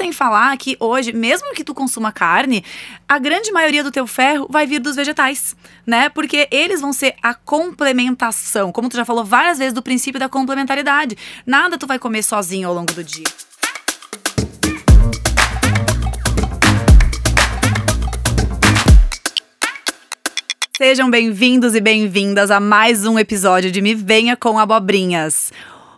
sem 0.00 0.12
falar 0.14 0.56
que 0.56 0.78
hoje, 0.80 1.12
mesmo 1.12 1.52
que 1.52 1.62
tu 1.62 1.74
consuma 1.74 2.10
carne, 2.10 2.64
a 3.06 3.18
grande 3.18 3.52
maioria 3.52 3.84
do 3.84 3.90
teu 3.90 4.06
ferro 4.06 4.46
vai 4.48 4.66
vir 4.66 4.78
dos 4.78 4.96
vegetais, 4.96 5.54
né? 5.86 6.08
Porque 6.08 6.48
eles 6.50 6.80
vão 6.80 6.90
ser 6.90 7.16
a 7.22 7.34
complementação, 7.34 8.72
como 8.72 8.88
tu 8.88 8.96
já 8.96 9.04
falou 9.04 9.26
várias 9.26 9.58
vezes 9.58 9.74
do 9.74 9.82
princípio 9.82 10.18
da 10.18 10.26
complementaridade. 10.26 11.18
Nada 11.44 11.76
tu 11.76 11.86
vai 11.86 11.98
comer 11.98 12.22
sozinho 12.22 12.66
ao 12.66 12.74
longo 12.74 12.94
do 12.94 13.04
dia. 13.04 13.26
Sejam 20.78 21.10
bem-vindos 21.10 21.74
e 21.74 21.80
bem-vindas 21.80 22.50
a 22.50 22.58
mais 22.58 23.04
um 23.04 23.18
episódio 23.18 23.70
de 23.70 23.82
Me 23.82 23.94
Venha 23.94 24.34
com 24.34 24.58
Abobrinhas. 24.58 25.52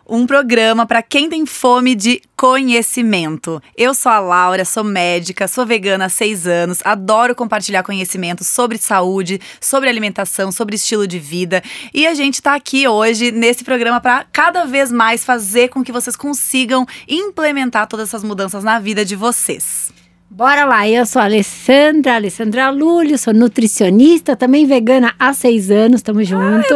Um 0.05 0.27
programa 0.27 0.85
para 0.85 1.01
quem 1.01 1.29
tem 1.29 1.45
fome 1.45 1.95
de 1.95 2.21
conhecimento. 2.35 3.61
Eu 3.77 3.93
sou 3.93 4.11
a 4.11 4.19
Laura, 4.19 4.65
sou 4.65 4.83
médica, 4.83 5.47
sou 5.47 5.65
vegana 5.65 6.05
há 6.05 6.09
seis 6.09 6.45
anos, 6.45 6.81
adoro 6.83 7.33
compartilhar 7.33 7.83
conhecimento 7.83 8.43
sobre 8.43 8.77
saúde, 8.77 9.39
sobre 9.61 9.87
alimentação, 9.87 10.51
sobre 10.51 10.75
estilo 10.75 11.07
de 11.07 11.19
vida. 11.19 11.63
E 11.93 12.05
a 12.05 12.13
gente 12.13 12.35
está 12.35 12.53
aqui 12.53 12.85
hoje 12.85 13.31
nesse 13.31 13.63
programa 13.63 14.01
para 14.01 14.25
cada 14.29 14.65
vez 14.65 14.91
mais 14.91 15.23
fazer 15.23 15.69
com 15.69 15.81
que 15.81 15.91
vocês 15.91 16.17
consigam 16.17 16.85
implementar 17.07 17.87
todas 17.87 18.09
essas 18.09 18.25
mudanças 18.25 18.61
na 18.61 18.79
vida 18.79 19.05
de 19.05 19.15
vocês. 19.15 20.02
Bora 20.35 20.65
lá, 20.65 20.89
eu 20.89 21.05
sou 21.05 21.21
a 21.21 21.25
Alessandra, 21.25 22.15
Alessandra 22.15 22.71
Lúlio, 22.71 23.19
sou 23.19 23.31
nutricionista, 23.31 24.35
também 24.35 24.65
vegana 24.65 25.13
há 25.19 25.31
seis 25.31 25.69
anos, 25.69 25.97
estamos 25.97 26.27
juntos. 26.27 26.75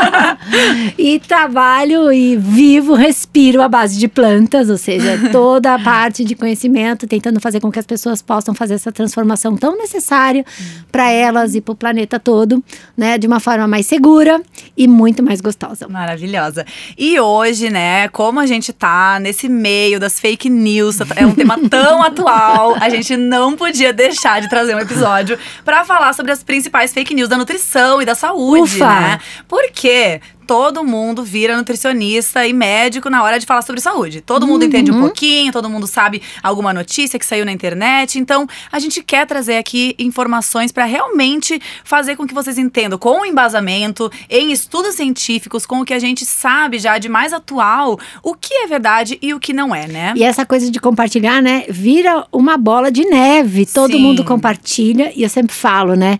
e 0.96 1.18
trabalho 1.18 2.10
e 2.10 2.38
vivo, 2.38 2.94
respiro 2.94 3.60
à 3.60 3.68
base 3.68 3.98
de 3.98 4.08
plantas, 4.08 4.70
ou 4.70 4.78
seja, 4.78 5.28
toda 5.30 5.74
a 5.74 5.78
parte 5.78 6.24
de 6.24 6.34
conhecimento, 6.34 7.06
tentando 7.06 7.38
fazer 7.38 7.60
com 7.60 7.70
que 7.70 7.78
as 7.78 7.84
pessoas 7.84 8.22
possam 8.22 8.54
fazer 8.54 8.72
essa 8.72 8.90
transformação 8.90 9.58
tão 9.58 9.76
necessária 9.76 10.42
para 10.90 11.10
elas 11.10 11.54
e 11.54 11.60
para 11.60 11.72
o 11.72 11.76
planeta 11.76 12.18
todo, 12.18 12.64
né, 12.96 13.18
de 13.18 13.26
uma 13.26 13.40
forma 13.40 13.68
mais 13.68 13.84
segura 13.84 14.40
e 14.74 14.88
muito 14.88 15.22
mais 15.22 15.42
gostosa. 15.42 15.86
Maravilhosa. 15.86 16.64
E 16.96 17.20
hoje, 17.20 17.68
né, 17.68 18.08
como 18.08 18.40
a 18.40 18.46
gente 18.46 18.72
tá 18.72 19.18
nesse 19.20 19.50
meio 19.50 20.00
das 20.00 20.18
fake 20.18 20.48
news, 20.48 20.96
é 21.14 21.26
um 21.26 21.34
tema 21.34 21.58
tão 21.68 22.00
atual 22.02 22.53
a 22.80 22.88
gente 22.88 23.16
não 23.16 23.56
podia 23.56 23.92
deixar 23.92 24.40
de 24.40 24.48
trazer 24.48 24.74
um 24.74 24.78
episódio 24.78 25.38
para 25.64 25.84
falar 25.84 26.12
sobre 26.12 26.32
as 26.32 26.42
principais 26.42 26.92
fake 26.92 27.14
news 27.14 27.28
da 27.28 27.36
nutrição 27.36 28.00
e 28.00 28.04
da 28.04 28.14
saúde, 28.14 28.76
Ufa. 28.76 28.86
né? 28.86 29.18
Porque 29.48 30.20
todo 30.46 30.84
mundo 30.84 31.24
vira 31.24 31.56
nutricionista 31.56 32.46
e 32.46 32.52
médico 32.52 33.10
na 33.10 33.22
hora 33.22 33.38
de 33.38 33.46
falar 33.46 33.62
sobre 33.62 33.80
saúde. 33.80 34.20
Todo 34.20 34.46
mundo 34.46 34.64
entende 34.64 34.90
um 34.90 35.00
pouquinho, 35.00 35.52
todo 35.52 35.68
mundo 35.68 35.86
sabe 35.86 36.22
alguma 36.42 36.72
notícia 36.72 37.18
que 37.18 37.26
saiu 37.26 37.44
na 37.44 37.52
internet. 37.52 38.18
Então, 38.18 38.46
a 38.70 38.78
gente 38.78 39.02
quer 39.02 39.26
trazer 39.26 39.56
aqui 39.56 39.94
informações 39.98 40.70
para 40.70 40.84
realmente 40.84 41.60
fazer 41.82 42.16
com 42.16 42.26
que 42.26 42.34
vocês 42.34 42.58
entendam 42.58 42.98
com 42.98 43.24
embasamento, 43.24 44.10
em 44.28 44.52
estudos 44.52 44.94
científicos, 44.94 45.66
com 45.66 45.80
o 45.80 45.84
que 45.84 45.94
a 45.94 45.98
gente 45.98 46.24
sabe 46.24 46.78
já 46.78 46.98
de 46.98 47.08
mais 47.08 47.32
atual, 47.32 47.98
o 48.22 48.34
que 48.34 48.54
é 48.54 48.66
verdade 48.66 49.18
e 49.20 49.34
o 49.34 49.40
que 49.40 49.52
não 49.52 49.74
é, 49.74 49.86
né? 49.86 50.12
E 50.16 50.22
essa 50.22 50.44
coisa 50.44 50.70
de 50.70 50.80
compartilhar, 50.80 51.42
né, 51.42 51.64
vira 51.68 52.26
uma 52.32 52.56
bola 52.56 52.90
de 52.90 53.04
neve. 53.04 53.66
Todo 53.66 53.92
Sim. 53.92 54.02
mundo 54.02 54.24
compartilha 54.24 55.12
e 55.14 55.22
eu 55.22 55.28
sempre 55.28 55.54
falo, 55.54 55.94
né, 55.94 56.18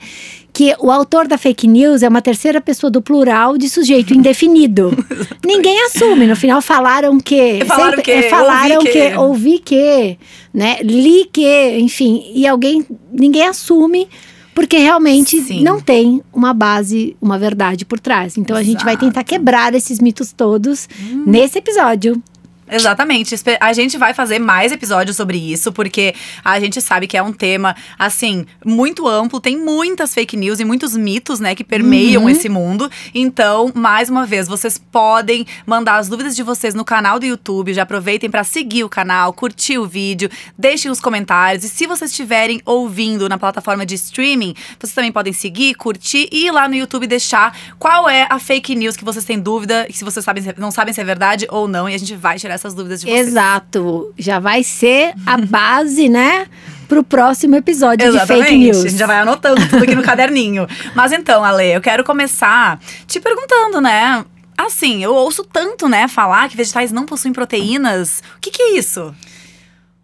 que 0.55 0.72
o 0.78 0.88
autor 0.88 1.27
da 1.27 1.36
fake 1.36 1.66
news 1.66 2.05
é 2.05 2.08
uma 2.08 2.22
terceira 2.22 2.60
pessoa 2.60 2.88
do 2.88 3.02
plural 3.02 3.58
de 3.58 3.69
sujeito 3.69 4.14
indefinido. 4.14 4.96
Ninguém 5.44 5.84
assume. 5.86 6.28
No 6.28 6.36
final 6.36 6.62
falaram 6.62 7.19
que. 7.19 7.64
Falaram 7.64 8.00
que, 8.00 8.11
é, 8.12 8.30
falaram 8.30 8.77
ouvi 8.77 8.92
que, 8.92 9.11
que. 9.11 9.16
ouvi 9.16 9.58
que, 9.58 10.19
né? 10.55 10.78
Li 10.83 11.28
que, 11.30 11.78
enfim. 11.80 12.30
E 12.33 12.46
alguém. 12.46 12.86
Ninguém 13.12 13.48
assume. 13.48 14.08
Porque 14.55 14.78
realmente 14.78 15.41
Sim. 15.41 15.64
não 15.64 15.80
tem 15.80 16.22
uma 16.33 16.55
base, 16.55 17.16
uma 17.20 17.36
verdade 17.36 17.84
por 17.84 17.98
trás. 17.98 18.39
Então 18.39 18.57
a 18.57 18.62
gente 18.62 18.84
vai 18.84 18.96
tentar 18.96 19.23
Exato. 19.23 19.24
quebrar 19.24 19.74
esses 19.74 19.98
mitos 19.98 20.33
todos 20.33 20.89
nesse 21.27 21.58
episódio. 21.58 22.23
Exatamente. 22.70 23.35
A 23.61 23.73
gente 23.73 23.98
vai 23.98 24.14
fazer 24.14 24.39
mais 24.39 24.73
episódios 24.73 25.17
sobre 25.17 25.36
isso, 25.39 25.73
porque 25.73 26.14
a 26.45 26.58
gente 26.61 26.80
sabe 26.80 27.07
que 27.07 27.17
é 27.17 27.23
um 27.23 27.33
tema, 27.33 27.75
assim, 27.98 28.47
muito 28.64 29.07
amplo, 29.07 29.41
tem 29.41 29.57
muitas 29.57 30.14
fake 30.14 30.36
news 30.36 30.61
e 30.61 30.64
muitos 30.64 30.97
mitos, 30.97 31.41
né, 31.41 31.55
que 31.55 31.63
permeiam 31.64 32.23
Uhum. 32.23 32.29
esse 32.29 32.48
mundo. 32.48 32.91
Então, 33.14 33.70
mais 33.75 34.08
uma 34.08 34.25
vez, 34.27 34.48
vocês 34.48 34.79
podem 34.79 35.47
mandar 35.67 35.97
as 35.97 36.08
dúvidas 36.08 36.35
de 36.35 36.42
vocês 36.42 36.75
no 36.75 36.85
canal 36.85 37.19
do 37.19 37.27
YouTube. 37.27 37.75
Já 37.75 37.83
aproveitem 37.83 38.30
para 38.30 38.45
seguir 38.45 38.85
o 38.85 38.89
canal, 38.89 39.33
curtir 39.33 39.79
o 39.79 39.86
vídeo, 39.86 40.31
deixem 40.58 40.91
os 40.91 41.01
comentários. 41.01 41.64
E 41.64 41.69
se 41.69 41.86
vocês 41.86 42.11
estiverem 42.11 42.61
ouvindo 42.64 43.29
na 43.29 43.39
plataforma 43.39 43.85
de 43.85 43.95
streaming, 43.95 44.55
vocês 44.79 44.92
também 44.95 45.13
podem 45.13 45.33
seguir, 45.33 45.75
curtir 45.75 46.29
e 46.33 46.46
ir 46.46 46.51
lá 46.51 46.69
no 46.69 46.75
YouTube 46.75 47.07
deixar 47.07 47.57
qual 47.79 48.08
é 48.08 48.27
a 48.31 48.39
fake 48.39 48.75
news 48.75 48.96
que 48.96 49.05
vocês 49.05 49.25
têm 49.25 49.39
dúvida, 49.39 49.86
se 49.91 50.05
vocês 50.05 50.25
sabem, 50.25 50.42
não 50.57 50.70
sabem 50.70 50.92
se 50.95 51.01
é 51.01 51.05
verdade 51.05 51.46
ou 51.51 51.69
não. 51.69 51.89
E 51.89 51.95
a 51.95 51.98
gente 51.98 52.14
vai 52.17 52.39
tirar 52.39 52.53
essas 52.54 52.74
dúvidas 52.74 53.00
de 53.00 53.06
vocês. 53.06 53.28
Exato. 53.28 54.12
Já 54.18 54.38
vai 54.38 54.62
ser 54.62 55.14
a 55.26 55.36
base, 55.44 56.08
né? 56.08 56.46
Pro 56.88 57.02
próximo 57.02 57.56
episódio 57.56 58.10
de 58.10 58.16
Exatamente. 58.16 58.44
fake 58.44 58.58
news. 58.58 58.84
A 58.84 58.88
gente 58.88 58.98
já 58.98 59.06
vai 59.06 59.18
anotando 59.18 59.66
tudo 59.68 59.82
aqui 59.82 59.94
no 59.94 60.02
caderninho. 60.04 60.66
Mas 60.94 61.12
então, 61.12 61.42
Ale, 61.44 61.72
eu 61.72 61.80
quero 61.80 62.04
começar 62.04 62.78
te 63.06 63.20
perguntando, 63.20 63.80
né? 63.80 64.24
Assim, 64.56 65.02
eu 65.02 65.12
ouço 65.14 65.42
tanto, 65.44 65.88
né, 65.88 66.06
falar 66.06 66.48
que 66.48 66.56
vegetais 66.56 66.92
não 66.92 67.04
possuem 67.04 67.32
proteínas. 67.32 68.22
O 68.36 68.40
que, 68.40 68.50
que 68.50 68.62
é 68.62 68.78
isso? 68.78 69.14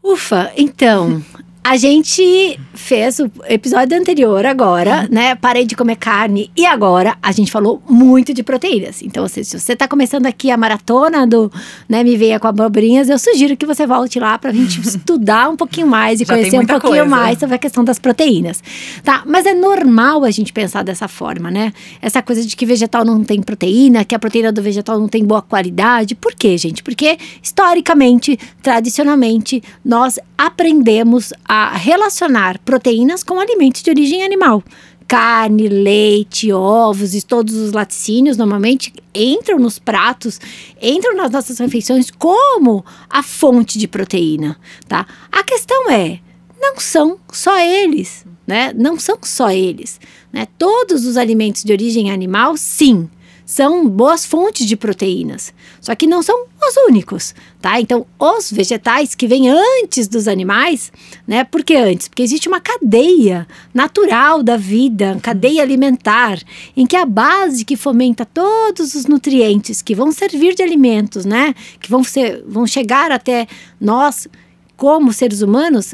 Ufa, 0.02 0.50
então. 0.56 1.22
A 1.62 1.76
gente 1.76 2.58
fez 2.72 3.20
o 3.20 3.30
episódio 3.46 3.96
anterior 3.96 4.46
agora, 4.46 5.06
né? 5.10 5.34
Parei 5.34 5.66
de 5.66 5.76
comer 5.76 5.96
carne 5.96 6.50
e 6.56 6.64
agora 6.64 7.16
a 7.22 7.30
gente 7.32 7.52
falou 7.52 7.82
muito 7.88 8.32
de 8.32 8.42
proteínas. 8.42 9.02
Então, 9.02 9.28
se 9.28 9.44
se 9.44 9.60
você 9.60 9.76
tá 9.76 9.86
começando 9.86 10.24
aqui 10.24 10.50
a 10.50 10.56
maratona 10.56 11.26
do, 11.26 11.52
né, 11.86 12.02
Me 12.02 12.16
Venha 12.16 12.40
com 12.40 12.48
Abobrinhas, 12.48 13.10
eu 13.10 13.18
sugiro 13.18 13.56
que 13.58 13.66
você 13.66 13.86
volte 13.86 14.18
lá 14.18 14.38
pra 14.38 14.52
gente 14.52 14.80
estudar 14.88 15.50
um 15.50 15.56
pouquinho 15.56 15.86
mais 15.86 16.20
e 16.20 16.24
Já 16.24 16.34
conhecer 16.34 16.58
um 16.58 16.66
pouquinho 16.66 16.92
coisa. 16.92 17.04
mais 17.04 17.38
sobre 17.38 17.54
a 17.56 17.58
questão 17.58 17.84
das 17.84 17.98
proteínas. 17.98 18.62
Tá? 19.04 19.22
Mas 19.26 19.44
é 19.44 19.52
normal 19.52 20.24
a 20.24 20.30
gente 20.30 20.54
pensar 20.54 20.82
dessa 20.82 21.08
forma, 21.08 21.50
né? 21.50 21.74
Essa 22.00 22.22
coisa 22.22 22.44
de 22.44 22.56
que 22.56 22.64
vegetal 22.64 23.04
não 23.04 23.22
tem 23.22 23.42
proteína, 23.42 24.02
que 24.02 24.14
a 24.14 24.18
proteína 24.18 24.50
do 24.50 24.62
vegetal 24.62 24.98
não 24.98 25.08
tem 25.08 25.24
boa 25.24 25.42
qualidade. 25.42 26.14
Por 26.14 26.34
quê, 26.34 26.56
gente? 26.56 26.82
Porque 26.82 27.18
historicamente, 27.42 28.38
tradicionalmente, 28.62 29.62
nós 29.84 30.18
aprendemos 30.38 31.34
a 31.52 31.76
relacionar 31.76 32.60
proteínas 32.60 33.24
com 33.24 33.40
alimentos 33.40 33.82
de 33.82 33.90
origem 33.90 34.22
animal. 34.22 34.62
Carne, 35.08 35.68
leite, 35.68 36.52
ovos 36.52 37.12
e 37.12 37.22
todos 37.22 37.56
os 37.56 37.72
laticínios 37.72 38.36
normalmente 38.36 38.92
entram 39.12 39.58
nos 39.58 39.76
pratos, 39.76 40.40
entram 40.80 41.16
nas 41.16 41.32
nossas 41.32 41.58
refeições 41.58 42.08
como 42.08 42.84
a 43.08 43.20
fonte 43.20 43.80
de 43.80 43.88
proteína, 43.88 44.56
tá? 44.86 45.04
A 45.32 45.42
questão 45.42 45.90
é, 45.90 46.20
não 46.56 46.78
são 46.78 47.18
só 47.32 47.58
eles, 47.58 48.24
né? 48.46 48.72
Não 48.72 48.96
são 48.96 49.18
só 49.20 49.50
eles, 49.50 49.98
né? 50.32 50.46
Todos 50.56 51.04
os 51.04 51.16
alimentos 51.16 51.64
de 51.64 51.72
origem 51.72 52.12
animal, 52.12 52.56
sim, 52.56 53.10
são 53.50 53.88
boas 53.88 54.24
fontes 54.24 54.64
de 54.64 54.76
proteínas, 54.76 55.52
só 55.80 55.92
que 55.96 56.06
não 56.06 56.22
são 56.22 56.44
os 56.62 56.76
únicos, 56.88 57.34
tá? 57.60 57.80
Então, 57.80 58.06
os 58.16 58.48
vegetais 58.48 59.16
que 59.16 59.26
vêm 59.26 59.50
antes 59.50 60.06
dos 60.06 60.28
animais, 60.28 60.92
né? 61.26 61.42
Por 61.42 61.64
que 61.64 61.74
antes? 61.74 62.06
Porque 62.06 62.22
existe 62.22 62.46
uma 62.46 62.60
cadeia 62.60 63.48
natural 63.74 64.40
da 64.44 64.56
vida, 64.56 65.18
cadeia 65.20 65.62
alimentar, 65.62 66.38
em 66.76 66.86
que 66.86 66.94
a 66.94 67.04
base 67.04 67.64
que 67.64 67.76
fomenta 67.76 68.24
todos 68.24 68.94
os 68.94 69.06
nutrientes 69.06 69.82
que 69.82 69.96
vão 69.96 70.12
servir 70.12 70.54
de 70.54 70.62
alimentos, 70.62 71.24
né? 71.24 71.52
Que 71.80 71.90
vão 71.90 72.04
ser, 72.04 72.44
vão 72.46 72.68
chegar 72.68 73.10
até 73.10 73.48
nós 73.80 74.28
como 74.76 75.12
seres 75.12 75.42
humanos, 75.42 75.92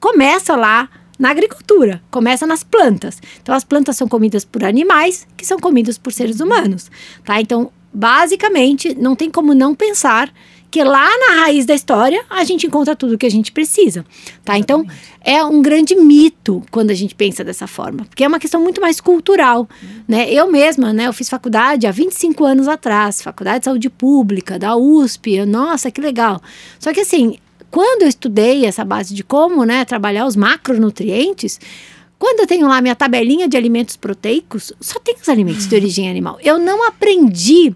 começa 0.00 0.56
lá 0.56 0.88
na 1.20 1.30
agricultura, 1.30 2.02
começa 2.10 2.46
nas 2.46 2.64
plantas. 2.64 3.20
Então 3.42 3.54
as 3.54 3.62
plantas 3.62 3.94
são 3.94 4.08
comidas 4.08 4.42
por 4.42 4.64
animais 4.64 5.28
que 5.36 5.46
são 5.46 5.58
comidos 5.58 5.98
por 5.98 6.14
seres 6.14 6.40
humanos, 6.40 6.90
tá? 7.22 7.38
Então, 7.38 7.70
basicamente, 7.92 8.94
não 8.94 9.14
tem 9.14 9.30
como 9.30 9.52
não 9.52 9.74
pensar 9.74 10.32
que 10.70 10.82
lá 10.82 11.08
na 11.18 11.40
raiz 11.40 11.66
da 11.66 11.74
história 11.74 12.24
a 12.30 12.42
gente 12.44 12.66
encontra 12.66 12.96
tudo 12.96 13.18
que 13.18 13.26
a 13.26 13.30
gente 13.30 13.52
precisa, 13.52 14.06
tá? 14.42 14.56
Então, 14.56 14.86
é 15.20 15.44
um 15.44 15.60
grande 15.60 15.94
mito 15.94 16.62
quando 16.70 16.90
a 16.90 16.94
gente 16.94 17.14
pensa 17.14 17.44
dessa 17.44 17.66
forma, 17.66 18.06
porque 18.06 18.24
é 18.24 18.28
uma 18.28 18.38
questão 18.38 18.62
muito 18.62 18.80
mais 18.80 18.98
cultural, 18.98 19.68
né? 20.08 20.32
Eu 20.32 20.50
mesma, 20.50 20.90
né, 20.90 21.06
eu 21.06 21.12
fiz 21.12 21.28
faculdade 21.28 21.86
há 21.86 21.90
25 21.90 22.44
anos 22.46 22.66
atrás, 22.66 23.20
faculdade 23.20 23.58
de 23.58 23.64
saúde 23.66 23.90
pública, 23.90 24.58
da 24.58 24.74
USP, 24.74 25.34
eu, 25.34 25.46
nossa, 25.46 25.90
que 25.90 26.00
legal. 26.00 26.40
Só 26.78 26.94
que 26.94 27.00
assim, 27.00 27.36
quando 27.70 28.02
eu 28.02 28.08
estudei 28.08 28.64
essa 28.66 28.84
base 28.84 29.14
de 29.14 29.22
como, 29.22 29.64
né, 29.64 29.84
trabalhar 29.84 30.26
os 30.26 30.36
macronutrientes, 30.36 31.60
quando 32.18 32.40
eu 32.40 32.46
tenho 32.46 32.68
lá 32.68 32.82
minha 32.82 32.96
tabelinha 32.96 33.48
de 33.48 33.56
alimentos 33.56 33.96
proteicos, 33.96 34.72
só 34.80 34.98
tem 35.00 35.14
os 35.20 35.28
alimentos 35.28 35.66
de 35.66 35.74
origem 35.74 36.10
animal. 36.10 36.38
Eu 36.42 36.58
não 36.58 36.86
aprendi 36.86 37.74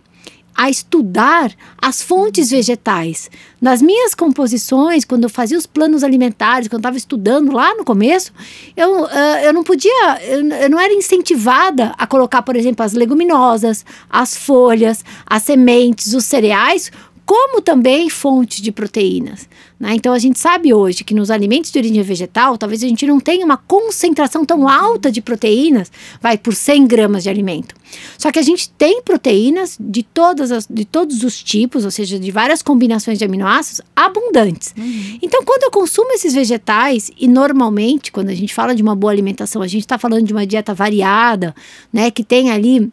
a 0.56 0.70
estudar 0.70 1.52
as 1.78 2.00
fontes 2.00 2.50
vegetais. 2.50 3.30
Nas 3.60 3.82
minhas 3.82 4.14
composições, 4.14 5.04
quando 5.04 5.24
eu 5.24 5.28
fazia 5.28 5.58
os 5.58 5.66
planos 5.66 6.04
alimentares, 6.04 6.68
quando 6.68 6.74
eu 6.74 6.78
estava 6.80 6.96
estudando 6.96 7.52
lá 7.52 7.74
no 7.74 7.84
começo, 7.84 8.32
eu, 8.76 9.02
uh, 9.02 9.08
eu 9.42 9.52
não 9.52 9.64
podia, 9.64 10.20
eu, 10.22 10.46
eu 10.48 10.70
não 10.70 10.78
era 10.78 10.92
incentivada 10.92 11.92
a 11.98 12.06
colocar, 12.06 12.42
por 12.42 12.54
exemplo, 12.54 12.84
as 12.84 12.92
leguminosas, 12.92 13.84
as 14.08 14.36
folhas, 14.36 15.04
as 15.26 15.42
sementes, 15.42 16.14
os 16.14 16.24
cereais 16.24 16.92
como 17.24 17.60
também 17.60 18.10
fonte 18.10 18.60
de 18.60 18.70
proteínas. 18.70 19.48
Né? 19.80 19.94
Então 19.94 20.12
a 20.12 20.18
gente 20.18 20.38
sabe 20.38 20.74
hoje 20.74 21.04
que 21.04 21.14
nos 21.14 21.30
alimentos 21.30 21.70
de 21.70 21.78
origem 21.78 22.02
vegetal, 22.02 22.58
talvez 22.58 22.82
a 22.82 22.88
gente 22.88 23.06
não 23.06 23.18
tenha 23.18 23.44
uma 23.44 23.56
concentração 23.56 24.44
tão 24.44 24.68
alta 24.68 25.10
de 25.10 25.22
proteínas, 25.22 25.90
vai 26.20 26.36
por 26.36 26.54
100 26.54 26.86
gramas 26.86 27.22
de 27.22 27.30
alimento. 27.30 27.74
Só 28.18 28.30
que 28.30 28.38
a 28.38 28.42
gente 28.42 28.68
tem 28.70 29.02
proteínas 29.02 29.76
de, 29.80 30.02
todas 30.02 30.52
as, 30.52 30.66
de 30.68 30.84
todos 30.84 31.22
os 31.22 31.42
tipos, 31.42 31.84
ou 31.84 31.90
seja, 31.90 32.18
de 32.18 32.30
várias 32.30 32.62
combinações 32.62 33.18
de 33.18 33.24
aminoácidos 33.24 33.80
abundantes. 33.94 34.74
Uhum. 34.76 35.18
Então, 35.22 35.44
quando 35.44 35.64
eu 35.64 35.70
consumo 35.70 36.12
esses 36.12 36.34
vegetais, 36.34 37.10
e 37.18 37.28
normalmente, 37.28 38.10
quando 38.10 38.30
a 38.30 38.34
gente 38.34 38.52
fala 38.52 38.74
de 38.74 38.82
uma 38.82 38.96
boa 38.96 39.12
alimentação, 39.12 39.62
a 39.62 39.66
gente 39.66 39.82
está 39.82 39.98
falando 39.98 40.24
de 40.24 40.32
uma 40.32 40.46
dieta 40.46 40.74
variada, 40.74 41.54
né, 41.92 42.10
que 42.10 42.24
tem 42.24 42.50
ali 42.50 42.90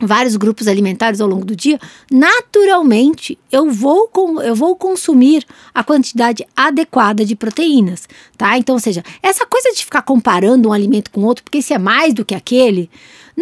vários 0.00 0.36
grupos 0.36 0.66
alimentares 0.68 1.20
ao 1.20 1.28
longo 1.28 1.44
do 1.44 1.54
dia, 1.54 1.78
naturalmente 2.10 3.38
eu 3.50 3.70
vou, 3.70 4.08
com, 4.08 4.40
eu 4.40 4.54
vou 4.54 4.74
consumir 4.74 5.44
a 5.74 5.84
quantidade 5.84 6.44
adequada 6.56 7.24
de 7.24 7.36
proteínas, 7.36 8.08
tá? 8.36 8.56
Então, 8.58 8.74
ou 8.74 8.80
seja, 8.80 9.02
essa 9.22 9.46
coisa 9.46 9.72
de 9.72 9.84
ficar 9.84 10.02
comparando 10.02 10.68
um 10.68 10.72
alimento 10.72 11.10
com 11.10 11.22
outro, 11.22 11.44
porque 11.44 11.58
esse 11.58 11.72
é 11.72 11.78
mais 11.78 12.14
do 12.14 12.24
que 12.24 12.34
aquele, 12.34 12.90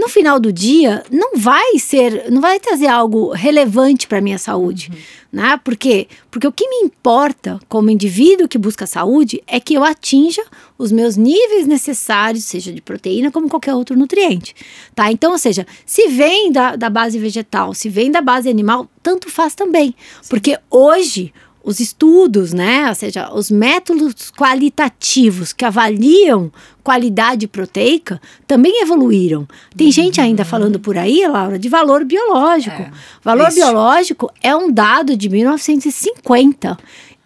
no 0.00 0.08
final 0.08 0.40
do 0.40 0.50
dia 0.50 1.04
não 1.10 1.36
vai 1.36 1.78
ser, 1.78 2.30
não 2.30 2.40
vai 2.40 2.58
trazer 2.58 2.86
algo 2.86 3.32
relevante 3.32 4.08
para 4.08 4.20
minha 4.20 4.38
saúde, 4.38 4.90
uhum. 4.90 4.98
né? 5.30 5.60
Por 5.62 5.76
quê? 5.76 6.08
Porque 6.30 6.46
o 6.46 6.52
que 6.52 6.66
me 6.66 6.76
importa 6.86 7.60
como 7.68 7.90
indivíduo 7.90 8.48
que 8.48 8.56
busca 8.56 8.86
saúde 8.86 9.42
é 9.46 9.60
que 9.60 9.74
eu 9.74 9.84
atinja 9.84 10.42
os 10.78 10.90
meus 10.90 11.16
níveis 11.16 11.66
necessários, 11.66 12.44
seja 12.44 12.72
de 12.72 12.80
proteína 12.80 13.30
como 13.30 13.48
qualquer 13.48 13.74
outro 13.74 13.96
nutriente, 13.96 14.54
tá? 14.94 15.12
Então, 15.12 15.32
ou 15.32 15.38
seja, 15.38 15.66
se 15.84 16.08
vem 16.08 16.50
da, 16.50 16.76
da 16.76 16.88
base 16.88 17.18
vegetal, 17.18 17.74
se 17.74 17.90
vem 17.90 18.10
da 18.10 18.22
base 18.22 18.48
animal, 18.48 18.88
tanto 19.02 19.28
faz 19.28 19.54
também, 19.54 19.94
Sim. 20.22 20.30
porque 20.30 20.58
hoje 20.70 21.32
os 21.62 21.78
estudos, 21.78 22.52
né, 22.52 22.88
ou 22.88 22.94
seja, 22.94 23.32
os 23.32 23.50
métodos 23.50 24.30
qualitativos 24.30 25.52
que 25.52 25.64
avaliam 25.64 26.50
qualidade 26.82 27.46
proteica 27.46 28.20
também 28.46 28.82
evoluíram. 28.82 29.46
Tem 29.76 29.88
uhum. 29.88 29.92
gente 29.92 30.20
ainda 30.20 30.44
falando 30.44 30.80
por 30.80 30.96
aí, 30.96 31.26
Laura, 31.28 31.58
de 31.58 31.68
valor 31.68 32.04
biológico. 32.04 32.82
É, 32.82 32.90
valor 33.22 33.48
isso. 33.48 33.56
biológico 33.56 34.32
é 34.42 34.56
um 34.56 34.72
dado 34.72 35.16
de 35.16 35.28
1950. 35.28 36.78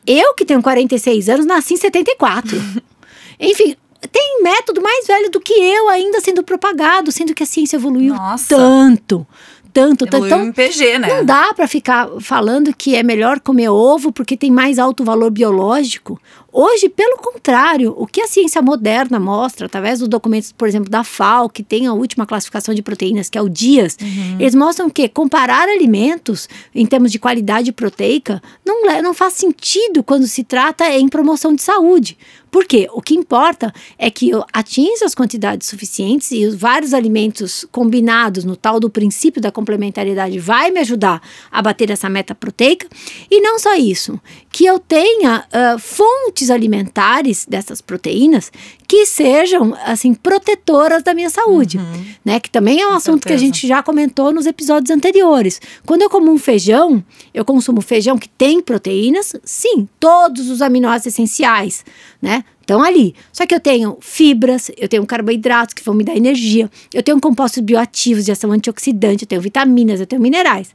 Eu 0.06 0.34
que 0.34 0.44
tenho 0.44 0.62
46 0.62 1.28
anos 1.28 1.46
nasci 1.46 1.75
em 1.75 1.78
74. 1.78 2.60
Enfim, 3.38 3.76
tem 4.10 4.42
método 4.42 4.82
mais 4.82 5.06
velho 5.06 5.30
do 5.30 5.40
que 5.40 5.52
eu 5.52 5.88
ainda 5.88 6.20
sendo 6.20 6.42
propagado, 6.42 7.10
sendo 7.10 7.34
que 7.34 7.42
a 7.42 7.46
ciência 7.46 7.76
evoluiu 7.76 8.14
Nossa. 8.14 8.56
tanto 8.56 9.26
tanto, 9.75 10.06
tanto. 10.06 10.26
Então, 10.26 10.53
PG, 10.53 11.00
né? 11.00 11.09
Não 11.09 11.25
dá 11.25 11.53
para 11.53 11.67
ficar 11.67 12.09
falando 12.21 12.73
que 12.73 12.94
é 12.94 13.03
melhor 13.03 13.41
comer 13.41 13.69
ovo 13.69 14.12
porque 14.12 14.37
tem 14.37 14.49
mais 14.49 14.79
alto 14.79 15.03
valor 15.03 15.32
biológico. 15.32 16.21
Hoje, 16.53 16.88
pelo 16.88 17.17
contrário, 17.17 17.93
o 17.99 18.06
que 18.06 18.21
a 18.21 18.29
ciência 18.29 18.62
moderna 18.62 19.19
mostra, 19.19 19.67
através 19.67 19.99
dos 19.99 20.06
documentos, 20.06 20.53
por 20.53 20.69
exemplo, 20.69 20.88
da 20.88 21.03
FAO, 21.03 21.49
que 21.49 21.65
tem 21.65 21.88
a 21.88 21.93
última 21.93 22.25
classificação 22.25 22.73
de 22.73 22.81
proteínas, 22.81 23.29
que 23.29 23.37
é 23.37 23.43
o 23.43 23.49
DIAS, 23.49 23.99
uhum. 24.00 24.37
eles 24.38 24.55
mostram 24.55 24.88
que 24.88 25.09
comparar 25.09 25.69
alimentos 25.69 26.49
em 26.73 26.87
termos 26.87 27.11
de 27.11 27.19
qualidade 27.19 27.73
proteica 27.73 28.41
não, 28.65 28.87
não 29.03 29.12
faz 29.12 29.32
sentido 29.32 30.05
quando 30.05 30.29
se 30.29 30.44
trata 30.44 30.88
em 30.88 31.09
promoção 31.09 31.53
de 31.53 31.62
saúde. 31.62 32.17
Por 32.54 32.66
quê? 32.66 32.88
O 32.92 33.02
que 33.02 33.16
importa 33.16 33.74
é 33.98 34.08
que 34.08 34.30
eu 34.30 34.44
atinja 34.52 35.04
as 35.04 35.12
quantidades 35.12 35.66
suficientes 35.66 36.30
e 36.30 36.46
os 36.46 36.54
vários 36.54 36.94
alimentos 36.94 37.66
combinados 37.72 38.44
no 38.44 38.54
tal 38.54 38.78
do 38.78 38.88
princípio 38.88 39.42
da 39.42 39.50
complementariedade 39.50 40.38
vai 40.38 40.70
me 40.70 40.78
ajudar 40.78 41.20
a 41.50 41.60
bater 41.60 41.90
essa 41.90 42.08
meta 42.08 42.32
proteica. 42.32 42.86
E 43.28 43.40
não 43.40 43.58
só 43.58 43.74
isso, 43.74 44.20
que 44.54 44.64
eu 44.64 44.78
tenha 44.78 45.44
uh, 45.48 45.78
fontes 45.80 46.48
alimentares 46.48 47.44
dessas 47.44 47.80
proteínas 47.80 48.52
que 48.86 49.04
sejam 49.04 49.76
assim 49.84 50.14
protetoras 50.14 51.02
da 51.02 51.12
minha 51.12 51.28
saúde, 51.28 51.78
uhum. 51.78 52.04
né? 52.24 52.38
Que 52.38 52.48
também 52.48 52.80
é 52.80 52.86
um 52.86 52.90
Com 52.90 52.94
assunto 52.94 53.24
certeza. 53.24 53.28
que 53.28 53.32
a 53.32 53.36
gente 53.36 53.66
já 53.66 53.82
comentou 53.82 54.32
nos 54.32 54.46
episódios 54.46 54.96
anteriores. 54.96 55.60
Quando 55.84 56.02
eu 56.02 56.08
como 56.08 56.30
um 56.30 56.38
feijão, 56.38 57.02
eu 57.34 57.44
consumo 57.44 57.80
feijão 57.80 58.16
que 58.16 58.28
tem 58.28 58.62
proteínas, 58.62 59.32
sim, 59.42 59.88
todos 59.98 60.48
os 60.48 60.62
aminoácidos 60.62 61.14
essenciais, 61.14 61.84
né? 62.22 62.44
Estão 62.60 62.80
ali. 62.80 63.12
Só 63.32 63.44
que 63.46 63.56
eu 63.56 63.60
tenho 63.60 63.98
fibras, 64.00 64.70
eu 64.76 64.88
tenho 64.88 65.04
carboidratos 65.04 65.74
que 65.74 65.82
vão 65.82 65.96
me 65.96 66.04
dar 66.04 66.16
energia, 66.16 66.70
eu 66.94 67.02
tenho 67.02 67.20
compostos 67.20 67.60
bioativos 67.60 68.24
de 68.24 68.30
ação 68.30 68.52
antioxidante, 68.52 69.24
eu 69.24 69.28
tenho 69.28 69.42
vitaminas, 69.42 69.98
eu 69.98 70.06
tenho 70.06 70.22
minerais. 70.22 70.72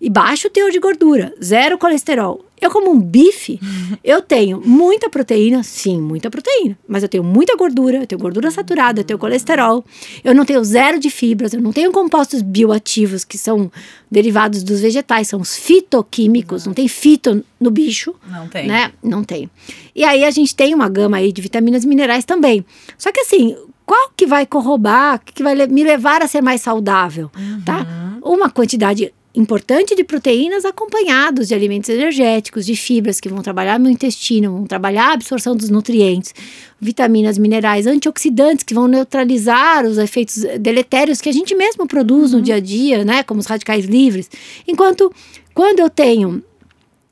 E 0.00 0.08
baixo 0.08 0.48
teor 0.48 0.70
de 0.70 0.78
gordura, 0.78 1.34
zero 1.42 1.76
colesterol. 1.76 2.44
Eu 2.60 2.70
como 2.70 2.90
um 2.90 3.00
bife, 3.00 3.60
eu 4.02 4.20
tenho 4.20 4.60
muita 4.64 5.08
proteína, 5.08 5.62
sim, 5.62 6.00
muita 6.00 6.30
proteína, 6.30 6.76
mas 6.86 7.02
eu 7.02 7.08
tenho 7.08 7.22
muita 7.22 7.56
gordura, 7.56 7.98
eu 7.98 8.06
tenho 8.06 8.20
gordura 8.20 8.50
saturada, 8.50 9.00
eu 9.00 9.04
tenho 9.04 9.18
colesterol, 9.18 9.84
eu 10.24 10.34
não 10.34 10.44
tenho 10.44 10.62
zero 10.64 10.98
de 10.98 11.10
fibras, 11.10 11.52
eu 11.52 11.60
não 11.60 11.72
tenho 11.72 11.92
compostos 11.92 12.42
bioativos 12.42 13.24
que 13.24 13.38
são 13.38 13.70
derivados 14.10 14.62
dos 14.62 14.80
vegetais, 14.80 15.28
são 15.28 15.40
os 15.40 15.56
fitoquímicos, 15.56 16.66
não 16.66 16.74
tem 16.74 16.88
fito 16.88 17.44
no 17.60 17.70
bicho. 17.70 18.14
Não 18.26 18.48
tem. 18.48 18.66
Né? 18.66 18.92
Não 19.02 19.22
tem. 19.22 19.50
E 19.94 20.04
aí 20.04 20.24
a 20.24 20.30
gente 20.30 20.54
tem 20.54 20.74
uma 20.74 20.88
gama 20.88 21.16
aí 21.16 21.32
de 21.32 21.42
vitaminas 21.42 21.84
e 21.84 21.88
minerais 21.88 22.24
também. 22.24 22.64
Só 22.96 23.10
que 23.12 23.20
assim, 23.20 23.56
qual 23.84 24.10
que 24.16 24.26
vai 24.26 24.44
corrobar, 24.44 25.20
que 25.24 25.42
vai 25.42 25.54
me 25.66 25.82
levar 25.82 26.22
a 26.22 26.28
ser 26.28 26.42
mais 26.42 26.60
saudável, 26.60 27.30
tá? 27.30 27.40
uhum. 27.40 27.62
tá? 27.64 27.86
Uma 28.22 28.50
quantidade 28.50 29.12
importante 29.34 29.94
de 29.94 30.02
proteínas 30.02 30.64
acompanhados 30.64 31.48
de 31.48 31.54
alimentos 31.54 31.88
energéticos, 31.90 32.64
de 32.66 32.74
fibras 32.74 33.20
que 33.20 33.28
vão 33.28 33.42
trabalhar 33.42 33.78
no 33.78 33.88
intestino, 33.88 34.52
vão 34.52 34.66
trabalhar 34.66 35.10
a 35.10 35.12
absorção 35.12 35.54
dos 35.54 35.70
nutrientes, 35.70 36.34
vitaminas, 36.80 37.38
minerais, 37.38 37.86
antioxidantes 37.86 38.64
que 38.64 38.74
vão 38.74 38.88
neutralizar 38.88 39.84
os 39.84 39.98
efeitos 39.98 40.44
deletérios 40.58 41.20
que 41.20 41.28
a 41.28 41.32
gente 41.32 41.54
mesmo 41.54 41.86
produz 41.86 42.32
no 42.32 42.38
uhum. 42.38 42.42
dia 42.42 42.56
a 42.56 42.60
dia, 42.60 43.04
né, 43.04 43.22
como 43.22 43.40
os 43.40 43.46
radicais 43.46 43.84
livres. 43.84 44.30
Enquanto 44.66 45.12
quando 45.54 45.80
eu 45.80 45.90
tenho 45.90 46.42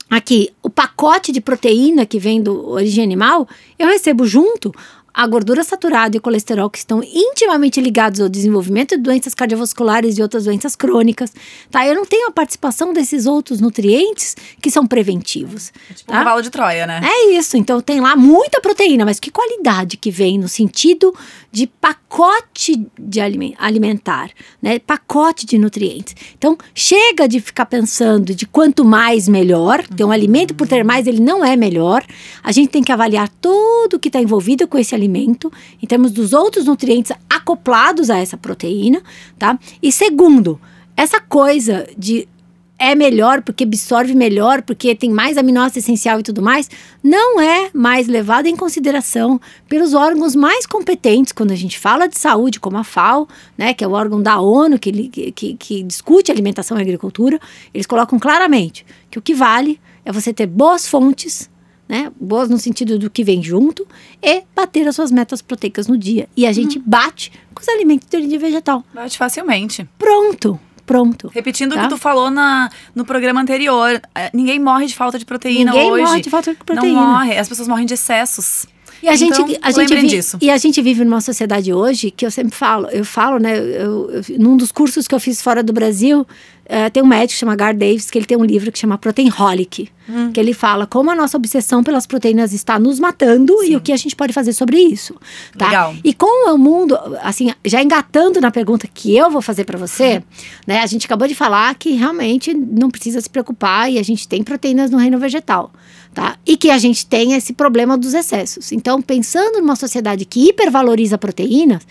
aqui 0.09 0.49
o 0.63 0.69
pacote 0.69 1.31
de 1.31 1.41
proteína 1.41 2.05
que 2.05 2.19
vem 2.19 2.41
do 2.41 2.69
origem 2.69 3.03
animal, 3.03 3.47
eu 3.77 3.87
recebo 3.87 4.25
junto 4.25 4.73
a 5.17 5.25
gordura 5.25 5.63
saturada 5.63 6.15
e 6.15 6.19
o 6.19 6.21
colesterol 6.21 6.69
que 6.69 6.77
estão 6.77 7.01
intimamente 7.03 7.81
ligados 7.81 8.21
ao 8.21 8.29
desenvolvimento 8.29 8.95
de 8.95 9.01
doenças 9.01 9.33
cardiovasculares 9.33 10.15
e 10.15 10.21
outras 10.21 10.45
doenças 10.45 10.75
crônicas, 10.75 11.33
tá? 11.71 11.87
Eu 11.87 11.95
não 11.95 12.05
tenho 12.05 12.27
a 12.27 12.31
participação 12.31 12.93
desses 12.93 13.25
outros 13.25 13.59
nutrientes 13.59 14.35
que 14.61 14.69
são 14.69 14.85
preventivos. 14.85 15.73
É 15.89 15.93
tipo 15.95 16.11
tá? 16.11 16.21
um 16.21 16.23
cavalo 16.23 16.43
de 16.43 16.51
Troia, 16.51 16.85
né? 16.85 17.01
É 17.03 17.31
isso. 17.31 17.57
Então 17.57 17.81
tem 17.81 17.99
lá 17.99 18.15
muita 18.15 18.61
proteína, 18.61 19.05
mas 19.05 19.19
que 19.19 19.31
qualidade 19.31 19.97
que 19.97 20.11
vem 20.11 20.37
no 20.37 20.47
sentido 20.47 21.11
de 21.51 21.67
pacote 21.67 22.85
de 22.99 23.19
alimentar, 23.19 24.29
né? 24.61 24.79
Pacote 24.79 25.45
de 25.45 25.57
nutrientes. 25.57 26.15
Então 26.37 26.57
chega 26.73 27.27
de 27.27 27.39
ficar 27.39 27.65
pensando 27.65 28.35
de 28.35 28.45
quanto 28.45 28.83
mais 28.83 29.27
melhor. 29.27 29.85
Tem 29.87 30.05
um 30.05 30.11
alimento 30.11 30.53
por 30.53 30.67
ter 30.67 30.83
mais, 30.83 31.07
ele 31.07 31.19
não 31.19 31.43
é 31.43 31.55
melhor. 31.55 32.03
A 32.43 32.51
gente 32.51 32.69
tem 32.69 32.83
que 32.83 32.91
avaliar 32.91 33.29
tudo 33.41 33.99
que 33.99 34.09
está 34.09 34.21
envolvido 34.21 34.67
com 34.67 34.77
esse 34.77 34.93
alimento, 34.93 35.51
em 35.81 35.87
termos 35.87 36.11
dos 36.11 36.33
outros 36.33 36.65
nutrientes 36.65 37.11
acoplados 37.29 38.09
a 38.09 38.17
essa 38.17 38.37
proteína, 38.37 39.01
tá? 39.37 39.57
E 39.81 39.91
segundo, 39.91 40.59
essa 40.95 41.21
coisa 41.21 41.87
de 41.97 42.27
é 42.79 42.93
melhor 42.93 43.41
porque 43.41 43.63
absorve 43.63 44.13
melhor, 44.13 44.61
porque 44.61 44.95
tem 44.95 45.09
mais 45.09 45.37
aminoácido 45.37 45.79
essencial 45.79 46.19
e 46.19 46.23
tudo 46.23 46.41
mais, 46.41 46.69
não 47.03 47.41
é 47.41 47.69
mais 47.73 48.07
levada 48.07 48.47
em 48.47 48.55
consideração 48.55 49.39
pelos 49.67 49.93
órgãos 49.93 50.35
mais 50.35 50.65
competentes 50.65 51.33
quando 51.33 51.51
a 51.51 51.55
gente 51.55 51.79
fala 51.79 52.07
de 52.07 52.17
saúde, 52.17 52.59
como 52.59 52.77
a 52.77 52.83
FAO, 52.83 53.27
né, 53.57 53.73
que 53.73 53.83
é 53.83 53.87
o 53.87 53.91
órgão 53.91 54.21
da 54.21 54.39
ONU 54.39 54.77
que, 54.77 55.31
que, 55.31 55.53
que 55.55 55.83
discute 55.83 56.31
alimentação 56.31 56.77
e 56.77 56.81
agricultura. 56.81 57.39
Eles 57.73 57.87
colocam 57.87 58.19
claramente 58.19 58.85
que 59.09 59.17
o 59.17 59.21
que 59.21 59.33
vale 59.33 59.79
é 60.05 60.11
você 60.11 60.33
ter 60.33 60.45
boas 60.45 60.87
fontes 60.87 61.49
né? 61.87 62.11
Boas 62.19 62.49
no 62.49 62.57
sentido 62.57 62.99
do 62.99 63.09
que 63.09 63.23
vem 63.23 63.41
junto 63.41 63.87
e 64.21 64.43
bater 64.53 64.87
as 64.87 64.95
suas 64.95 65.11
metas 65.11 65.41
proteicas 65.41 65.87
no 65.87 65.97
dia. 65.97 66.27
E 66.35 66.45
a 66.45 66.51
gente 66.51 66.77
uhum. 66.77 66.83
bate 66.85 67.31
com 67.53 67.61
os 67.61 67.69
alimentos 67.69 68.07
de 68.09 68.17
origem 68.17 68.37
vegetal. 68.37 68.83
Bate 68.93 69.17
facilmente. 69.17 69.87
Pronto. 69.97 70.59
Pronto. 70.87 71.29
Repetindo 71.33 71.75
tá? 71.75 71.81
o 71.81 71.83
que 71.83 71.89
tu 71.89 71.97
falou 71.97 72.31
na, 72.31 72.69
no 72.95 73.03
programa 73.03 73.41
anterior, 73.41 74.01
é, 74.15 74.31
ninguém 74.33 74.57
morre 74.57 74.85
de 74.85 74.95
falta 74.95 75.19
de 75.19 75.25
proteína 75.25 75.71
ninguém 75.71 75.91
hoje. 75.91 75.91
Ninguém 75.91 76.05
morre 76.07 76.21
de 76.21 76.29
falta 76.29 76.51
de 76.53 76.63
proteína. 76.63 77.01
Não 77.01 77.07
morre, 77.11 77.37
as 77.37 77.49
pessoas 77.49 77.67
morrem 77.67 77.85
de 77.85 77.93
excessos. 77.93 78.65
E 79.01 79.07
a 79.07 79.15
então, 79.15 79.47
gente, 79.47 79.59
a 79.61 79.71
gente 79.71 79.95
vi, 79.95 80.07
disso. 80.07 80.37
E 80.41 80.49
a 80.49 80.57
gente 80.57 80.81
vive 80.81 81.03
numa 81.03 81.21
sociedade 81.21 81.71
hoje 81.73 82.11
que 82.11 82.25
eu 82.25 82.31
sempre 82.31 82.55
falo, 82.55 82.87
eu 82.87 83.05
falo, 83.05 83.37
né? 83.39 83.57
Eu, 83.57 84.09
eu, 84.11 84.21
num 84.39 84.57
dos 84.57 84.71
cursos 84.71 85.07
que 85.07 85.15
eu 85.15 85.19
fiz 85.19 85.41
fora 85.41 85.61
do 85.63 85.73
Brasil, 85.73 86.25
Uh, 86.67 86.91
tem 86.91 87.01
um 87.01 87.07
médico 87.07 87.31
que 87.31 87.39
chama 87.39 87.55
Gar 87.55 87.73
Davis, 87.73 88.11
que 88.11 88.17
ele 88.17 88.25
tem 88.25 88.37
um 88.37 88.43
livro 88.43 88.69
que 88.73 88.77
chama 88.77 88.97
Proteinholic, 88.97 89.87
hum. 90.09 90.33
que 90.33 90.39
ele 90.39 90.53
fala 90.53 90.85
como 90.85 91.09
a 91.09 91.15
nossa 91.15 91.37
obsessão 91.37 91.81
pelas 91.81 92.05
proteínas 92.05 92.51
está 92.51 92.77
nos 92.77 92.99
matando 92.99 93.57
Sim. 93.61 93.71
e 93.71 93.75
o 93.77 93.79
que 93.79 93.93
a 93.93 93.95
gente 93.95 94.13
pode 94.13 94.33
fazer 94.33 94.51
sobre 94.51 94.77
isso, 94.77 95.15
tá? 95.57 95.67
Legal. 95.67 95.95
E 96.03 96.13
com 96.13 96.53
o 96.53 96.57
mundo, 96.57 96.99
assim, 97.21 97.53
já 97.63 97.81
engatando 97.81 98.41
na 98.41 98.51
pergunta 98.51 98.85
que 98.85 99.15
eu 99.15 99.31
vou 99.31 99.41
fazer 99.41 99.63
para 99.63 99.77
você, 99.77 100.21
né? 100.67 100.81
A 100.81 100.85
gente 100.87 101.05
acabou 101.05 101.25
de 101.25 101.33
falar 101.33 101.73
que 101.75 101.91
realmente 101.91 102.53
não 102.53 102.89
precisa 102.89 103.21
se 103.21 103.29
preocupar 103.29 103.89
e 103.89 103.97
a 103.97 104.03
gente 104.03 104.27
tem 104.27 104.43
proteínas 104.43 104.91
no 104.91 104.97
reino 104.97 105.17
vegetal, 105.17 105.71
tá? 106.13 106.37
E 106.45 106.57
que 106.57 106.69
a 106.69 106.77
gente 106.77 107.05
tem 107.05 107.33
esse 107.33 107.53
problema 107.53 107.97
dos 107.97 108.13
excessos. 108.13 108.71
Então, 108.71 109.01
pensando 109.01 109.59
numa 109.59 109.75
sociedade 109.75 110.25
que 110.25 110.49
hipervaloriza 110.49 111.17
proteínas, 111.17 111.85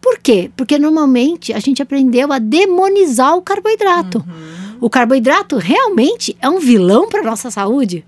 por 0.00 0.18
quê? 0.18 0.50
Porque 0.56 0.78
normalmente 0.78 1.52
a 1.52 1.60
gente 1.60 1.80
aprendeu 1.80 2.32
a 2.32 2.38
demonizar 2.38 3.36
o 3.36 3.42
carboidrato. 3.42 4.18
Uhum. 4.18 4.78
O 4.80 4.90
carboidrato 4.90 5.56
realmente 5.56 6.36
é 6.40 6.48
um 6.48 6.58
vilão 6.58 7.08
para 7.08 7.22
nossa 7.22 7.50
saúde? 7.50 8.04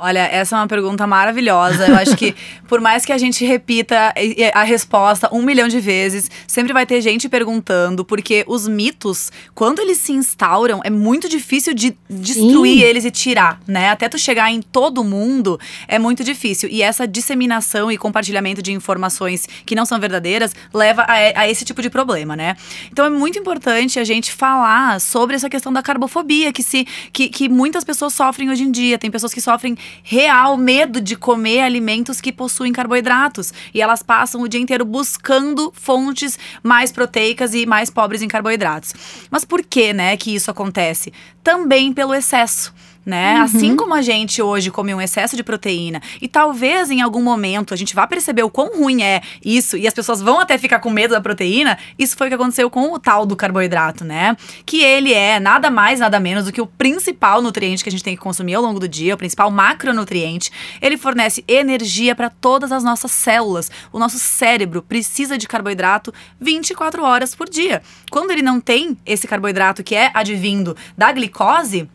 Olha, 0.00 0.20
essa 0.20 0.54
é 0.54 0.60
uma 0.60 0.68
pergunta 0.68 1.08
maravilhosa. 1.08 1.88
Eu 1.88 1.96
acho 1.96 2.16
que, 2.16 2.32
por 2.68 2.80
mais 2.80 3.04
que 3.04 3.12
a 3.12 3.18
gente 3.18 3.44
repita 3.44 4.14
a 4.54 4.62
resposta 4.62 5.28
um 5.34 5.42
milhão 5.42 5.66
de 5.66 5.80
vezes, 5.80 6.30
sempre 6.46 6.72
vai 6.72 6.86
ter 6.86 7.00
gente 7.00 7.28
perguntando, 7.28 8.04
porque 8.04 8.44
os 8.46 8.68
mitos, 8.68 9.32
quando 9.56 9.80
eles 9.80 9.98
se 9.98 10.12
instauram, 10.12 10.80
é 10.84 10.90
muito 10.90 11.28
difícil 11.28 11.74
de 11.74 11.96
destruir 12.08 12.78
Sim. 12.78 12.84
eles 12.84 13.04
e 13.04 13.10
tirar, 13.10 13.60
né? 13.66 13.90
Até 13.90 14.08
tu 14.08 14.16
chegar 14.16 14.52
em 14.52 14.62
todo 14.62 15.02
mundo, 15.02 15.58
é 15.88 15.98
muito 15.98 16.22
difícil. 16.22 16.68
E 16.70 16.80
essa 16.80 17.04
disseminação 17.04 17.90
e 17.90 17.98
compartilhamento 17.98 18.62
de 18.62 18.70
informações 18.70 19.48
que 19.66 19.74
não 19.74 19.84
são 19.84 19.98
verdadeiras 19.98 20.54
leva 20.72 21.02
a, 21.02 21.40
a 21.40 21.50
esse 21.50 21.64
tipo 21.64 21.82
de 21.82 21.90
problema, 21.90 22.36
né? 22.36 22.56
Então 22.92 23.04
é 23.04 23.10
muito 23.10 23.36
importante 23.36 23.98
a 23.98 24.04
gente 24.04 24.30
falar 24.32 25.00
sobre 25.00 25.34
essa 25.34 25.50
questão 25.50 25.72
da 25.72 25.82
carbofobia, 25.82 26.52
que, 26.52 26.62
se, 26.62 26.86
que, 27.12 27.28
que 27.28 27.48
muitas 27.48 27.82
pessoas 27.82 28.12
sofrem 28.12 28.48
hoje 28.48 28.62
em 28.62 28.70
dia. 28.70 28.96
Tem 28.96 29.10
pessoas 29.10 29.34
que 29.34 29.40
sofrem 29.40 29.76
real 30.02 30.56
medo 30.56 31.00
de 31.00 31.16
comer 31.16 31.60
alimentos 31.60 32.20
que 32.20 32.32
possuem 32.32 32.72
carboidratos. 32.72 33.52
E 33.72 33.80
elas 33.80 34.02
passam 34.02 34.40
o 34.42 34.48
dia 34.48 34.60
inteiro 34.60 34.84
buscando 34.84 35.72
fontes 35.74 36.38
mais 36.62 36.92
proteicas 36.92 37.54
e 37.54 37.66
mais 37.66 37.90
pobres 37.90 38.22
em 38.22 38.28
carboidratos. 38.28 38.92
Mas 39.30 39.44
por 39.44 39.62
que, 39.62 39.92
né, 39.92 40.16
que 40.16 40.34
isso 40.34 40.50
acontece? 40.50 41.12
Também 41.42 41.92
pelo 41.92 42.14
excesso 42.14 42.72
né? 43.08 43.36
Uhum. 43.36 43.42
Assim 43.42 43.76
como 43.76 43.94
a 43.94 44.02
gente 44.02 44.42
hoje 44.42 44.70
come 44.70 44.94
um 44.94 45.00
excesso 45.00 45.34
de 45.34 45.42
proteína 45.42 46.02
e 46.20 46.28
talvez 46.28 46.90
em 46.90 47.00
algum 47.00 47.22
momento 47.22 47.72
a 47.72 47.76
gente 47.76 47.94
vá 47.94 48.06
perceber 48.06 48.42
o 48.42 48.50
quão 48.50 48.78
ruim 48.78 49.02
é 49.02 49.22
isso 49.42 49.78
e 49.78 49.88
as 49.88 49.94
pessoas 49.94 50.20
vão 50.20 50.38
até 50.38 50.58
ficar 50.58 50.78
com 50.78 50.90
medo 50.90 51.14
da 51.14 51.20
proteína, 51.20 51.78
isso 51.98 52.16
foi 52.16 52.26
o 52.26 52.30
que 52.30 52.34
aconteceu 52.34 52.68
com 52.68 52.92
o 52.92 52.98
tal 52.98 53.24
do 53.24 53.34
carboidrato, 53.34 54.04
né? 54.04 54.36
Que 54.66 54.82
ele 54.82 55.14
é 55.14 55.40
nada 55.40 55.70
mais, 55.70 56.00
nada 56.00 56.20
menos 56.20 56.44
do 56.44 56.52
que 56.52 56.60
o 56.60 56.66
principal 56.66 57.40
nutriente 57.40 57.82
que 57.82 57.88
a 57.88 57.92
gente 57.92 58.04
tem 58.04 58.14
que 58.14 58.22
consumir 58.22 58.54
ao 58.54 58.62
longo 58.62 58.78
do 58.78 58.86
dia, 58.86 59.14
o 59.14 59.18
principal 59.18 59.50
macronutriente. 59.50 60.52
Ele 60.82 60.98
fornece 60.98 61.42
energia 61.48 62.14
para 62.14 62.28
todas 62.28 62.70
as 62.70 62.84
nossas 62.84 63.10
células. 63.10 63.70
O 63.90 63.98
nosso 63.98 64.18
cérebro 64.18 64.82
precisa 64.82 65.38
de 65.38 65.48
carboidrato 65.48 66.12
24 66.38 67.02
horas 67.02 67.34
por 67.34 67.48
dia. 67.48 67.82
Quando 68.10 68.32
ele 68.32 68.42
não 68.42 68.60
tem 68.60 68.98
esse 69.06 69.26
carboidrato 69.26 69.82
que 69.82 69.94
é 69.94 70.10
advindo 70.12 70.76
da 70.96 71.10
glicose, 71.10 71.88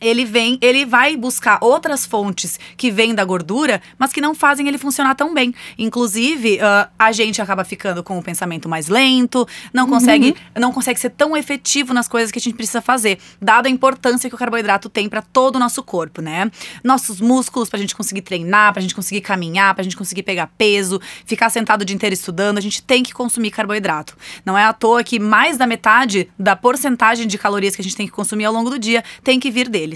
ele 0.00 0.24
vem, 0.24 0.58
ele 0.60 0.86
vai 0.86 1.16
buscar 1.16 1.58
outras 1.60 2.06
fontes 2.06 2.58
que 2.76 2.90
vêm 2.90 3.14
da 3.14 3.24
gordura, 3.24 3.82
mas 3.98 4.12
que 4.12 4.20
não 4.20 4.34
fazem 4.34 4.66
ele 4.66 4.78
funcionar 4.78 5.14
tão 5.14 5.34
bem. 5.34 5.54
Inclusive, 5.78 6.56
uh, 6.56 6.90
a 6.98 7.12
gente 7.12 7.42
acaba 7.42 7.64
ficando 7.64 8.02
com 8.02 8.18
o 8.18 8.22
pensamento 8.22 8.68
mais 8.68 8.88
lento, 8.88 9.46
não 9.72 9.84
uhum. 9.84 9.90
consegue, 9.90 10.36
não 10.58 10.72
consegue 10.72 10.98
ser 10.98 11.10
tão 11.10 11.36
efetivo 11.36 11.92
nas 11.92 12.08
coisas 12.08 12.30
que 12.30 12.38
a 12.38 12.42
gente 12.42 12.54
precisa 12.54 12.80
fazer, 12.80 13.18
dada 13.40 13.68
a 13.68 13.70
importância 13.70 14.28
que 14.28 14.34
o 14.34 14.38
carboidrato 14.38 14.88
tem 14.88 15.08
para 15.08 15.20
todo 15.20 15.56
o 15.56 15.58
nosso 15.58 15.82
corpo, 15.82 16.22
né? 16.22 16.50
Nossos 16.82 17.20
músculos 17.20 17.68
para 17.68 17.76
a 17.76 17.80
gente 17.80 17.94
conseguir 17.94 18.22
treinar, 18.22 18.72
para 18.72 18.80
a 18.80 18.82
gente 18.82 18.94
conseguir 18.94 19.20
caminhar, 19.20 19.74
para 19.74 19.82
a 19.82 19.84
gente 19.84 19.96
conseguir 19.96 20.22
pegar 20.22 20.46
peso, 20.56 21.00
ficar 21.26 21.50
sentado 21.50 21.82
o 21.82 21.84
dia 21.84 21.94
inteiro 21.94 22.14
estudando, 22.14 22.58
a 22.58 22.62
gente 22.62 22.82
tem 22.82 23.02
que 23.02 23.12
consumir 23.12 23.50
carboidrato. 23.50 24.16
Não 24.44 24.56
é 24.56 24.64
à 24.64 24.72
toa 24.72 25.04
que 25.04 25.18
mais 25.18 25.56
da 25.58 25.66
metade 25.66 26.28
da 26.38 26.56
porcentagem 26.56 27.26
de 27.26 27.36
calorias 27.36 27.74
que 27.76 27.82
a 27.82 27.84
gente 27.84 27.96
tem 27.96 28.06
que 28.06 28.12
consumir 28.12 28.46
ao 28.46 28.52
longo 28.52 28.70
do 28.70 28.78
dia 28.78 29.04
tem 29.22 29.38
que 29.38 29.50
vir 29.50 29.68
dele 29.68 29.89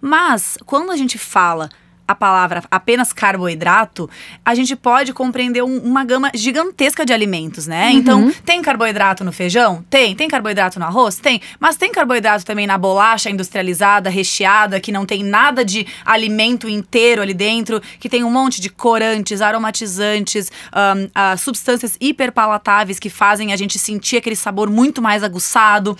Mas 0.00 0.56
quando 0.64 0.90
a 0.90 0.96
gente 0.96 1.18
fala 1.18 1.68
a 2.10 2.14
palavra 2.14 2.64
apenas 2.68 3.12
carboidrato, 3.12 4.10
a 4.44 4.52
gente 4.52 4.74
pode 4.74 5.12
compreender 5.12 5.62
um, 5.62 5.78
uma 5.78 6.04
gama 6.04 6.30
gigantesca 6.34 7.06
de 7.06 7.12
alimentos, 7.12 7.68
né? 7.68 7.90
Uhum. 7.90 7.96
Então, 7.96 8.34
tem 8.44 8.60
carboidrato 8.60 9.22
no 9.22 9.30
feijão? 9.32 9.84
Tem. 9.88 10.16
Tem 10.16 10.28
carboidrato 10.28 10.80
no 10.80 10.86
arroz? 10.86 11.16
Tem. 11.16 11.40
Mas 11.60 11.76
tem 11.76 11.92
carboidrato 11.92 12.44
também 12.44 12.66
na 12.66 12.76
bolacha 12.76 13.30
industrializada, 13.30 14.10
recheada, 14.10 14.80
que 14.80 14.90
não 14.90 15.06
tem 15.06 15.22
nada 15.22 15.64
de 15.64 15.86
alimento 16.04 16.68
inteiro 16.68 17.22
ali 17.22 17.32
dentro, 17.32 17.80
que 18.00 18.08
tem 18.08 18.24
um 18.24 18.30
monte 18.30 18.60
de 18.60 18.68
corantes, 18.68 19.40
aromatizantes, 19.40 20.50
um, 20.74 21.04
uh, 21.04 21.38
substâncias 21.38 21.96
hiperpalatáveis 22.00 22.98
que 22.98 23.08
fazem 23.08 23.52
a 23.52 23.56
gente 23.56 23.78
sentir 23.78 24.16
aquele 24.16 24.36
sabor 24.36 24.68
muito 24.68 25.00
mais 25.00 25.22
aguçado. 25.22 25.96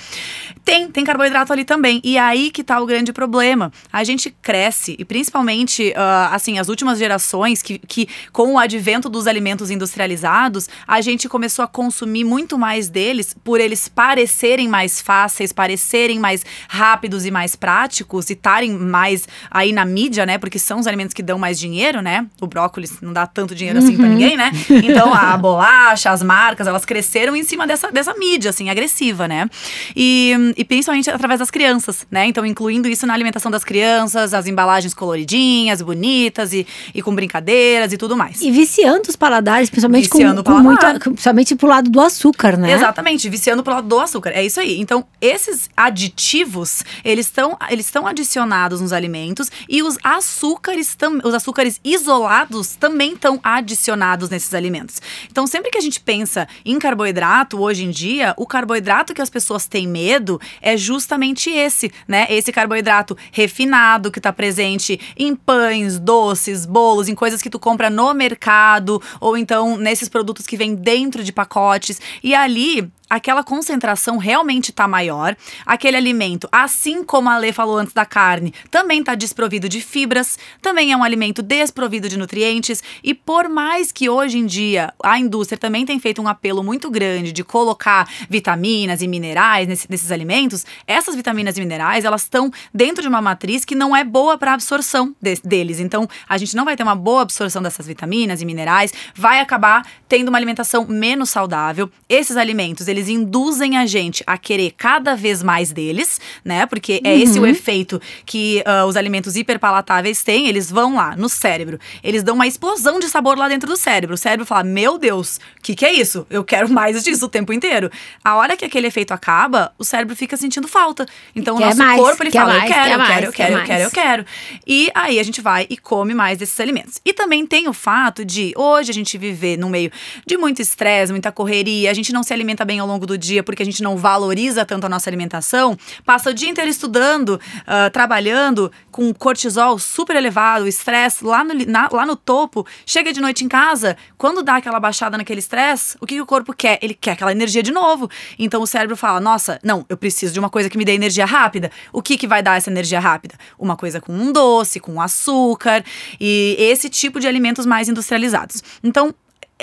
Tem, 0.64 0.90
tem 0.90 1.04
carboidrato 1.04 1.52
ali 1.52 1.64
também. 1.64 2.00
E 2.02 2.18
aí 2.18 2.50
que 2.50 2.64
tá 2.64 2.80
o 2.80 2.86
grande 2.86 3.12
problema. 3.12 3.72
A 3.92 4.02
gente 4.02 4.34
cresce, 4.42 4.96
e 4.98 5.04
principalmente 5.04 5.94
uh, 6.00 6.35
assim, 6.35 6.59
as 6.59 6.69
últimas 6.69 6.99
gerações, 6.99 7.62
que, 7.62 7.78
que 7.78 8.09
com 8.33 8.54
o 8.54 8.59
advento 8.59 9.09
dos 9.09 9.26
alimentos 9.26 9.71
industrializados, 9.71 10.69
a 10.87 11.00
gente 11.00 11.28
começou 11.28 11.64
a 11.64 11.69
consumir 11.69 12.25
muito 12.25 12.59
mais 12.59 12.88
deles 12.88 13.37
por 13.45 13.61
eles 13.61 13.88
parecerem 13.88 14.69
mais 14.69 15.00
fáceis, 15.00 15.52
parecerem 15.52 16.19
mais 16.19 16.45
rápidos 16.69 17.26
e 17.26 17.30
mais 17.30 17.54
práticos 17.54 18.30
e 18.30 18.33
estarem 18.33 18.73
mais 18.73 19.28
aí 19.50 19.73
na 19.73 19.85
mídia, 19.85 20.25
né? 20.25 20.38
Porque 20.38 20.59
são 20.59 20.80
os 20.80 20.87
alimentos 20.87 21.14
que 21.14 21.23
dão 21.23 21.38
mais 21.38 21.59
dinheiro, 21.59 22.00
né? 22.00 22.26
O 22.40 22.47
brócolis 22.47 23.00
não 23.00 23.12
dá 23.12 23.26
tanto 23.26 23.54
dinheiro 23.54 23.78
assim 23.78 23.92
uhum. 23.92 23.99
para 23.99 24.09
ninguém, 24.09 24.37
né? 24.37 24.50
Então 24.90 25.12
a 25.14 25.37
bolacha, 25.37 26.11
as 26.11 26.23
marcas, 26.23 26.66
elas 26.66 26.85
cresceram 26.85 27.37
em 27.37 27.45
cima 27.45 27.66
dessa, 27.66 27.92
dessa 27.92 28.14
mídia, 28.14 28.50
assim, 28.50 28.71
agressiva, 28.71 29.28
né? 29.28 29.49
E, 29.95 30.35
e 30.57 30.64
principalmente 30.64 31.11
através 31.11 31.38
das 31.38 31.50
crianças, 31.50 32.07
né? 32.11 32.26
Então, 32.26 32.45
incluindo 32.47 32.88
isso 32.88 33.07
na 33.07 33.14
alimentação 33.14 33.50
das 33.50 33.62
crianças, 33.62 34.33
as 34.33 34.47
embalagens 34.47 34.95
coloridinhas, 34.95 35.80
bonitas 35.90 36.52
e, 36.52 36.66
e 36.94 37.02
com 37.02 37.14
brincadeiras 37.14 37.92
e 37.92 37.97
tudo 37.97 38.16
mais. 38.16 38.40
E 38.40 38.50
viciando 38.50 39.09
os 39.09 39.16
paladares, 39.16 39.68
principalmente 39.68 40.09
viciando 40.09 40.44
com, 40.44 40.52
com 40.52 40.61
muito, 40.61 41.00
principalmente 41.00 41.56
pro 41.56 41.68
lado 41.68 41.90
do 41.90 42.00
açúcar, 42.00 42.56
né? 42.56 42.73
Exatamente, 42.73 43.28
viciando 43.28 43.62
pro 43.62 43.73
lado 43.73 43.88
do 43.88 43.99
açúcar. 43.99 44.30
É 44.30 44.44
isso 44.44 44.61
aí. 44.61 44.80
Então, 44.80 45.04
esses 45.20 45.68
aditivos, 45.76 46.85
eles 47.04 47.26
estão 47.26 47.56
eles 47.68 47.87
estão 47.87 48.06
adicionados 48.06 48.80
nos 48.80 48.92
alimentos 48.92 49.50
e 49.68 49.82
os 49.82 49.99
açúcares 50.04 50.94
tam, 50.94 51.18
os 51.25 51.35
açúcares 51.35 51.80
isolados 51.85 52.76
também 52.76 53.12
estão 53.14 53.40
adicionados 53.42 54.30
nesses 54.30 54.54
alimentos. 54.54 55.02
Então, 55.30 55.47
sempre 55.47 55.70
que 55.70 55.78
a 55.78 55.80
gente 55.80 56.00
pensa 56.00 56.47
em 56.64 56.78
carboidrato 56.78 57.61
hoje 57.61 57.85
em 57.85 57.90
dia, 57.90 58.32
o 58.37 58.47
carboidrato 58.47 59.12
que 59.12 59.23
as 59.23 59.30
pessoas 59.30 59.66
têm 59.66 59.88
medo 59.88 60.40
é 60.62 60.76
justamente 60.76 61.50
esse, 61.50 61.90
né? 62.06 62.26
Esse 62.30 62.52
carboidrato 62.52 63.16
refinado 63.32 64.11
que 64.11 64.18
está 64.18 64.32
presente 64.32 65.00
em 65.16 65.35
pães 65.35 65.79
pães, 65.80 65.99
doces, 65.99 66.66
bolos, 66.66 67.08
em 67.08 67.14
coisas 67.14 67.40
que 67.40 67.50
tu 67.50 67.58
compra 67.58 67.88
no 67.88 68.12
mercado, 68.12 69.00
ou 69.20 69.37
então 69.37 69.76
nesses 69.76 70.08
produtos 70.08 70.46
que 70.46 70.56
vêm 70.56 70.75
dentro 70.75 71.25
de 71.25 71.32
pacotes. 71.32 72.00
E 72.22 72.34
ali 72.34 72.90
aquela 73.10 73.42
concentração 73.42 74.16
realmente 74.16 74.70
está 74.70 74.86
maior. 74.86 75.36
Aquele 75.66 75.96
alimento, 75.96 76.48
assim 76.52 77.02
como 77.02 77.28
a 77.28 77.36
Lê 77.36 77.52
falou 77.52 77.76
antes 77.76 77.92
da 77.92 78.06
carne, 78.06 78.54
também 78.70 79.00
está 79.00 79.16
desprovido 79.16 79.68
de 79.68 79.80
fibras, 79.80 80.38
também 80.62 80.92
é 80.92 80.96
um 80.96 81.02
alimento 81.02 81.42
desprovido 81.42 82.08
de 82.08 82.16
nutrientes. 82.16 82.82
E 83.02 83.12
por 83.12 83.48
mais 83.48 83.90
que 83.90 84.08
hoje 84.08 84.38
em 84.38 84.46
dia 84.46 84.94
a 85.02 85.18
indústria 85.18 85.58
também 85.58 85.84
tem 85.84 85.98
feito 85.98 86.22
um 86.22 86.28
apelo 86.28 86.62
muito 86.62 86.88
grande 86.88 87.32
de 87.32 87.42
colocar 87.42 88.08
vitaminas 88.28 89.02
e 89.02 89.08
minerais 89.08 89.66
nesse, 89.66 89.90
nesses 89.90 90.12
alimentos, 90.12 90.64
essas 90.86 91.16
vitaminas 91.16 91.56
e 91.56 91.60
minerais 91.60 92.04
elas 92.04 92.22
estão 92.22 92.50
dentro 92.72 93.02
de 93.02 93.08
uma 93.08 93.20
matriz 93.20 93.64
que 93.64 93.74
não 93.74 93.96
é 93.96 94.04
boa 94.04 94.38
para 94.38 94.54
absorção 94.54 95.14
de, 95.20 95.34
deles. 95.42 95.80
Então 95.80 96.08
a 96.28 96.38
gente 96.38 96.54
não 96.54 96.64
vai 96.64 96.76
ter 96.76 96.84
uma 96.84 96.94
boa 96.94 97.22
absorção 97.22 97.60
dessas 97.60 97.86
vitaminas 97.86 98.40
e 98.40 98.44
minerais, 98.44 98.92
vai 99.14 99.40
acabar 99.40 99.84
tendo 100.08 100.28
uma 100.28 100.38
alimentação 100.38 100.86
menos 100.86 101.30
saudável. 101.30 101.90
Esses 102.08 102.36
alimentos 102.36 102.86
eles 102.86 103.00
eles 103.00 103.09
induzem 103.09 103.78
a 103.78 103.87
gente 103.87 104.23
a 104.26 104.37
querer 104.37 104.73
cada 104.76 105.16
vez 105.16 105.42
mais 105.42 105.73
deles, 105.73 106.21
né? 106.45 106.66
Porque 106.66 107.00
é 107.02 107.14
uhum. 107.14 107.23
esse 107.23 107.40
o 107.40 107.47
efeito 107.47 108.00
que 108.26 108.62
uh, 108.66 108.87
os 108.87 108.97
alimentos 108.97 109.37
hiperpalatáveis 109.37 110.23
têm. 110.23 110.47
Eles 110.47 110.71
vão 110.71 110.97
lá 110.97 111.16
no 111.16 111.28
cérebro, 111.28 111.78
eles 112.02 112.23
dão 112.23 112.35
uma 112.35 112.47
explosão 112.47 112.99
de 112.99 113.09
sabor 113.09 113.38
lá 113.38 113.49
dentro 113.49 113.69
do 113.69 113.76
cérebro. 113.76 114.14
O 114.14 114.19
cérebro 114.19 114.45
fala: 114.45 114.64
Meu 114.64 114.99
Deus, 114.99 115.37
o 115.37 115.62
que, 115.62 115.75
que 115.75 115.87
é 115.87 115.92
isso? 115.92 116.26
Eu 116.28 116.45
quero 116.45 116.69
mais 116.71 117.02
disso 117.02 117.25
o 117.25 117.28
tempo 117.28 117.52
inteiro. 117.52 117.90
A 118.23 118.37
hora 118.37 118.57
que 118.57 118.64
aquele 118.64 118.87
efeito 118.87 119.12
acaba, 119.12 119.73
o 119.78 119.85
cérebro 119.85 120.14
fica 120.14 120.37
sentindo 120.37 120.69
falta. 120.69 121.07
Então 121.35 121.57
quer 121.57 121.64
o 121.64 121.66
nosso 121.66 121.78
mais, 121.78 122.00
corpo 122.00 122.23
ele 122.23 122.30
fala: 122.30 122.52
mais, 122.52 122.62
Eu 122.62 122.75
quero, 122.75 122.90
eu 122.90 123.07
quero, 123.07 123.26
eu 123.26 123.33
quero, 123.33 123.54
eu 123.54 123.64
quero, 123.64 123.83
eu 123.85 123.90
quero. 123.90 124.26
E 124.66 124.90
aí 124.95 125.19
a 125.19 125.23
gente 125.23 125.40
vai 125.40 125.66
e 125.71 125.76
come 125.76 126.12
mais 126.14 126.38
desses 126.38 126.59
alimentos. 126.61 127.00
E 127.04 127.12
também 127.12 127.47
tem 127.47 127.69
o 127.69 127.73
fato 127.73 128.25
de 128.25 128.52
hoje 128.57 128.90
a 128.90 128.95
gente 128.95 129.16
viver 129.16 129.57
no 129.57 129.71
meio 129.71 129.90
de 130.26 130.37
muito 130.37 130.61
estresse, 130.61 131.12
muita 131.12 131.33
correria, 131.33 131.90
a 131.90 131.95
gente 131.95 132.12
não 132.12 132.23
se 132.23 132.33
alimenta 132.33 132.64
bem 132.64 132.78
ao 132.78 132.87
longo 132.90 133.06
do 133.06 133.16
dia 133.16 133.42
porque 133.42 133.62
a 133.62 133.66
gente 133.66 133.82
não 133.82 133.97
valoriza 133.97 134.64
tanto 134.64 134.87
a 134.87 134.88
nossa 134.88 135.09
alimentação, 135.09 135.76
passa 136.04 136.30
o 136.30 136.35
dia 136.35 136.49
inteiro 136.49 136.70
estudando, 136.70 137.40
uh, 137.61 137.90
trabalhando, 137.92 138.70
com 138.90 139.12
cortisol 139.14 139.78
super 139.78 140.16
elevado, 140.16 140.66
estresse 140.66 141.25
lá 141.25 141.44
no, 141.44 141.54
na, 141.66 141.88
lá 141.90 142.04
no 142.04 142.16
topo, 142.16 142.66
chega 142.85 143.12
de 143.12 143.20
noite 143.20 143.44
em 143.44 143.49
casa, 143.49 143.97
quando 144.18 144.42
dá 144.42 144.56
aquela 144.56 144.80
baixada 144.80 145.16
naquele 145.16 145.40
estresse, 145.40 145.97
o 146.00 146.06
que, 146.06 146.14
que 146.14 146.20
o 146.20 146.26
corpo 146.26 146.52
quer? 146.52 146.78
Ele 146.82 146.94
quer 146.94 147.12
aquela 147.12 147.32
energia 147.32 147.62
de 147.62 147.73
novo. 147.73 148.11
Então 148.38 148.62
o 148.62 148.66
cérebro 148.66 148.97
fala: 148.97 149.20
nossa, 149.20 149.59
não, 149.62 149.85
eu 149.88 149.97
preciso 149.97 150.32
de 150.32 150.38
uma 150.38 150.50
coisa 150.50 150.68
que 150.68 150.78
me 150.78 150.85
dê 150.85 150.92
energia 150.92 151.25
rápida. 151.25 151.70
O 151.92 152.02
que, 152.02 152.16
que 152.16 152.26
vai 152.26 152.42
dar 152.42 152.56
essa 152.56 152.70
energia 152.70 153.00
rápida? 153.00 153.35
Uma 153.59 153.76
coisa 153.76 154.00
com 154.00 154.12
um 154.12 154.32
doce, 154.32 154.80
com 154.80 155.00
açúcar 155.00 155.85
e 156.20 156.56
esse 156.59 156.88
tipo 156.88 157.20
de 157.20 157.26
alimentos 157.26 157.66
mais 157.66 157.88
industrializados. 157.88 158.62
Então, 158.82 159.14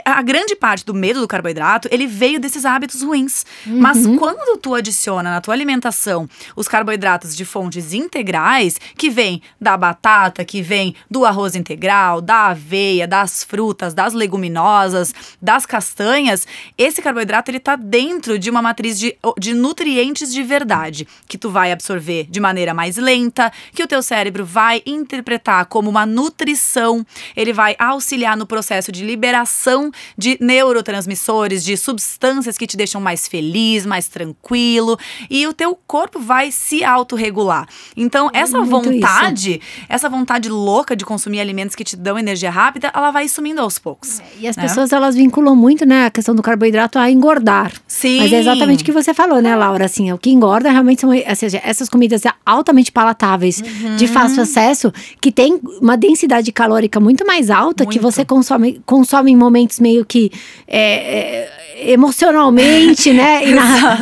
a 0.06 0.22
grande 0.22 0.56
parte 0.56 0.86
do 0.86 0.94
medo 0.94 1.20
do 1.20 1.28
carboidrato, 1.28 1.88
ele 1.92 2.08
veio 2.08 2.40
desses 2.40 2.66
hábitos 2.66 3.02
ruins. 3.02 3.46
Uhum. 3.66 3.80
Mas 3.80 4.06
quando 4.18 4.58
tu 4.58 4.74
adiciona 4.74 5.32
na 5.32 5.42
tua 5.42 5.54
alimentação 5.54 6.30
os 6.56 6.68
carboidratos 6.68 7.36
de 7.36 7.46
fontes 7.46 7.94
integrais, 7.94 8.80
que 8.98 9.10
vem 9.10 9.42
da 9.60 9.78
batata, 9.78 10.44
que 10.46 10.62
vem 10.62 10.96
do 11.10 11.26
arroz 11.26 11.56
integral, 11.56 12.22
da 12.22 12.48
aveia, 12.48 13.08
das 13.08 13.44
frutas, 13.44 13.94
das 13.94 14.14
leguminosas, 14.14 15.14
das 15.42 15.66
castanhas, 15.66 16.48
esse 16.78 17.02
carboidrato 17.02 17.52
ele 17.52 17.60
tá 17.60 17.76
dentro 17.76 18.38
de 18.38 18.50
uma 18.50 18.62
matriz 18.62 19.00
de, 19.00 19.18
de 19.38 19.54
nutrientes 19.54 20.32
de 20.32 20.44
verdade, 20.44 21.08
que 21.28 21.38
tu 21.38 21.50
vai 21.50 21.72
absorver 21.72 22.28
de 22.30 22.40
maneira 22.40 22.74
mais 22.74 22.98
lenta, 22.98 23.52
que 23.74 23.84
o 23.84 23.88
teu 23.88 24.02
cérebro 24.02 24.46
vai 24.46 24.82
interpretar 24.86 25.66
como 25.66 25.90
uma 25.90 26.06
nutrição, 26.06 27.06
ele 27.36 27.54
vai 27.54 27.76
auxiliar 27.80 28.36
no 28.36 28.46
processo 28.46 28.92
de 28.92 29.04
liberação 29.04 29.87
de 30.18 30.38
neurotransmissores, 30.40 31.64
de 31.64 31.78
substâncias 31.78 32.58
que 32.58 32.68
te 32.68 32.78
deixam 32.78 33.02
mais 33.02 33.28
feliz, 33.28 33.86
mais 33.86 34.08
tranquilo, 34.08 34.98
e 35.30 35.48
o 35.48 35.54
teu 35.54 35.78
corpo 35.88 36.20
vai 36.20 36.52
se 36.52 36.84
autorregular. 36.84 37.68
Então, 37.96 38.30
é 38.34 38.40
essa 38.40 38.62
vontade, 38.62 39.54
isso. 39.54 39.86
essa 39.90 40.10
vontade 40.10 40.50
louca 40.50 40.96
de 40.96 41.06
consumir 41.06 41.40
alimentos 41.40 41.76
que 41.76 41.84
te 41.84 41.96
dão 41.96 42.18
energia 42.18 42.50
rápida, 42.50 42.92
ela 42.94 43.12
vai 43.12 43.28
sumindo 43.28 43.62
aos 43.62 43.80
poucos. 43.80 44.20
É, 44.20 44.24
e 44.42 44.48
as 44.48 44.56
né? 44.56 44.64
pessoas, 44.64 44.92
elas 44.92 45.16
vinculam 45.16 45.56
muito, 45.56 45.86
né, 45.86 46.06
a 46.06 46.12
questão 46.12 46.36
do 46.36 46.42
carboidrato 46.42 47.00
a 47.00 47.10
engordar. 47.10 47.72
Sim. 47.88 48.20
Mas 48.20 48.34
é 48.34 48.40
exatamente 48.40 48.84
o 48.84 48.86
que 48.86 48.92
você 48.92 49.14
falou, 49.14 49.42
né, 49.42 49.56
Laura? 49.56 49.86
Assim, 49.86 50.12
o 50.12 50.18
que 50.18 50.30
engorda 50.30 50.70
realmente 50.70 51.02
são, 51.02 51.10
ou 51.10 51.36
seja, 51.36 51.62
essas 51.64 51.90
comidas 51.90 52.22
altamente 52.46 52.92
palatáveis, 52.92 53.62
uhum. 53.62 53.96
de 53.96 54.08
fácil 54.08 54.42
acesso, 54.44 54.92
que 55.22 55.32
tem 55.32 55.60
uma 55.82 55.98
densidade 55.98 56.52
calórica 56.52 57.00
muito 57.00 57.26
mais 57.26 57.50
alta, 57.50 57.84
muito. 57.84 57.94
que 57.94 58.00
você 58.00 58.24
consome, 58.26 58.82
consome 58.86 59.32
em 59.32 59.36
momentos 59.36 59.77
meio 59.80 60.06
que 60.06 60.32
é, 60.68 61.50
é, 61.80 61.92
emocionalmente, 61.92 63.12
né? 63.14 63.48
E, 63.48 63.54
na, 63.54 63.96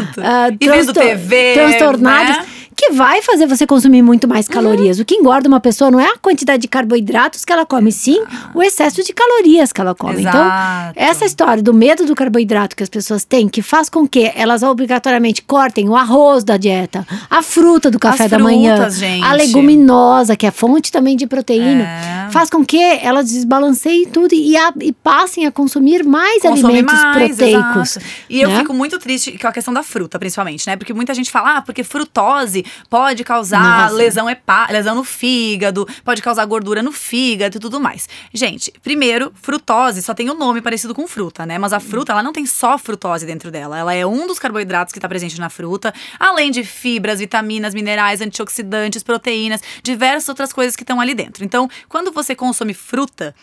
uh, 0.51 0.57
e 0.59 0.67
vendo 0.67 0.93
TV, 0.93 1.53
transtornados. 1.53 2.37
Né? 2.37 2.54
Que 2.75 2.91
vai 2.91 3.21
fazer 3.21 3.47
você 3.47 3.65
consumir 3.65 4.01
muito 4.01 4.27
mais 4.27 4.47
calorias. 4.47 4.97
Uhum. 4.97 5.03
O 5.03 5.05
que 5.05 5.15
engorda 5.15 5.47
uma 5.47 5.59
pessoa 5.59 5.89
não 5.89 5.99
é 5.99 6.07
a 6.07 6.17
quantidade 6.17 6.61
de 6.61 6.67
carboidratos 6.67 7.45
que 7.45 7.53
ela 7.53 7.65
come, 7.65 7.91
sim 7.91 8.21
o 8.53 8.61
excesso 8.61 9.03
de 9.03 9.13
calorias 9.13 9.71
que 9.71 9.79
ela 9.79 9.95
come. 9.95 10.21
Então, 10.21 10.31
Exato. 10.31 10.91
Então, 10.91 11.03
essa 11.03 11.25
história 11.25 11.63
do 11.63 11.73
medo 11.73 12.05
do 12.05 12.15
carboidrato 12.15 12.75
que 12.75 12.83
as 12.83 12.89
pessoas 12.89 13.23
têm, 13.23 13.47
que 13.47 13.61
faz 13.61 13.89
com 13.89 14.07
que 14.07 14.31
elas 14.35 14.63
obrigatoriamente 14.63 15.41
cortem 15.41 15.87
o 15.89 15.95
arroz 15.95 16.43
da 16.43 16.57
dieta, 16.57 17.07
a 17.29 17.41
fruta 17.41 17.89
do 17.89 17.99
café 17.99 18.25
as 18.25 18.31
da 18.31 18.37
frutas, 18.37 18.55
manhã, 18.55 18.89
gente. 18.89 19.23
a 19.23 19.33
leguminosa, 19.33 20.35
que 20.35 20.45
é 20.45 20.51
fonte 20.51 20.91
também 20.91 21.15
de 21.15 21.27
proteína, 21.27 21.83
é. 21.83 22.27
faz 22.31 22.49
com 22.49 22.65
que 22.65 22.81
elas 22.81 23.29
desbalanceiem 23.29 24.07
tudo 24.07 24.33
e, 24.33 24.57
a, 24.57 24.73
e 24.81 24.91
passem 24.91 25.45
a 25.45 25.51
consumir 25.51 26.03
mais 26.03 26.41
Consome 26.41 26.73
alimentos 26.73 27.01
mais, 27.01 27.35
proteicos. 27.35 27.97
Exato. 27.97 28.05
E 28.29 28.37
né? 28.37 28.43
eu 28.43 28.57
fico 28.59 28.73
muito 28.73 28.99
triste 28.99 29.37
com 29.37 29.47
a 29.47 29.51
questão 29.51 29.73
da 29.73 29.83
fruta, 29.83 30.19
principalmente, 30.19 30.67
né? 30.67 30.75
Porque 30.75 30.93
muita 30.93 31.13
gente 31.13 31.31
fala, 31.31 31.57
ah, 31.57 31.61
porque 31.61 31.83
frutose 31.83 32.65
pode 32.89 33.23
causar 33.23 33.91
lesão, 33.91 34.29
hepa, 34.29 34.67
lesão 34.71 34.95
no 34.95 35.03
fígado, 35.03 35.87
pode 36.03 36.21
causar 36.21 36.45
gordura 36.45 36.81
no 36.81 36.91
fígado 36.91 37.57
e 37.57 37.59
tudo 37.59 37.79
mais. 37.79 38.07
Gente, 38.33 38.71
primeiro, 38.83 39.31
frutose 39.41 40.01
só 40.01 40.13
tem 40.13 40.29
o 40.29 40.33
um 40.33 40.37
nome 40.37 40.61
parecido 40.61 40.93
com 40.93 41.07
fruta, 41.07 41.45
né? 41.45 41.57
Mas 41.57 41.73
a 41.73 41.79
fruta, 41.79 42.11
ela 42.11 42.23
não 42.23 42.33
tem 42.33 42.45
só 42.45 42.77
frutose 42.77 43.25
dentro 43.25 43.51
dela. 43.51 43.77
Ela 43.77 43.93
é 43.93 44.05
um 44.05 44.27
dos 44.27 44.39
carboidratos 44.39 44.91
que 44.91 44.99
está 44.99 45.07
presente 45.07 45.39
na 45.39 45.49
fruta, 45.49 45.93
além 46.19 46.51
de 46.51 46.63
fibras, 46.63 47.19
vitaminas, 47.19 47.73
minerais, 47.73 48.21
antioxidantes, 48.21 49.03
proteínas, 49.03 49.61
diversas 49.83 50.29
outras 50.29 50.51
coisas 50.51 50.75
que 50.75 50.83
estão 50.83 50.99
ali 50.99 51.13
dentro. 51.13 51.43
Então, 51.43 51.69
quando 51.87 52.11
você 52.11 52.35
consome 52.35 52.73
fruta, 52.73 53.35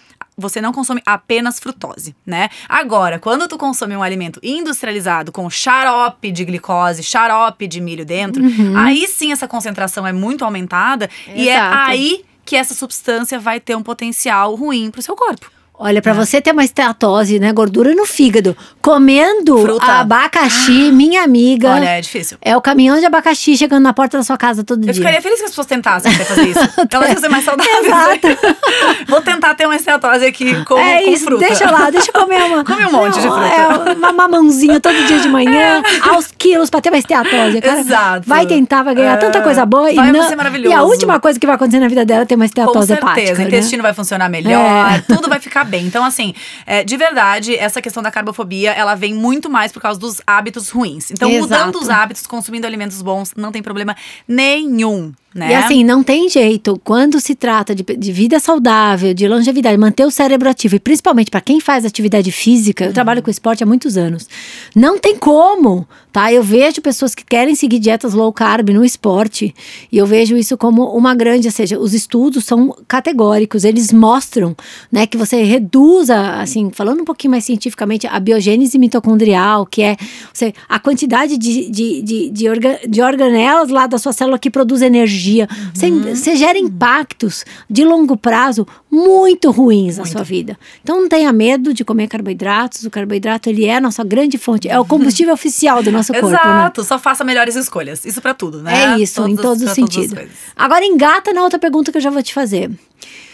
você 0.42 0.60
não 0.60 0.72
consome 0.72 1.00
apenas 1.06 1.58
frutose, 1.58 2.14
né? 2.26 2.50
Agora, 2.68 3.18
quando 3.18 3.48
tu 3.48 3.56
consome 3.56 3.96
um 3.96 4.02
alimento 4.02 4.40
industrializado 4.42 5.32
com 5.32 5.48
xarope 5.48 6.30
de 6.30 6.44
glicose, 6.44 7.02
xarope 7.02 7.66
de 7.66 7.80
milho 7.80 8.04
dentro, 8.04 8.42
uhum. 8.42 8.76
aí 8.76 9.06
sim 9.06 9.32
essa 9.32 9.48
concentração 9.48 10.06
é 10.06 10.12
muito 10.12 10.44
aumentada 10.44 11.08
Exato. 11.26 11.40
e 11.40 11.48
é 11.48 11.58
aí 11.58 12.24
que 12.44 12.56
essa 12.56 12.74
substância 12.74 13.38
vai 13.38 13.60
ter 13.60 13.76
um 13.76 13.82
potencial 13.82 14.54
ruim 14.54 14.90
para 14.90 14.98
o 14.98 15.02
seu 15.02 15.16
corpo. 15.16 15.50
Olha, 15.74 16.00
para 16.00 16.12
é. 16.12 16.14
você 16.14 16.40
ter 16.40 16.52
uma 16.52 16.64
esteatose, 16.64 17.40
né, 17.40 17.52
gordura 17.52 17.92
no 17.94 18.06
fígado, 18.06 18.56
comendo 18.80 19.58
Fruta. 19.58 19.84
abacaxi, 19.84 20.88
ah. 20.88 20.92
minha 20.92 21.24
amiga. 21.24 21.70
Olha, 21.70 21.88
é 21.88 22.00
difícil. 22.00 22.38
É 22.40 22.56
o 22.56 22.60
caminhão 22.60 23.00
de 23.00 23.06
abacaxi 23.06 23.56
chegando 23.56 23.82
na 23.82 23.92
porta 23.92 24.16
da 24.16 24.22
sua 24.22 24.36
casa 24.36 24.62
todo 24.62 24.78
eu 24.78 24.82
dia. 24.82 24.90
Eu 24.92 24.94
ficaria 24.94 25.20
feliz 25.20 25.38
que 25.38 25.44
as 25.46 25.50
pessoas 25.50 25.66
tentassem 25.66 26.12
fazer 26.12 26.48
isso. 26.48 26.60
Elas 26.88 27.10
iam 27.10 27.20
ser 27.20 27.28
mais 27.28 27.44
saudáveis. 27.44 27.84
Exato. 27.84 28.28
Vou 29.08 29.20
tentar 29.22 29.54
ter 29.54 29.66
uma 29.66 29.74
esteatose 29.74 30.24
aqui 30.24 30.64
com, 30.64 30.78
é 30.78 31.02
com 31.02 31.10
isso, 31.10 31.24
fruta. 31.24 31.46
Deixa 31.46 31.68
lá, 31.68 31.90
deixa 31.90 32.10
eu 32.14 32.20
comer 32.20 32.42
uma. 32.44 32.62
Come 32.64 32.84
um 32.84 32.92
monte 32.92 33.14
de 33.14 33.22
fruta. 33.22 33.46
É, 33.46 33.92
uma 33.94 34.12
mamãozinha 34.12 34.78
todo 34.78 34.94
dia 35.06 35.18
de 35.18 35.28
manhã, 35.28 35.82
é. 35.82 36.08
aos 36.10 36.28
quilos 36.28 36.70
pra 36.70 36.80
ter 36.80 36.90
uma 36.90 36.98
esteatose. 36.98 37.60
Cara, 37.60 37.80
Exato. 37.80 38.28
Vai 38.28 38.46
tentar, 38.46 38.84
vai 38.84 38.94
ganhar 38.94 39.14
é. 39.14 39.16
tanta 39.16 39.40
coisa 39.40 39.66
boa. 39.66 39.92
Vai 39.92 40.10
e 40.10 40.12
não, 40.12 40.28
ser 40.28 40.36
maravilhoso. 40.36 40.72
E 40.72 40.78
a 40.78 40.82
última 40.82 41.18
coisa 41.18 41.40
que 41.40 41.46
vai 41.46 41.56
acontecer 41.56 41.80
na 41.80 41.88
vida 41.88 42.04
dela 42.04 42.22
é 42.22 42.24
ter 42.24 42.36
uma 42.36 42.44
esteatose 42.44 42.78
com 42.78 42.86
certeza. 42.86 43.10
hepática. 43.10 43.34
O 43.34 43.38
né? 43.38 43.44
intestino 43.48 43.82
vai 43.82 43.94
funcionar 43.94 44.28
melhor, 44.28 44.92
é. 44.92 45.00
tudo 45.12 45.28
vai 45.28 45.40
ficar 45.40 45.64
bem. 45.72 45.86
Então, 45.86 46.04
assim, 46.04 46.34
é, 46.66 46.84
de 46.84 46.96
verdade, 46.98 47.56
essa 47.56 47.80
questão 47.80 48.02
da 48.02 48.10
carbofobia, 48.10 48.72
ela 48.72 48.94
vem 48.94 49.14
muito 49.14 49.48
mais 49.48 49.72
por 49.72 49.80
causa 49.80 49.98
dos 49.98 50.20
hábitos 50.26 50.68
ruins. 50.68 51.10
Então, 51.10 51.30
Exato. 51.30 51.42
mudando 51.42 51.76
os 51.76 51.88
hábitos, 51.88 52.26
consumindo 52.26 52.66
alimentos 52.66 53.00
bons, 53.00 53.32
não 53.34 53.50
tem 53.50 53.62
problema 53.62 53.96
nenhum. 54.28 55.14
Né? 55.34 55.50
E 55.50 55.54
assim, 55.54 55.84
não 55.84 56.02
tem 56.02 56.28
jeito. 56.28 56.78
Quando 56.84 57.18
se 57.18 57.34
trata 57.34 57.74
de, 57.74 57.82
de, 57.82 58.12
vida 58.12 58.38
saudável, 58.38 59.14
de 59.14 59.26
longevidade, 59.26 59.78
manter 59.78 60.04
o 60.04 60.10
cérebro 60.10 60.48
ativo, 60.48 60.76
e 60.76 60.78
principalmente 60.78 61.30
para 61.30 61.40
quem 61.40 61.58
faz 61.58 61.86
atividade 61.86 62.30
física, 62.30 62.84
eu 62.84 62.88
uhum. 62.88 62.94
trabalho 62.94 63.22
com 63.22 63.30
esporte 63.30 63.62
há 63.62 63.66
muitos 63.66 63.96
anos. 63.96 64.28
Não 64.76 64.98
tem 64.98 65.16
como, 65.16 65.86
tá? 66.12 66.30
Eu 66.30 66.42
vejo 66.42 66.82
pessoas 66.82 67.14
que 67.14 67.24
querem 67.24 67.54
seguir 67.54 67.78
dietas 67.78 68.12
low 68.12 68.30
carb 68.32 68.68
no 68.70 68.84
esporte, 68.84 69.54
e 69.90 69.96
eu 69.96 70.06
vejo 70.06 70.36
isso 70.36 70.56
como 70.58 70.84
uma 70.94 71.14
grande, 71.14 71.48
ou 71.48 71.52
seja, 71.52 71.78
os 71.78 71.94
estudos 71.94 72.44
são 72.44 72.76
categóricos, 72.86 73.64
eles 73.64 73.90
mostram, 73.90 74.54
né, 74.90 75.06
que 75.06 75.16
você 75.16 75.42
reduza, 75.42 76.32
assim, 76.40 76.70
falando 76.70 77.00
um 77.00 77.04
pouquinho 77.04 77.30
mais 77.30 77.44
cientificamente, 77.44 78.06
a 78.06 78.20
biogênese 78.20 78.78
mitocondrial, 78.78 79.64
que 79.64 79.82
é 79.82 79.96
você, 80.32 80.52
a 80.68 80.78
quantidade 80.78 81.38
de, 81.38 81.70
de, 81.70 82.02
de, 82.02 82.30
de, 82.30 82.50
de 82.88 83.00
organelas 83.02 83.70
lá 83.70 83.86
da 83.86 83.96
sua 83.96 84.12
célula 84.12 84.38
que 84.38 84.50
produz 84.50 84.82
energia 84.82 85.21
energia. 85.22 85.48
Você, 85.72 85.86
uhum. 85.86 86.14
você 86.14 86.36
gera 86.36 86.58
impactos 86.58 87.44
de 87.68 87.84
longo 87.84 88.16
prazo 88.16 88.66
muito 88.90 89.50
ruins 89.50 89.96
muito. 89.96 89.98
na 89.98 90.06
sua 90.06 90.22
vida. 90.22 90.58
Então 90.82 91.00
não 91.00 91.08
tenha 91.08 91.32
medo 91.32 91.72
de 91.72 91.84
comer 91.84 92.08
carboidratos. 92.08 92.84
O 92.84 92.90
carboidrato 92.90 93.48
ele 93.48 93.64
é 93.64 93.76
a 93.76 93.80
nossa 93.80 94.02
grande 94.02 94.36
fonte, 94.38 94.68
é 94.68 94.78
o 94.78 94.84
combustível 94.84 95.32
oficial 95.34 95.82
do 95.82 95.92
nosso 95.92 96.12
corpo. 96.12 96.28
Né? 96.28 96.34
Exato, 96.34 96.80
né? 96.80 96.86
só 96.86 96.98
faça 96.98 97.24
melhores 97.24 97.56
escolhas. 97.56 98.04
Isso 98.04 98.20
para 98.20 98.34
tudo, 98.34 98.62
né? 98.62 98.94
É 98.94 98.98
isso, 98.98 99.16
todos, 99.16 99.32
em 99.32 99.36
todos 99.36 99.62
os 99.62 99.70
sentidos. 99.70 100.18
Agora 100.56 100.84
engata 100.84 101.32
na 101.32 101.42
outra 101.42 101.58
pergunta 101.58 101.90
que 101.90 101.98
eu 101.98 102.02
já 102.02 102.10
vou 102.10 102.22
te 102.22 102.34
fazer. 102.34 102.70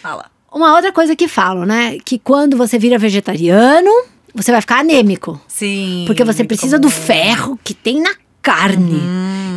Fala. 0.03 0.27
Uma 0.53 0.75
outra 0.75 0.91
coisa 0.93 1.15
que 1.15 1.29
falam, 1.29 1.67
né? 1.67 1.99
Que 2.05 2.19
quando 2.19 2.57
você 2.57 2.79
vira 2.79 2.97
vegetariano, 2.97 3.91
você 4.35 4.51
vai 4.51 4.61
ficar 4.63 4.79
anêmico. 4.79 5.41
Sim. 5.47 6.05
Porque 6.07 6.25
você 6.25 6.43
precisa 6.43 6.79
comum. 6.79 6.89
do 6.89 6.91
ferro 6.91 7.59
que 7.63 7.75
tem 7.75 8.01
na 8.01 8.15
carne. 8.43 9.03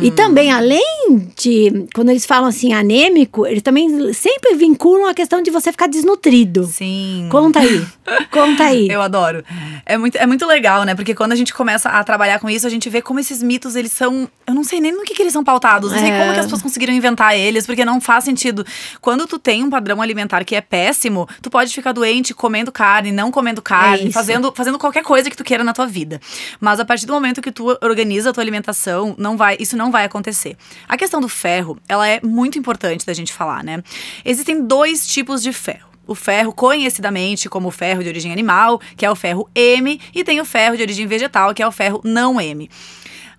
E 0.02 0.10
também, 0.10 0.50
além 0.50 1.30
de, 1.36 1.86
quando 1.94 2.10
eles 2.10 2.26
falam 2.26 2.48
assim, 2.48 2.72
anêmico, 2.72 3.46
eles 3.46 3.62
também 3.62 4.12
sempre 4.12 4.54
vinculam 4.56 5.08
a 5.08 5.14
questão 5.14 5.40
de 5.40 5.50
você 5.50 5.70
ficar 5.70 5.86
desnutrido. 5.86 6.64
Sim. 6.64 7.28
Conta 7.30 7.60
aí. 7.60 7.86
Conta 8.30 8.64
aí. 8.64 8.88
Eu 8.88 9.00
adoro. 9.00 9.44
É 9.86 9.96
muito, 9.96 10.18
é 10.18 10.26
muito 10.26 10.44
legal, 10.44 10.82
né? 10.82 10.96
Porque 10.96 11.14
quando 11.14 11.30
a 11.30 11.36
gente 11.36 11.54
começa 11.54 11.88
a 11.88 12.02
trabalhar 12.02 12.40
com 12.40 12.50
isso, 12.50 12.66
a 12.66 12.70
gente 12.70 12.90
vê 12.90 13.00
como 13.00 13.20
esses 13.20 13.42
mitos, 13.42 13.76
eles 13.76 13.92
são. 13.92 14.28
Eu 14.44 14.54
não 14.54 14.64
sei 14.64 14.80
nem 14.80 14.90
no 14.90 15.02
que, 15.02 15.14
que 15.14 15.22
eles 15.22 15.32
são 15.32 15.44
pautados. 15.44 15.92
Não 15.92 15.98
sei 15.98 16.10
como 16.10 16.32
que 16.32 16.40
as 16.40 16.46
pessoas 16.46 16.62
conseguiram 16.62 16.92
inventar 16.92 17.36
eles, 17.36 17.64
porque 17.64 17.84
não 17.84 18.00
faz 18.00 18.24
sentido. 18.24 18.66
Quando 19.00 19.24
tu 19.26 19.38
tem 19.38 19.62
um 19.62 19.70
padrão 19.70 20.02
alimentar 20.02 20.44
que 20.44 20.56
é 20.56 20.60
péssimo, 20.60 21.28
tu 21.40 21.48
pode 21.48 21.72
ficar 21.72 21.92
doente 21.92 22.34
comendo 22.34 22.72
carne, 22.72 23.12
não 23.12 23.30
comendo 23.30 23.62
carne, 23.62 24.08
é 24.08 24.10
fazendo, 24.12 24.52
fazendo 24.52 24.78
qualquer 24.80 25.04
coisa 25.04 25.30
que 25.30 25.36
tu 25.36 25.44
queira 25.44 25.62
na 25.62 25.72
tua 25.72 25.86
vida. 25.86 26.20
Mas 26.60 26.80
a 26.80 26.84
partir 26.84 27.06
do 27.06 27.12
momento 27.12 27.40
que 27.40 27.52
tu 27.52 27.78
organiza 27.80 28.30
a 28.30 28.32
tua 28.32 28.42
alimentação, 28.82 29.14
não 29.16 29.36
vai, 29.36 29.56
isso 29.60 29.76
não 29.76 29.90
vai 29.90 30.04
acontecer. 30.04 30.56
A 30.88 30.96
questão 30.96 31.20
do 31.20 31.28
ferro, 31.28 31.78
ela 31.88 32.06
é 32.06 32.20
muito 32.22 32.58
importante 32.58 33.06
da 33.06 33.12
gente 33.12 33.32
falar, 33.32 33.62
né? 33.62 33.82
Existem 34.24 34.64
dois 34.64 35.06
tipos 35.06 35.42
de 35.42 35.52
ferro. 35.52 35.90
O 36.06 36.14
ferro, 36.14 36.52
conhecidamente 36.52 37.48
como 37.48 37.70
ferro 37.70 38.02
de 38.02 38.08
origem 38.08 38.32
animal, 38.32 38.80
que 38.96 39.06
é 39.06 39.10
o 39.10 39.14
ferro 39.14 39.48
M, 39.54 40.00
e 40.12 40.24
tem 40.24 40.40
o 40.40 40.44
ferro 40.44 40.76
de 40.76 40.82
origem 40.82 41.06
vegetal, 41.06 41.54
que 41.54 41.62
é 41.62 41.66
o 41.66 41.72
ferro 41.72 42.00
não 42.04 42.40
M. 42.40 42.68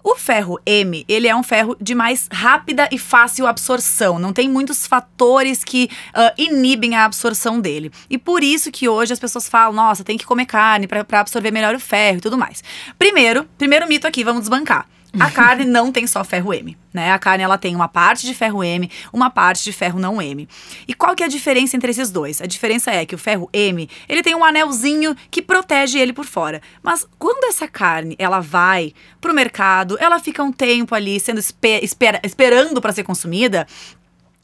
O 0.01 0.15
ferro 0.15 0.60
M, 0.65 1.06
ele 1.08 1.29
é 1.29 1.36
um 1.36 1.43
ferro 1.43 1.77
de 1.79 1.95
mais 1.95 2.27
rápida 2.32 2.89
e 2.91 2.97
fácil 2.97 3.47
absorção. 3.47 4.19
Não 4.19 4.34
tem 4.34 4.49
muitos 4.49 4.86
fatores 4.86 5.63
que 5.63 5.89
uh, 6.10 6.34
inibem 6.38 6.93
a 6.93 7.06
absorção 7.06 7.60
dele. 7.62 7.89
E 8.10 8.17
por 8.17 8.43
isso 8.43 8.69
que 8.69 8.89
hoje 8.89 9.13
as 9.13 9.19
pessoas 9.19 9.47
falam, 9.47 9.71
nossa, 9.71 10.03
tem 10.03 10.17
que 10.17 10.25
comer 10.25 10.45
carne 10.45 10.88
para 10.88 11.06
absorver 11.19 11.51
melhor 11.51 11.73
o 11.73 11.79
ferro 11.79 12.17
e 12.17 12.21
tudo 12.21 12.38
mais. 12.38 12.62
Primeiro, 12.99 13.47
primeiro 13.58 13.88
mito 13.88 14.06
aqui, 14.06 14.25
vamos 14.25 14.41
desbancar. 14.41 14.88
A 15.19 15.30
carne 15.30 15.63
não 15.63 15.91
tem 15.91 16.08
só 16.08 16.23
ferro 16.23 16.52
M, 16.54 16.76
né? 16.91 17.12
A 17.12 17.19
carne 17.19 17.43
ela 17.43 17.58
tem 17.58 17.76
uma 17.76 17.88
parte 17.88 18.26
de 18.26 18.34
ferro 18.34 18.63
M, 18.63 18.89
uma 19.12 19.30
parte 19.30 19.63
de 19.63 19.71
ferro 19.71 19.99
não 19.99 20.19
M. 20.19 20.47
E 20.88 20.93
qual 20.93 21.15
que 21.15 21.21
é 21.21 21.28
a 21.28 21.30
diferença 21.30 21.76
entre 21.76 21.91
esses 21.91 22.10
dois? 22.10 22.41
A 22.41 22.47
diferença 22.47 22.91
é 22.91 23.06
que 23.06 23.13
o 23.13 23.17
ferro 23.17 23.47
M, 23.54 23.88
ele 24.10 24.23
tem 24.23 24.34
um 24.34 24.43
anelzinho 24.43 25.15
que 25.30 25.41
protege 25.41 25.99
ele 25.99 26.13
por 26.13 26.26
fora. 26.26 26.62
Mas 26.82 27.06
quando 27.19 27.43
essa 27.45 27.67
carne, 27.67 28.15
ela 28.17 28.39
vai 28.39 28.91
pro 29.21 29.34
mercado, 29.34 29.97
ela 29.99 30.19
fica 30.19 30.41
um 30.41 30.52
tempo 30.52 30.95
ali 30.95 31.19
sendo 31.19 31.39
esper 31.39 31.84
espera 31.84 32.19
esperando 32.23 32.82
para 32.82 32.91
ser 32.91 33.04
consumida, 33.04 33.67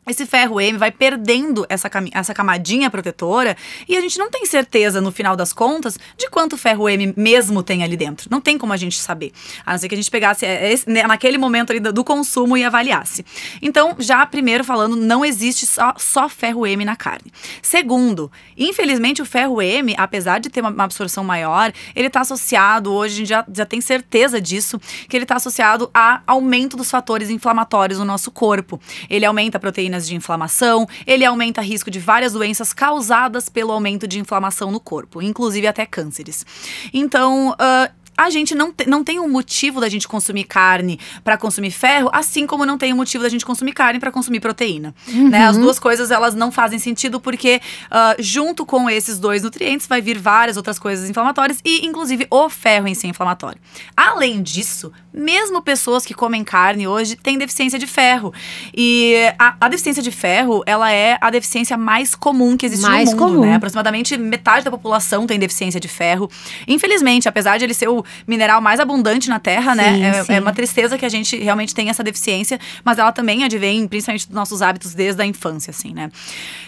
esse 0.09 0.25
ferro 0.25 0.59
M 0.59 0.77
vai 0.77 0.91
perdendo 0.91 1.65
essa, 1.69 1.89
essa 2.11 2.33
camadinha 2.33 2.89
protetora 2.89 3.55
e 3.87 3.95
a 3.95 4.01
gente 4.01 4.17
não 4.17 4.29
tem 4.29 4.45
certeza, 4.45 4.99
no 4.99 5.11
final 5.11 5.35
das 5.35 5.53
contas, 5.53 5.97
de 6.17 6.29
quanto 6.29 6.57
ferro 6.57 6.89
M 6.89 7.13
mesmo 7.15 7.61
tem 7.61 7.83
ali 7.83 7.95
dentro. 7.95 8.27
Não 8.29 8.41
tem 8.41 8.57
como 8.57 8.73
a 8.73 8.77
gente 8.77 8.99
saber. 8.99 9.31
A 9.65 9.71
não 9.71 9.79
ser 9.79 9.87
que 9.87 9.95
a 9.95 9.97
gente 9.97 10.09
pegasse 10.09 10.45
é, 10.45 10.71
esse, 10.71 10.89
né, 10.89 11.03
naquele 11.03 11.37
momento 11.37 11.71
ali 11.71 11.79
do 11.79 12.03
consumo 12.03 12.57
e 12.57 12.63
avaliasse. 12.63 13.25
Então, 13.61 13.95
já 13.99 14.25
primeiro 14.25 14.63
falando, 14.63 14.95
não 14.95 15.23
existe 15.23 15.65
só, 15.65 15.93
só 15.97 16.27
ferro 16.27 16.65
M 16.65 16.83
na 16.83 16.95
carne. 16.95 17.31
Segundo, 17.61 18.31
infelizmente 18.57 19.21
o 19.21 19.25
ferro 19.25 19.61
M, 19.61 19.93
apesar 19.97 20.39
de 20.39 20.49
ter 20.49 20.61
uma, 20.61 20.83
absorção 20.83 21.23
maior, 21.23 21.71
ele 21.95 22.07
está 22.07 22.21
associado, 22.21 22.91
hoje 22.91 23.13
a 23.13 23.17
gente 23.17 23.29
já, 23.29 23.45
já 23.53 23.65
tem 23.65 23.81
certeza 23.81 24.41
disso, 24.41 24.79
que 25.07 25.15
ele 25.15 25.25
está 25.25 25.35
associado 25.35 25.89
a 25.93 26.21
aumento 26.25 26.75
dos 26.75 26.89
fatores 26.89 27.29
inflamatórios 27.29 27.99
no 27.99 28.05
nosso 28.05 28.31
corpo. 28.31 28.79
Ele 29.09 29.25
aumenta 29.25 29.59
de 30.07 30.15
inflamação, 30.15 30.87
ele 31.05 31.25
aumenta 31.25 31.61
risco 31.61 31.89
de 31.89 31.99
várias 31.99 32.33
doenças 32.33 32.73
causadas 32.73 33.49
pelo 33.49 33.71
aumento 33.71 34.07
de 34.07 34.19
inflamação 34.19 34.71
no 34.71 34.79
corpo, 34.79 35.21
inclusive 35.21 35.67
até 35.67 35.85
cânceres. 35.85 36.45
Então, 36.93 37.51
uh, 37.51 37.98
a 38.19 38.29
gente 38.29 38.53
não, 38.53 38.73
te, 38.73 38.85
não 38.85 39.01
tem 39.01 39.17
um 39.17 39.29
motivo 39.29 39.79
da 39.79 39.87
gente 39.87 40.05
consumir 40.05 40.43
carne 40.43 40.99
para 41.23 41.37
consumir 41.37 41.71
ferro, 41.71 42.09
assim 42.11 42.45
como 42.45 42.65
não 42.65 42.77
tem 42.77 42.91
um 42.91 42.97
motivo 42.97 43.23
da 43.23 43.29
gente 43.29 43.45
consumir 43.45 43.71
carne 43.71 43.97
para 43.97 44.11
consumir 44.11 44.41
proteína. 44.41 44.93
Uhum. 45.07 45.29
Né? 45.29 45.45
As 45.45 45.57
duas 45.57 45.79
coisas 45.79 46.11
elas 46.11 46.35
não 46.35 46.51
fazem 46.51 46.77
sentido 46.77 47.21
porque 47.21 47.61
uh, 47.85 48.21
junto 48.21 48.65
com 48.65 48.89
esses 48.89 49.17
dois 49.17 49.41
nutrientes 49.41 49.87
vai 49.87 50.01
vir 50.01 50.17
várias 50.19 50.57
outras 50.57 50.77
coisas 50.77 51.09
inflamatórias 51.09 51.59
e 51.63 51.85
inclusive 51.85 52.27
o 52.29 52.49
ferro 52.49 52.89
em 52.89 52.93
si 52.93 53.07
é 53.07 53.09
inflamatório. 53.09 53.57
Além 53.95 54.43
disso, 54.43 54.91
mesmo 55.13 55.61
pessoas 55.61 56.05
que 56.05 56.13
comem 56.13 56.43
carne 56.43 56.89
hoje 56.89 57.15
têm 57.15 57.37
deficiência 57.37 57.79
de 57.79 57.87
ferro 57.87 58.33
e 58.75 59.15
a, 59.39 59.55
a 59.61 59.69
deficiência 59.69 60.03
de 60.03 60.11
ferro 60.11 60.61
ela 60.65 60.91
é 60.91 61.17
a 61.21 61.29
deficiência 61.29 61.77
mais 61.77 62.15
comum 62.15 62.57
que 62.57 62.65
existe 62.65 62.85
mais 62.85 63.13
no 63.13 63.17
mundo, 63.17 63.33
comum. 63.35 63.45
né? 63.45 63.55
Aproximadamente 63.55 64.17
metade 64.17 64.65
da 64.65 64.71
população 64.71 65.25
tem 65.25 65.39
deficiência 65.39 65.79
de 65.79 65.87
ferro. 65.87 66.29
Infelizmente, 66.67 67.29
apesar 67.29 67.57
de 67.57 67.63
ele 67.63 67.73
ser 67.73 67.87
o 67.87 68.03
mineral 68.27 68.61
mais 68.61 68.79
abundante 68.79 69.29
na 69.29 69.39
Terra, 69.39 69.75
né? 69.75 69.93
sim, 69.93 69.99
né? 69.99 70.25
É, 70.29 70.35
é, 70.35 70.39
uma 70.39 70.53
tristeza 70.53 70.97
que 70.97 71.05
a 71.05 71.09
gente 71.09 71.37
realmente 71.37 71.73
tem 71.73 71.89
essa 71.89 72.03
deficiência, 72.03 72.59
mas 72.83 72.97
ela 72.97 73.11
também 73.11 73.43
advém 73.43 73.87
principalmente 73.87 74.27
dos 74.27 74.35
nossos 74.35 74.61
hábitos 74.61 74.93
desde 74.93 75.21
a 75.21 75.25
infância, 75.25 75.71
assim, 75.71 75.93
né? 75.93 76.11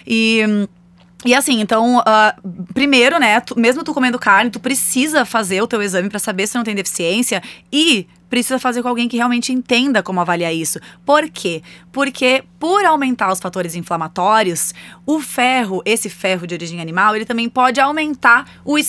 E. 0.05 0.67
E 1.23 1.35
assim, 1.35 1.61
então, 1.61 1.99
uh, 1.99 2.73
primeiro, 2.73 3.19
né, 3.19 3.39
tu, 3.41 3.55
mesmo 3.55 3.83
tu 3.83 3.93
comendo 3.93 4.17
carne, 4.17 4.49
tu 4.49 4.59
precisa 4.59 5.23
fazer 5.23 5.61
o 5.61 5.67
teu 5.67 5.79
exame 5.79 6.09
para 6.09 6.17
saber 6.17 6.47
se 6.47 6.57
não 6.57 6.63
tem 6.63 6.73
deficiência 6.73 7.43
e 7.71 8.07
precisa 8.31 8.57
fazer 8.57 8.81
com 8.81 8.87
alguém 8.87 9.09
que 9.09 9.17
realmente 9.17 9.51
entenda 9.51 10.01
como 10.01 10.21
avaliar 10.21 10.55
isso. 10.55 10.79
Por 11.05 11.29
quê? 11.29 11.61
Porque 11.91 12.45
por 12.57 12.85
aumentar 12.85 13.29
os 13.29 13.41
fatores 13.41 13.75
inflamatórios, 13.75 14.73
o 15.05 15.19
ferro, 15.19 15.81
esse 15.83 16.09
ferro 16.09 16.47
de 16.47 16.55
origem 16.55 16.79
animal, 16.79 17.13
ele 17.13 17.25
também 17.25 17.49
pode 17.49 17.81
aumentar 17.81 18.49
o, 18.63 18.79
uh, 18.79 18.83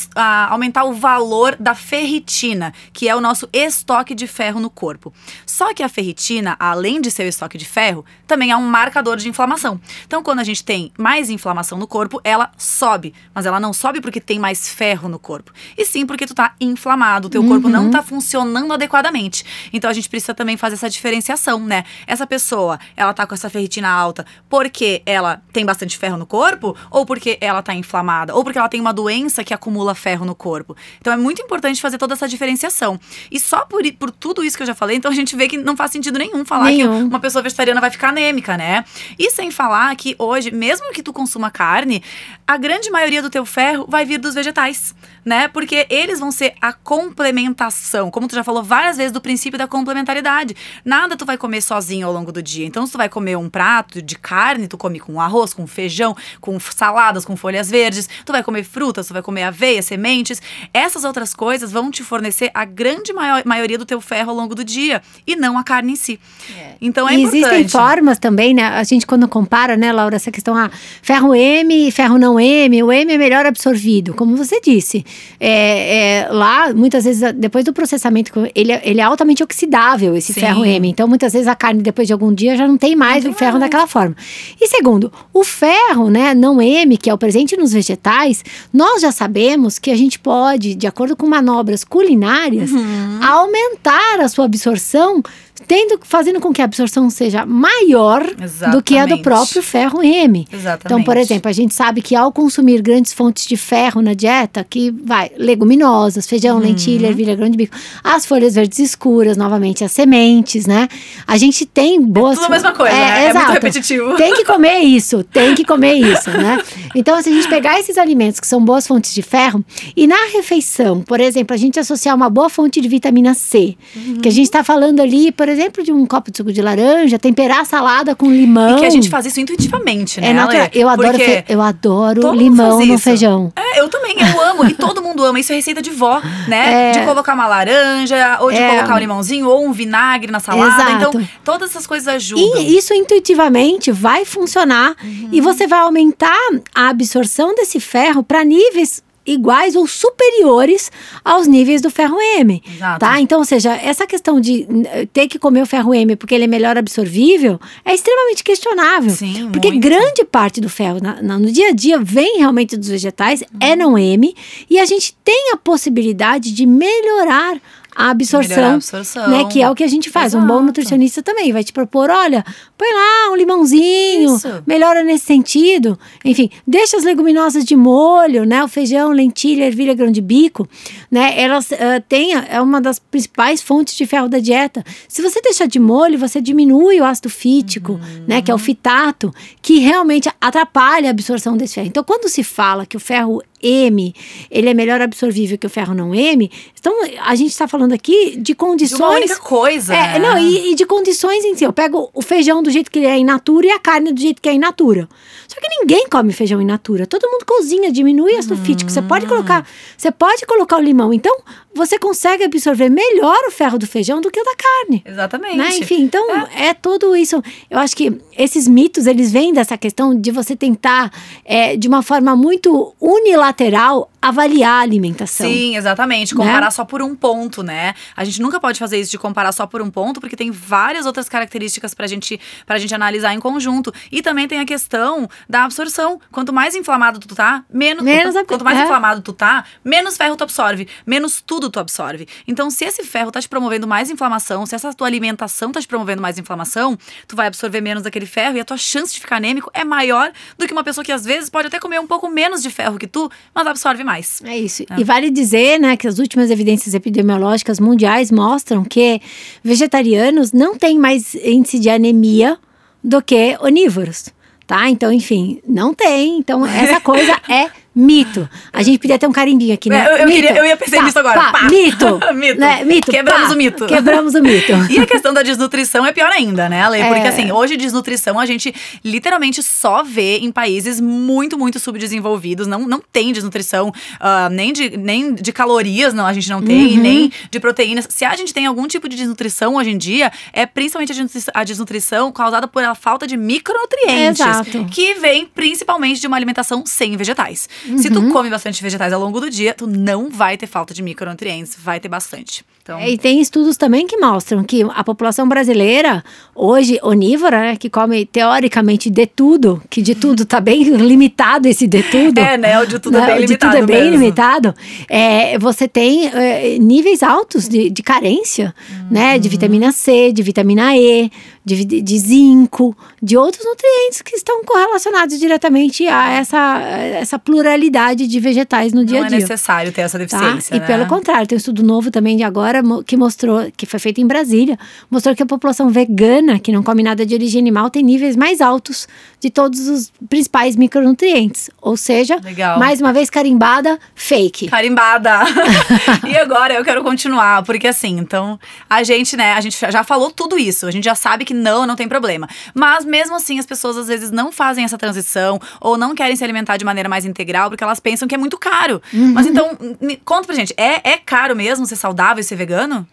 aumentar 0.48 0.84
o 0.84 0.92
valor 0.92 1.56
da 1.58 1.74
ferritina, 1.74 2.72
que 2.92 3.08
é 3.08 3.16
o 3.16 3.20
nosso 3.20 3.48
estoque 3.52 4.14
de 4.14 4.28
ferro 4.28 4.60
no 4.60 4.70
corpo. 4.70 5.12
Só 5.44 5.74
que 5.74 5.82
a 5.82 5.88
ferritina, 5.88 6.56
além 6.60 7.00
de 7.00 7.10
ser 7.10 7.24
o 7.24 7.28
estoque 7.28 7.58
de 7.58 7.64
ferro, 7.64 8.04
também 8.32 8.50
é 8.50 8.56
um 8.56 8.66
marcador 8.66 9.18
de 9.18 9.28
inflamação. 9.28 9.78
Então, 10.06 10.22
quando 10.22 10.38
a 10.38 10.44
gente 10.44 10.64
tem 10.64 10.90
mais 10.98 11.28
inflamação 11.28 11.76
no 11.76 11.86
corpo, 11.86 12.18
ela 12.24 12.50
sobe. 12.56 13.12
Mas 13.34 13.44
ela 13.44 13.60
não 13.60 13.74
sobe 13.74 14.00
porque 14.00 14.22
tem 14.22 14.38
mais 14.38 14.70
ferro 14.70 15.06
no 15.06 15.18
corpo. 15.18 15.52
E 15.76 15.84
sim 15.84 16.06
porque 16.06 16.24
tu 16.24 16.34
tá 16.34 16.54
inflamado, 16.58 17.26
o 17.26 17.30
teu 17.30 17.42
uhum. 17.42 17.48
corpo 17.48 17.68
não 17.68 17.84
uhum. 17.84 17.90
tá 17.90 18.02
funcionando 18.02 18.72
adequadamente. 18.72 19.44
Então 19.70 19.90
a 19.90 19.92
gente 19.92 20.08
precisa 20.08 20.32
também 20.32 20.56
fazer 20.56 20.76
essa 20.76 20.88
diferenciação, 20.88 21.60
né? 21.60 21.84
Essa 22.06 22.26
pessoa, 22.26 22.80
ela 22.96 23.12
tá 23.12 23.26
com 23.26 23.34
essa 23.34 23.50
ferritina 23.50 23.90
alta 23.90 24.24
porque 24.48 25.02
ela 25.04 25.42
tem 25.52 25.66
bastante 25.66 25.98
ferro 25.98 26.16
no 26.16 26.24
corpo 26.24 26.74
ou 26.90 27.04
porque 27.04 27.36
ela 27.38 27.60
tá 27.60 27.74
inflamada 27.74 28.34
ou 28.34 28.42
porque 28.42 28.58
ela 28.58 28.68
tem 28.68 28.80
uma 28.80 28.94
doença 28.94 29.44
que 29.44 29.52
acumula 29.52 29.94
ferro 29.94 30.24
no 30.24 30.34
corpo. 30.34 30.74
Então 31.02 31.12
é 31.12 31.18
muito 31.18 31.42
importante 31.42 31.82
fazer 31.82 31.98
toda 31.98 32.14
essa 32.14 32.26
diferenciação. 32.26 32.98
E 33.30 33.38
só 33.38 33.66
por, 33.66 33.82
por 33.98 34.10
tudo 34.10 34.42
isso 34.42 34.56
que 34.56 34.62
eu 34.62 34.66
já 34.66 34.74
falei, 34.74 34.96
então 34.96 35.10
a 35.10 35.14
gente 35.14 35.36
vê 35.36 35.46
que 35.48 35.58
não 35.58 35.76
faz 35.76 35.90
sentido 35.90 36.18
nenhum 36.18 36.46
falar 36.46 36.64
nenhum. 36.64 37.00
que 37.00 37.04
uma 37.04 37.20
pessoa 37.20 37.42
vegetariana 37.42 37.78
vai 37.78 37.90
ficar 37.90 38.10
anêmica, 38.22 38.56
né? 38.56 38.84
E 39.18 39.30
sem 39.30 39.50
falar 39.50 39.94
que 39.96 40.14
hoje, 40.18 40.50
mesmo 40.50 40.92
que 40.92 41.02
tu 41.02 41.12
consuma 41.12 41.50
carne, 41.50 42.02
a 42.46 42.56
grande 42.56 42.90
maioria 42.90 43.20
do 43.20 43.28
teu 43.28 43.44
ferro 43.44 43.86
vai 43.88 44.04
vir 44.04 44.18
dos 44.18 44.34
vegetais, 44.34 44.94
né? 45.24 45.48
Porque 45.48 45.86
eles 45.90 46.20
vão 46.20 46.30
ser 46.30 46.54
a 46.60 46.72
complementação, 46.72 48.10
como 48.10 48.28
tu 48.28 48.34
já 48.34 48.44
falou 48.44 48.62
várias 48.62 48.96
vezes 48.96 49.12
do 49.12 49.20
princípio 49.20 49.58
da 49.58 49.66
complementaridade. 49.66 50.56
Nada 50.84 51.16
tu 51.16 51.24
vai 51.24 51.36
comer 51.36 51.60
sozinho 51.60 52.06
ao 52.06 52.12
longo 52.12 52.30
do 52.30 52.42
dia. 52.42 52.64
Então, 52.64 52.86
se 52.86 52.92
tu 52.92 52.98
vai 52.98 53.08
comer 53.08 53.36
um 53.36 53.48
prato 53.48 54.00
de 54.00 54.16
carne, 54.16 54.68
tu 54.68 54.78
come 54.78 55.00
com 55.00 55.20
arroz, 55.20 55.52
com 55.52 55.66
feijão, 55.66 56.16
com 56.40 56.58
saladas, 56.60 57.24
com 57.24 57.36
folhas 57.36 57.70
verdes, 57.70 58.08
tu 58.24 58.32
vai 58.32 58.42
comer 58.42 58.64
frutas, 58.64 59.08
tu 59.08 59.12
vai 59.12 59.22
comer 59.22 59.44
aveia, 59.44 59.82
sementes. 59.82 60.40
Essas 60.72 61.04
outras 61.04 61.34
coisas 61.34 61.72
vão 61.72 61.90
te 61.90 62.02
fornecer 62.02 62.50
a 62.54 62.64
grande 62.64 63.12
maior, 63.12 63.42
maioria 63.44 63.78
do 63.78 63.86
teu 63.86 64.00
ferro 64.00 64.30
ao 64.30 64.36
longo 64.36 64.54
do 64.54 64.64
dia 64.64 65.02
e 65.26 65.34
não 65.34 65.58
a 65.58 65.64
carne 65.64 65.92
em 65.92 65.96
si. 65.96 66.20
É. 66.56 66.74
Então 66.80 67.08
é 67.08 67.14
e 67.14 67.22
importante. 67.22 67.44
Existem 67.44 67.68
formas 67.68 68.11
também, 68.18 68.54
né? 68.54 68.64
A 68.64 68.82
gente 68.84 69.06
quando 69.06 69.26
compara, 69.28 69.76
né, 69.76 69.92
Laura, 69.92 70.16
essa 70.16 70.30
questão 70.30 70.54
ah, 70.56 70.70
ferro 71.02 71.34
M 71.34 71.88
e 71.88 71.90
ferro 71.90 72.18
não 72.18 72.38
M, 72.38 72.82
o 72.82 72.92
M 72.92 73.12
é 73.12 73.18
melhor 73.18 73.46
absorvido, 73.46 74.14
como 74.14 74.36
você 74.36 74.60
disse. 74.60 75.04
É, 75.38 76.22
é, 76.22 76.28
lá, 76.30 76.72
muitas 76.72 77.04
vezes, 77.04 77.32
depois 77.34 77.64
do 77.64 77.72
processamento, 77.72 78.32
ele, 78.54 78.72
é, 78.72 78.82
ele 78.84 79.00
é 79.00 79.04
altamente 79.04 79.42
oxidável, 79.42 80.16
esse 80.16 80.32
Sim. 80.32 80.40
ferro 80.40 80.64
M. 80.64 80.88
Então, 80.88 81.06
muitas 81.06 81.32
vezes 81.32 81.48
a 81.48 81.54
carne, 81.54 81.82
depois 81.82 82.06
de 82.06 82.12
algum 82.12 82.32
dia, 82.32 82.56
já 82.56 82.66
não 82.66 82.76
tem 82.76 82.96
mais 82.96 83.24
não 83.24 83.32
o 83.32 83.34
ferro 83.34 83.58
mais. 83.58 83.62
daquela 83.62 83.86
forma. 83.86 84.16
E 84.60 84.68
segundo, 84.68 85.12
o 85.32 85.44
ferro, 85.44 86.10
né, 86.10 86.34
não 86.34 86.60
M, 86.60 86.96
que 86.96 87.10
é 87.10 87.14
o 87.14 87.18
presente 87.18 87.56
nos 87.56 87.72
vegetais, 87.72 88.44
nós 88.72 89.02
já 89.02 89.12
sabemos 89.12 89.78
que 89.78 89.90
a 89.90 89.96
gente 89.96 90.18
pode, 90.18 90.74
de 90.74 90.86
acordo 90.86 91.16
com 91.16 91.26
manobras 91.26 91.84
culinárias, 91.84 92.70
uhum. 92.70 93.20
aumentar 93.22 94.20
a 94.20 94.28
sua 94.28 94.44
absorção 94.44 95.22
tendo, 95.66 95.98
fazendo 96.02 96.40
com 96.40 96.52
que 96.52 96.60
a 96.60 96.64
absorção 96.64 97.08
seja 97.10 97.46
maior 97.46 98.22
Exatamente. 98.40 98.76
do 98.76 98.82
que 98.82 98.98
a 98.98 99.06
do 99.06 99.18
próprio 99.18 99.62
ferro 99.62 100.02
M. 100.02 100.46
Exatamente. 100.52 100.84
Então, 100.84 101.02
por 101.02 101.16
exemplo, 101.16 101.48
a 101.48 101.52
gente 101.52 101.74
sabe 101.74 102.02
que 102.02 102.14
ao 102.14 102.32
consumir 102.32 102.82
grandes 102.82 103.12
fontes 103.12 103.46
de 103.46 103.56
ferro 103.56 104.02
na 104.02 104.14
dieta, 104.14 104.64
que 104.68 104.90
vai 104.90 105.30
leguminosas, 105.36 106.26
feijão, 106.26 106.56
uhum. 106.56 106.62
lentilha, 106.62 107.08
ervilha, 107.08 107.34
grão 107.34 107.48
de 107.48 107.56
bico, 107.56 107.76
as 108.02 108.26
folhas 108.26 108.54
verdes 108.54 108.78
escuras, 108.78 109.36
novamente 109.36 109.84
as 109.84 109.92
sementes, 109.92 110.66
né? 110.66 110.88
A 111.26 111.36
gente 111.36 111.64
tem 111.64 112.00
boas. 112.00 112.38
É 112.38 112.40
tudo 112.40 112.46
a 112.46 112.50
mesma 112.50 112.72
coisa, 112.72 112.94
é, 112.94 112.98
né? 112.98 113.26
É 113.26 113.34
muito 113.34 113.52
repetitivo. 113.52 114.16
Tem 114.16 114.34
que 114.34 114.44
comer 114.44 114.78
isso, 114.80 115.24
tem 115.24 115.54
que 115.54 115.64
comer 115.64 115.94
isso, 115.94 116.30
né? 116.30 116.58
Então, 116.94 117.20
se 117.22 117.30
a 117.30 117.32
gente 117.32 117.48
pegar 117.48 117.80
esses 117.80 117.96
alimentos 117.96 118.38
que 118.38 118.46
são 118.46 118.62
boas 118.62 118.86
fontes 118.86 119.14
de 119.14 119.22
ferro 119.22 119.64
e 119.96 120.06
na 120.06 120.26
refeição, 120.32 121.00
por 121.00 121.20
exemplo, 121.20 121.54
a 121.54 121.56
gente 121.56 121.80
associar 121.80 122.14
uma 122.14 122.28
boa 122.28 122.50
fonte 122.50 122.80
de 122.82 122.88
vitamina 122.88 123.32
C, 123.32 123.76
uhum. 123.96 124.18
que 124.20 124.28
a 124.28 124.32
gente 124.32 124.44
está 124.44 124.62
falando 124.62 125.00
ali, 125.00 125.32
por 125.32 125.48
exemplo, 125.48 125.51
de 125.82 125.92
um 125.92 126.06
copo 126.06 126.30
de 126.30 126.36
suco 126.38 126.52
de 126.52 126.62
laranja, 126.62 127.18
temperar 127.18 127.60
a 127.60 127.64
salada 127.64 128.14
com 128.14 128.30
limão. 128.30 128.76
E 128.76 128.80
que 128.80 128.86
a 128.86 128.90
gente 128.90 129.08
faz 129.08 129.26
isso 129.26 129.40
intuitivamente, 129.40 130.20
né? 130.20 130.30
É 130.30 130.32
natural. 130.32 130.68
Eu 130.72 130.88
adoro, 130.88 131.18
fe... 131.18 131.44
eu 131.48 131.60
adoro 131.60 132.32
limão 132.32 132.84
no 132.84 132.98
feijão. 132.98 133.52
É, 133.56 133.80
eu 133.80 133.88
também, 133.88 134.16
eu 134.18 134.40
amo. 134.40 134.64
e 134.66 134.74
todo 134.74 135.02
mundo 135.02 135.24
ama. 135.24 135.38
Isso 135.40 135.52
é 135.52 135.56
receita 135.56 135.82
de 135.82 135.90
vó, 135.90 136.20
né? 136.48 136.72
É... 136.72 136.92
De 136.92 137.04
colocar 137.04 137.34
uma 137.34 137.46
laranja, 137.46 138.38
ou 138.40 138.50
de 138.50 138.56
é... 138.56 138.76
colocar 138.76 138.94
um 138.94 138.98
limãozinho, 138.98 139.46
ou 139.46 139.66
um 139.66 139.72
vinagre 139.72 140.32
na 140.32 140.40
salada. 140.40 140.82
Exato. 140.82 141.18
Então, 141.18 141.28
todas 141.44 141.70
essas 141.70 141.86
coisas 141.86 142.08
ajudam. 142.08 142.62
E 142.62 142.76
isso 142.76 142.94
intuitivamente 142.94 143.92
vai 143.92 144.24
funcionar. 144.24 144.94
Uhum. 145.02 145.28
E 145.30 145.40
você 145.40 145.66
vai 145.66 145.80
aumentar 145.80 146.38
a 146.74 146.88
absorção 146.88 147.54
desse 147.54 147.78
ferro 147.78 148.22
para 148.22 148.44
níveis 148.44 149.02
iguais 149.26 149.76
ou 149.76 149.86
superiores 149.86 150.90
aos 151.24 151.46
níveis 151.46 151.80
do 151.80 151.90
ferro 151.90 152.16
M, 152.38 152.62
Exato. 152.74 153.00
tá? 153.00 153.20
Então, 153.20 153.38
ou 153.38 153.44
seja, 153.44 153.72
essa 153.74 154.06
questão 154.06 154.40
de 154.40 154.66
ter 155.12 155.28
que 155.28 155.38
comer 155.38 155.62
o 155.62 155.66
ferro 155.66 155.94
M 155.94 156.16
porque 156.16 156.34
ele 156.34 156.44
é 156.44 156.46
melhor 156.48 156.76
absorvível 156.76 157.60
é 157.84 157.94
extremamente 157.94 158.42
questionável. 158.42 159.10
Sim, 159.10 159.48
porque 159.52 159.68
muito. 159.70 159.82
grande 159.88 160.24
parte 160.24 160.60
do 160.60 160.68
ferro 160.68 161.00
na- 161.00 161.22
na- 161.22 161.38
no 161.38 161.50
dia 161.52 161.68
a 161.68 161.72
dia 161.72 161.98
vem 162.00 162.38
realmente 162.38 162.76
dos 162.76 162.88
vegetais, 162.88 163.42
é 163.60 163.76
não 163.76 163.96
M, 163.98 164.34
e 164.68 164.78
a 164.78 164.84
gente 164.84 165.14
tem 165.24 165.52
a 165.52 165.56
possibilidade 165.56 166.52
de 166.52 166.66
melhorar 166.66 167.56
a 167.94 168.10
absorção, 168.10 168.64
a 168.64 168.74
absorção. 168.74 169.28
né? 169.28 169.44
Que 169.50 169.62
é 169.62 169.68
o 169.68 169.74
que 169.74 169.84
a 169.84 169.88
gente 169.88 170.10
faz. 170.10 170.34
Um 170.34 170.40
bom 170.40 170.54
Exato. 170.54 170.62
nutricionista 170.66 171.22
também 171.22 171.52
vai 171.52 171.62
te 171.62 171.72
propor, 171.72 172.10
olha, 172.10 172.44
põe 172.76 172.88
lá 172.88 173.32
um 173.32 173.36
limãozinho, 173.36 174.34
Isso. 174.36 174.62
melhora 174.66 175.02
nesse 175.02 175.26
sentido. 175.26 175.98
Enfim, 176.24 176.50
deixa 176.66 176.96
as 176.96 177.04
leguminosas 177.04 177.64
de 177.64 177.76
molho, 177.76 178.44
né? 178.44 178.64
O 178.64 178.68
feijão, 178.68 179.10
lentilha, 179.10 179.64
ervilha, 179.64 179.94
grão 179.94 180.10
de 180.10 180.20
bico, 180.20 180.68
né? 181.10 181.38
Elas 181.38 181.72
ah, 181.72 182.00
têm, 182.08 182.32
é 182.34 182.60
uma 182.60 182.80
das 182.80 182.98
principais 182.98 183.60
fontes 183.60 183.94
de 183.94 184.06
ferro 184.06 184.28
da 184.28 184.38
dieta. 184.38 184.84
Se 185.08 185.22
você 185.22 185.40
deixar 185.40 185.66
de 185.66 185.78
molho, 185.78 186.18
você 186.18 186.40
diminui 186.40 187.00
o 187.00 187.04
ácido 187.04 187.28
fítico, 187.28 188.00
né? 188.26 188.40
Que 188.40 188.50
é 188.50 188.54
o 188.54 188.58
fitato, 188.58 189.34
que 189.60 189.78
realmente 189.78 190.30
atrapalha 190.40 191.08
a 191.08 191.10
absorção 191.10 191.56
desse 191.56 191.74
ferro. 191.74 191.88
Então, 191.88 192.04
quando 192.04 192.28
se 192.28 192.42
fala 192.42 192.86
que 192.86 192.96
o 192.96 193.00
ferro 193.00 193.42
M, 193.62 194.14
ele 194.50 194.68
é 194.68 194.74
melhor 194.74 195.00
absorvível 195.00 195.56
que 195.56 195.66
o 195.66 195.70
ferro 195.70 195.94
não 195.94 196.14
M, 196.14 196.50
então 196.78 196.92
a 197.24 197.34
gente 197.34 197.50
está 197.50 197.68
falando 197.68 197.92
aqui 197.92 198.32
de 198.36 198.42
De 198.42 198.54
condições 198.54 199.00
uma 199.00 199.10
única 199.10 199.36
coisa. 199.38 199.94
é, 199.94 200.18
né? 200.18 200.18
não, 200.18 200.38
e, 200.38 200.72
e 200.72 200.74
de 200.74 200.84
condições 200.84 201.44
em 201.44 201.54
si. 201.56 201.64
Eu 201.64 201.72
pego 201.72 202.10
o 202.12 202.22
feijão 202.22 202.62
do 202.62 202.70
jeito 202.70 202.90
que 202.90 202.98
ele 202.98 203.06
é 203.06 203.16
in 203.16 203.24
natura 203.24 203.66
e 203.66 203.70
a 203.70 203.78
carne 203.78 204.12
do 204.12 204.20
jeito 204.20 204.42
que 204.42 204.48
é 204.48 204.52
in 204.52 204.58
natura. 204.58 205.08
Só 205.48 205.60
que 205.60 205.68
ninguém 205.80 206.06
come 206.08 206.32
feijão 206.32 206.60
in 206.60 206.64
natura. 206.64 207.06
Todo 207.06 207.28
mundo 207.28 207.44
cozinha, 207.46 207.92
diminui 207.92 208.34
ácido 208.36 208.56
fítico. 208.56 208.90
Você 208.90 209.02
pode 209.02 209.26
colocar, 209.26 209.66
você 209.96 210.10
pode 210.10 210.46
colocar 210.46 210.78
o 210.78 210.80
limão. 210.80 211.12
Então, 211.12 211.36
você 211.74 211.98
consegue 211.98 212.44
absorver 212.44 212.88
melhor 212.88 213.38
o 213.46 213.50
ferro 213.50 213.78
do 213.78 213.86
feijão 213.86 214.20
do 214.20 214.30
que 214.30 214.40
o 214.40 214.44
da 214.44 214.54
carne. 214.54 215.02
Exatamente. 215.04 215.56
Né? 215.56 215.78
Enfim, 215.78 216.02
então 216.02 216.46
é. 216.54 216.74
tudo 216.74 217.16
isso. 217.16 217.42
Eu 217.70 217.78
acho 217.78 217.96
que 217.96 218.12
esses 218.36 218.68
mitos 218.68 219.06
eles 219.06 219.32
vêm 219.32 219.52
dessa 219.52 219.78
questão 219.78 220.14
de 220.14 220.30
você 220.30 220.54
tentar, 220.54 221.10
é, 221.44 221.76
de 221.76 221.88
uma 221.88 222.02
forma 222.02 222.36
muito 222.36 222.94
unilateral, 223.00 224.10
avaliar 224.22 224.78
a 224.78 224.80
alimentação. 224.80 225.46
Sim, 225.46 225.76
exatamente. 225.76 226.34
Né? 226.34 226.38
Comparar 226.44 226.70
só 226.70 226.84
por 226.84 227.02
um 227.02 227.14
ponto, 227.14 227.62
né? 227.62 227.94
A 228.16 228.22
gente 228.24 228.40
nunca 228.40 228.60
pode 228.60 228.78
fazer 228.78 228.98
isso 229.00 229.10
de 229.10 229.18
comparar 229.18 229.50
só 229.52 229.66
por 229.66 229.82
um 229.82 229.90
ponto, 229.90 230.20
porque 230.20 230.36
tem 230.36 230.50
várias 230.50 231.04
outras 231.06 231.28
características 231.28 231.92
pra 231.92 232.06
gente, 232.06 232.40
pra 232.64 232.78
gente 232.78 232.94
analisar 232.94 233.34
em 233.34 233.40
conjunto. 233.40 233.92
E 234.12 234.22
também 234.22 234.46
tem 234.46 234.60
a 234.60 234.64
questão 234.64 235.28
da 235.48 235.64
absorção. 235.64 236.20
Quanto 236.30 236.52
mais 236.52 236.76
inflamado 236.76 237.18
tu 237.18 237.34
tá, 237.34 237.64
menos. 237.68 238.04
Menos 238.04 238.36
ab- 238.36 238.46
quanto 238.46 238.64
mais 238.64 238.78
é. 238.78 238.84
inflamado 238.84 239.20
tu 239.22 239.32
tá, 239.32 239.64
menos 239.84 240.16
ferro 240.16 240.36
tu 240.36 240.44
absorve, 240.44 240.86
menos 241.04 241.40
tudo 241.40 241.68
tu 241.68 241.80
absorve. 241.80 242.28
Então, 242.46 242.70
se 242.70 242.84
esse 242.84 243.02
ferro 243.02 243.32
tá 243.32 243.40
te 243.40 243.48
promovendo 243.48 243.86
mais 243.88 244.08
inflamação, 244.08 244.64
se 244.66 244.74
essa 244.76 244.94
tua 244.94 245.08
alimentação 245.08 245.72
tá 245.72 245.80
te 245.80 245.88
promovendo 245.88 246.22
mais 246.22 246.38
inflamação, 246.38 246.96
tu 247.26 247.34
vai 247.34 247.48
absorver 247.48 247.80
menos 247.80 248.04
daquele 248.04 248.26
ferro 248.26 248.56
e 248.56 248.60
a 248.60 248.64
tua 248.64 248.76
chance 248.76 249.12
de 249.14 249.20
ficar 249.20 249.36
anêmico 249.36 249.68
é 249.74 249.84
maior 249.84 250.30
do 250.56 250.66
que 250.66 250.72
uma 250.72 250.84
pessoa 250.84 251.04
que 251.04 251.10
às 251.10 251.24
vezes 251.24 251.50
pode 251.50 251.66
até 251.66 251.80
comer 251.80 251.98
um 252.00 252.06
pouco 252.06 252.28
menos 252.28 252.62
de 252.62 252.70
ferro 252.70 252.98
que 252.98 253.06
tu, 253.08 253.30
mas 253.54 253.66
absorve 253.66 254.04
mais. 254.04 254.11
É 254.46 254.58
isso. 254.58 254.84
E 254.96 255.04
vale 255.04 255.30
dizer, 255.30 255.78
né, 255.78 255.96
que 255.96 256.06
as 256.06 256.18
últimas 256.18 256.50
evidências 256.50 256.94
epidemiológicas 256.94 257.78
mundiais 257.78 258.30
mostram 258.30 258.84
que 258.84 259.20
vegetarianos 259.62 260.52
não 260.52 260.76
têm 260.76 260.98
mais 260.98 261.34
índice 261.34 261.78
de 261.78 261.88
anemia 261.88 262.58
do 263.02 263.20
que 263.22 263.56
onívoros, 263.60 264.28
tá? 264.66 264.88
Então, 264.88 265.12
enfim, 265.12 265.60
não 265.66 265.92
tem. 265.92 266.38
Então, 266.38 266.64
essa 266.66 267.00
coisa 267.00 267.32
é 267.48 267.70
mito. 267.94 268.48
A 268.72 268.82
gente 268.82 268.98
podia 268.98 269.18
ter 269.18 269.26
um 269.26 269.32
carimbinho 269.32 269.74
aqui, 269.74 269.88
né? 269.90 270.06
É, 270.08 270.12
eu- 270.14 270.16
eu 270.18 270.28
queria- 270.28 270.56
eu 270.56 270.64
ia 270.64 270.76
pensar 270.76 271.02
nisso 271.02 271.18
agora. 271.18 271.38
pá, 271.40 271.52
Pá. 271.52 271.62
Mito. 271.68 272.20
Mito. 272.34 272.60
Né? 272.60 272.84
Mito. 272.84 273.10
Quebramos 273.10 273.48
pá. 273.48 273.54
o 273.54 273.56
mito. 273.56 273.86
Quebramos 273.86 274.34
o 274.34 274.42
mito. 274.42 274.72
E 274.90 274.98
a 274.98 275.06
questão 275.06 275.32
da 275.34 275.42
desnutrição 275.42 276.06
é 276.06 276.12
pior 276.12 276.30
ainda, 276.30 276.68
né, 276.68 276.82
Ale? 276.82 277.02
Porque 277.04 277.20
É. 277.20 277.28
assim, 277.28 277.52
hoje 277.52 277.76
desnutrição 277.76 278.38
a 278.38 278.46
gente 278.46 278.74
literalmente 279.04 279.62
só 279.62 280.02
vê 280.02 280.38
em 280.38 280.50
países 280.52 281.00
muito, 281.00 281.58
muito 281.58 281.78
subdesenvolvidos. 281.78 282.66
Não, 282.66 282.80
não 282.86 283.00
tem 283.12 283.32
desnutrição 283.32 283.92
ah, 284.20 284.48
nem, 284.50 284.72
de, 284.72 284.96
nem 284.96 285.34
de 285.34 285.52
calorias, 285.52 286.12
não, 286.14 286.26
a 286.26 286.32
gente 286.32 286.48
não 286.50 286.62
tem, 286.62 286.96
Uhum. 286.96 287.02
nem 287.02 287.32
de 287.50 287.60
proteínas. 287.60 288.06
Se 288.08 288.24
a 288.24 288.34
gente 288.36 288.52
tem 288.54 288.66
algum 288.66 288.86
tipo 288.86 289.08
de 289.08 289.16
desnutrição 289.16 289.74
hoje 289.76 289.90
em 289.90 289.98
dia, 289.98 290.30
é 290.52 290.64
principalmente 290.66 291.12
a 291.54 291.64
desnutrição 291.64 292.32
causada 292.32 292.66
por 292.66 292.82
a 292.84 292.94
falta 292.94 293.26
de 293.26 293.36
micronutrientes. 293.36 294.40
Exato. 294.40 294.84
Que 294.90 295.14
vem 295.14 295.46
principalmente 295.46 296.20
de 296.20 296.26
uma 296.26 296.36
alimentação 296.36 296.84
sem 296.86 297.16
vegetais. 297.16 297.68
Se 297.96 298.08
Uhum. 298.08 298.28
tu 298.28 298.32
come 298.32 298.48
bastante 298.50 298.82
vegetais 298.82 299.12
ao 299.12 299.20
longo 299.20 299.40
do 299.40 299.50
dia, 299.50 299.74
tu 299.74 299.86
não 299.86 300.28
vai 300.30 300.56
ter 300.56 300.66
falta 300.66 300.92
de 300.94 301.02
micronutrientes, 301.02 301.76
vai 301.82 301.98
ter 302.00 302.08
bastante. 302.08 302.64
Então, 302.82 302.98
É, 302.98 303.10
E 303.10 303.16
tem 303.18 303.40
estudos 303.40 303.76
também 303.76 304.06
que 304.06 304.16
mostram 304.16 304.64
que 304.64 304.82
a 304.82 305.04
população 305.04 305.48
brasileira, 305.48 306.24
hoje 306.54 306.98
onívora, 307.02 307.60
né, 307.60 307.76
que 307.76 307.88
come 307.88 308.26
teoricamente 308.26 309.08
de 309.08 309.24
tudo, 309.26 309.80
que 309.88 310.02
de 310.02 310.14
tudo 310.16 310.44
tá 310.44 310.60
bem 310.60 310.82
limitado 310.96 311.68
esse 311.68 311.86
de 311.86 312.02
tudo. 312.02 312.38
É, 312.38 312.56
né? 312.58 312.80
O 312.80 312.86
de 312.86 312.98
tudo 312.98 313.16
é 313.18 313.20
né, 313.20 313.26
bem 313.26 313.36
o 313.36 313.38
de 313.40 313.46
limitado 313.46 313.72
tudo 313.76 313.82
é 313.82 313.86
bem 313.86 314.02
mesmo. 314.10 314.18
limitado. 314.18 314.74
É, 315.08 315.58
você 315.58 315.86
tem 315.86 316.26
é, 316.28 316.76
níveis 316.78 317.22
altos 317.22 317.68
de, 317.68 317.88
de 317.88 318.02
carência, 318.02 318.74
né? 319.10 319.34
Uhum. 319.34 319.40
De 319.40 319.48
vitamina 319.48 319.92
C, 319.92 320.32
de 320.32 320.42
vitamina 320.42 320.96
E, 320.96 321.30
de, 321.64 321.84
de 321.84 322.18
zinco, 322.18 322.96
de 323.22 323.36
outros 323.36 323.64
nutrientes 323.64 324.20
que 324.22 324.34
estão 324.34 324.64
correlacionados 324.64 325.38
diretamente 325.38 326.06
a 326.08 326.30
essa, 326.32 326.80
essa 326.80 327.38
pluralidade 327.38 328.26
de 328.26 328.40
vegetais 328.40 328.92
no 328.92 329.04
dia 329.04 329.18
não 329.18 329.24
a 329.24 329.26
é 329.26 329.30
dia. 329.30 329.38
necessário 329.38 329.92
ter 329.92 330.00
essa 330.02 330.18
Tá? 330.18 330.24
deficiência. 330.24 330.74
E 330.76 330.80
né? 330.80 330.86
pelo 330.86 331.06
contrário, 331.06 331.46
tem 331.46 331.56
um 331.56 331.58
estudo 331.58 331.82
novo 331.82 332.10
também 332.10 332.36
de 332.36 332.42
agora 332.42 332.82
que 333.06 333.16
mostrou, 333.16 333.70
que 333.76 333.86
foi 333.86 333.98
feito 334.00 334.20
em 334.20 334.26
Brasília, 334.26 334.78
mostrou 335.10 335.34
que 335.34 335.42
a 335.42 335.46
população 335.46 335.88
vegana, 335.88 336.58
que 336.58 336.70
não 336.72 336.82
come 336.82 337.02
nada 337.02 337.24
de 337.24 337.34
origem 337.34 337.60
animal, 337.60 337.90
tem 337.90 338.02
níveis 338.02 338.36
mais 338.36 338.60
altos 338.60 339.06
de 339.40 339.50
todos 339.50 339.88
os 339.88 340.12
principais 340.28 340.76
micronutrientes. 340.76 341.70
Ou 341.80 341.96
seja, 341.96 342.38
Legal. 342.42 342.78
mais 342.78 343.00
uma 343.00 343.12
vez 343.12 343.28
carimbada, 343.30 343.98
fake. 344.14 344.68
Carimbada. 344.68 345.40
e 346.28 346.36
agora 346.36 346.74
eu 346.74 346.84
quero 346.84 347.02
continuar, 347.02 347.62
porque 347.62 347.86
assim, 347.88 348.18
então, 348.18 348.58
a 348.88 349.02
gente, 349.02 349.36
né, 349.36 349.52
a 349.54 349.60
gente 349.60 349.76
já 349.90 350.04
falou 350.04 350.30
tudo 350.30 350.58
isso, 350.58 350.86
a 350.86 350.90
gente 350.90 351.04
já 351.04 351.14
sabe 351.14 351.44
que 351.44 351.51
não, 351.52 351.86
não 351.86 351.96
tem 351.96 352.08
problema. 352.08 352.48
Mas 352.74 353.04
mesmo 353.04 353.36
assim, 353.36 353.58
as 353.58 353.66
pessoas 353.66 353.96
às 353.96 354.08
vezes 354.08 354.30
não 354.30 354.52
fazem 354.52 354.84
essa 354.84 354.98
transição 354.98 355.60
ou 355.80 355.96
não 355.96 356.14
querem 356.14 356.36
se 356.36 356.44
alimentar 356.44 356.76
de 356.76 356.84
maneira 356.84 357.08
mais 357.08 357.24
integral 357.24 357.70
porque 357.70 357.84
elas 357.84 358.00
pensam 358.00 358.26
que 358.26 358.34
é 358.34 358.38
muito 358.38 358.58
caro. 358.58 359.02
Uhum. 359.12 359.32
Mas 359.32 359.46
então, 359.46 359.76
me, 360.00 360.16
conta 360.16 360.46
pra 360.46 360.56
gente, 360.56 360.74
é, 360.76 361.12
é 361.12 361.18
caro 361.18 361.54
mesmo 361.54 361.86
ser 361.86 361.96
saudável 361.96 362.40
e 362.40 362.44
ser 362.44 362.56
vegano? 362.56 363.06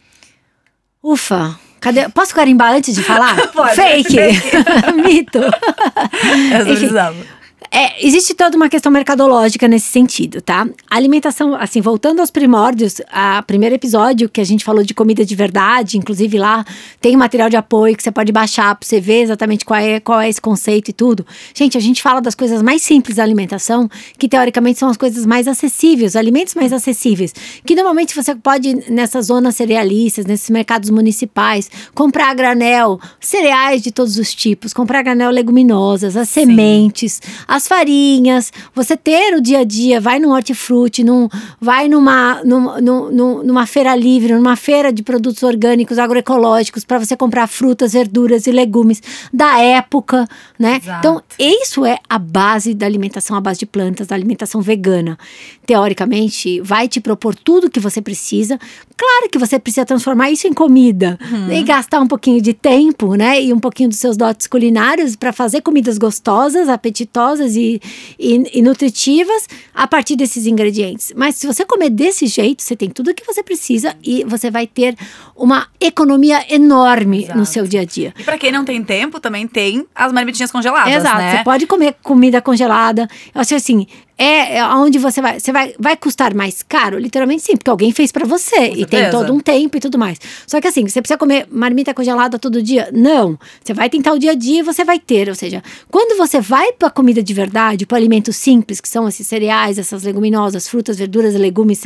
Ufa! 1.02 1.58
Cadê? 1.80 2.10
Posso 2.10 2.36
carimbar 2.36 2.74
antes 2.74 2.94
de 2.94 3.02
falar? 3.02 3.36
Pode. 3.54 3.76
Fake! 3.76 4.18
Mito! 5.02 5.40
Enfim, 6.60 6.66
precisava. 6.66 7.39
É, 7.72 8.06
existe 8.06 8.34
toda 8.34 8.58
uma 8.58 8.68
questão 8.68 8.92
mercadológica 8.92 9.68
nesse 9.68 9.88
sentido, 9.88 10.42
tá? 10.42 10.68
A 10.90 10.96
alimentação, 10.96 11.54
assim, 11.54 11.82
voltando 11.82 12.20
aos 12.20 12.32
primórdios, 12.32 13.00
a 13.12 13.44
primeiro 13.44 13.76
episódio 13.76 14.28
que 14.28 14.42
a 14.42 14.44
gente 14.44 14.66
falou 14.66 14.84
de 14.84 14.94
comida 14.94 15.24
de 15.24 15.36
verdade, 15.36 15.98
inclusive 15.98 16.40
lá 16.40 16.66
tem 17.00 17.16
material 17.16 17.48
de 17.48 17.56
apoio 17.58 17.96
que 17.96 18.02
você 18.02 18.12
pode 18.12 18.32
baixar 18.32 18.76
pra 18.76 18.88
você 18.88 19.00
ver 19.00 19.22
exatamente 19.22 19.66
qual 19.66 19.80
é, 19.80 20.00
qual 20.00 20.20
é 20.20 20.28
esse 20.28 20.42
conceito 20.42 20.90
e 20.90 20.94
tudo. 20.94 21.26
Gente, 21.54 21.78
a 21.78 21.82
gente 21.82 22.02
fala 22.02 22.20
das 22.20 22.34
coisas 22.34 22.62
mais 22.62 22.82
simples 22.82 23.18
da 23.18 23.24
alimentação, 23.24 23.88
que 24.18 24.28
teoricamente 24.28 24.80
são 24.80 24.90
as 24.90 24.98
coisas 24.98 25.26
mais 25.26 25.48
acessíveis, 25.48 26.14
os 26.14 26.16
alimentos 26.16 26.56
mais 26.56 26.74
acessíveis, 26.74 27.34
que 27.64 27.76
normalmente 27.76 28.16
você 28.16 28.34
pode, 28.34 28.92
nessas 28.92 29.28
zonas 29.28 29.56
cerealistas, 29.56 30.26
nesses 30.26 30.50
mercados 30.50 30.90
municipais, 30.90 31.70
comprar 31.94 32.32
a 32.32 32.34
granel, 32.34 33.00
cereais 33.20 33.84
de 33.84 33.92
todos 33.92 34.18
os 34.18 34.34
tipos, 34.34 34.74
comprar 34.74 35.00
a 35.00 35.04
granel 35.04 35.30
leguminosas, 35.30 36.18
as 36.18 36.30
sementes, 36.30 37.22
as 37.48 37.59
farinhas, 37.68 38.52
você 38.74 38.96
ter 38.98 39.36
o 39.36 39.42
dia 39.42 39.60
a 39.60 39.64
dia, 39.64 40.00
vai 40.00 40.20
num 40.20 40.32
hortifruti, 40.32 41.04
num, 41.04 41.28
vai 41.60 41.88
numa, 41.88 42.44
numa, 42.44 42.80
num- 42.82 43.44
numa 43.44 43.66
feira 43.66 43.96
livre, 43.96 44.34
numa 44.34 44.56
feira 44.56 44.92
de 44.92 45.02
produtos 45.04 45.44
orgânicos, 45.44 45.98
agroecológicos, 45.98 46.84
para 46.86 46.98
você 47.00 47.16
comprar 47.18 47.48
frutas, 47.48 47.94
verduras 47.94 48.48
e 48.48 48.52
legumes 48.52 49.02
da 49.34 49.60
época, 49.60 50.28
né? 50.58 50.80
Exato. 50.82 51.00
Então, 51.00 51.22
isso 51.38 51.86
é 51.86 51.98
a 52.10 52.18
base 52.20 52.74
da 52.74 52.86
alimentação 52.86 53.36
à 53.36 53.42
base 53.42 53.60
de 53.60 53.66
plantas, 53.66 54.08
da 54.08 54.16
alimentação 54.16 54.62
vegana. 54.62 55.18
Teoricamente, 55.66 56.60
vai 56.62 56.88
te 56.88 57.00
propor 57.00 57.36
tudo 57.36 57.70
que 57.70 57.80
você 57.80 58.02
precisa. 58.02 58.58
Claro 59.00 59.30
que 59.32 59.40
você 59.40 59.58
precisa 59.58 59.86
transformar 59.86 60.30
isso 60.30 60.46
em 60.46 60.52
comida 60.54 61.18
e 61.50 61.64
gastar 61.64 62.02
um 62.02 62.08
pouquinho 62.08 62.42
de 62.42 62.54
tempo, 62.54 63.16
né? 63.16 63.42
E 63.42 63.54
um 63.54 63.60
pouquinho 63.60 63.88
dos 63.88 63.98
seus 63.98 64.18
dotes 64.18 64.46
culinários 64.46 65.16
para 65.16 65.32
fazer 65.32 65.62
comidas 65.62 65.98
gostosas, 65.98 66.68
apetitosas 66.68 67.56
e, 67.56 67.82
e, 68.20 68.60
e 68.60 68.62
nutritivas 68.62 69.48
a 69.74 69.88
partir 69.88 70.18
desses 70.18 70.46
ingredientes. 70.46 71.14
Mas 71.16 71.36
se 71.36 71.48
você 71.48 71.64
comer 71.64 71.90
desse 71.90 72.28
jeito, 72.28 72.62
você 72.62 72.76
tem 72.76 72.90
tudo 72.90 73.12
o 73.12 73.14
que 73.14 73.26
você 73.26 73.42
precisa 73.42 73.96
e 74.04 74.26
você 74.26 74.52
vai 74.52 74.68
ter 74.68 74.98
uma 75.34 75.68
economia 75.80 76.46
enorme 76.54 77.20
no 77.20 77.44
Exato. 77.44 77.46
seu 77.46 77.66
dia 77.66 77.82
a 77.82 77.86
dia. 77.86 78.14
E 78.20 78.24
pra 78.26 78.38
quem 78.38 78.52
não 78.52 78.66
tem 78.66 78.84
tempo, 78.84 79.18
também 79.22 79.48
tem 79.48 79.88
as 79.96 80.12
marmitinhas 80.12 80.52
congeladas, 80.52 80.94
Exato, 80.94 81.18
né? 81.20 81.38
você 81.38 81.44
pode 81.46 81.66
comer 81.68 81.96
comida 82.04 82.42
congelada. 82.42 83.08
Eu 83.34 83.40
acho 83.40 83.56
assim, 83.56 83.88
é, 84.20 84.58
é 84.58 84.66
onde 84.66 85.00
você 85.00 85.22
vai, 85.22 85.40
você 85.40 85.50
vai, 85.50 85.74
vai 85.80 85.96
custar 85.96 86.34
mais 86.36 86.62
caro? 86.62 87.00
Literalmente 87.00 87.42
sim, 87.42 87.56
porque 87.56 87.70
alguém 87.70 87.94
fez 87.94 88.12
para 88.12 88.26
você 88.26 88.74
e 88.76 88.86
tem 88.86 89.10
todo 89.10 89.34
um 89.34 89.40
tempo 89.40 89.78
e 89.78 89.80
tudo 89.80 89.98
mais. 89.98 90.20
Só 90.46 90.60
que 90.60 90.68
assim, 90.68 90.86
você 90.86 91.02
precisa 91.02 91.18
comer 91.18 91.48
marmita 91.50 91.94
congelada 91.94 92.38
todo 92.38 92.62
dia? 92.62 92.90
Não. 92.92 93.40
Você 93.64 93.74
vai 93.74 93.90
tentar 93.90 94.12
o 94.12 94.20
dia 94.20 94.32
a 94.32 94.36
dia 94.36 94.60
e 94.60 94.62
você 94.62 94.84
vai 94.84 95.00
ter. 95.00 95.30
Ou 95.30 95.36
seja, 95.36 95.64
quando 95.90 96.18
você 96.18 96.42
vai 96.42 96.74
para 96.74 96.90
comida 96.90 97.24
de 97.24 97.34
verdade, 97.34 97.86
para 97.86 97.98
alimentos 97.98 98.36
simples, 98.36 98.82
que 98.82 98.90
são 98.90 99.08
esses 99.08 99.26
cereais, 99.26 99.80
essas 99.80 100.04
leguminosas, 100.04 100.68
frutas, 100.68 100.98
verduras, 100.98 101.34
legumes, 101.36 101.82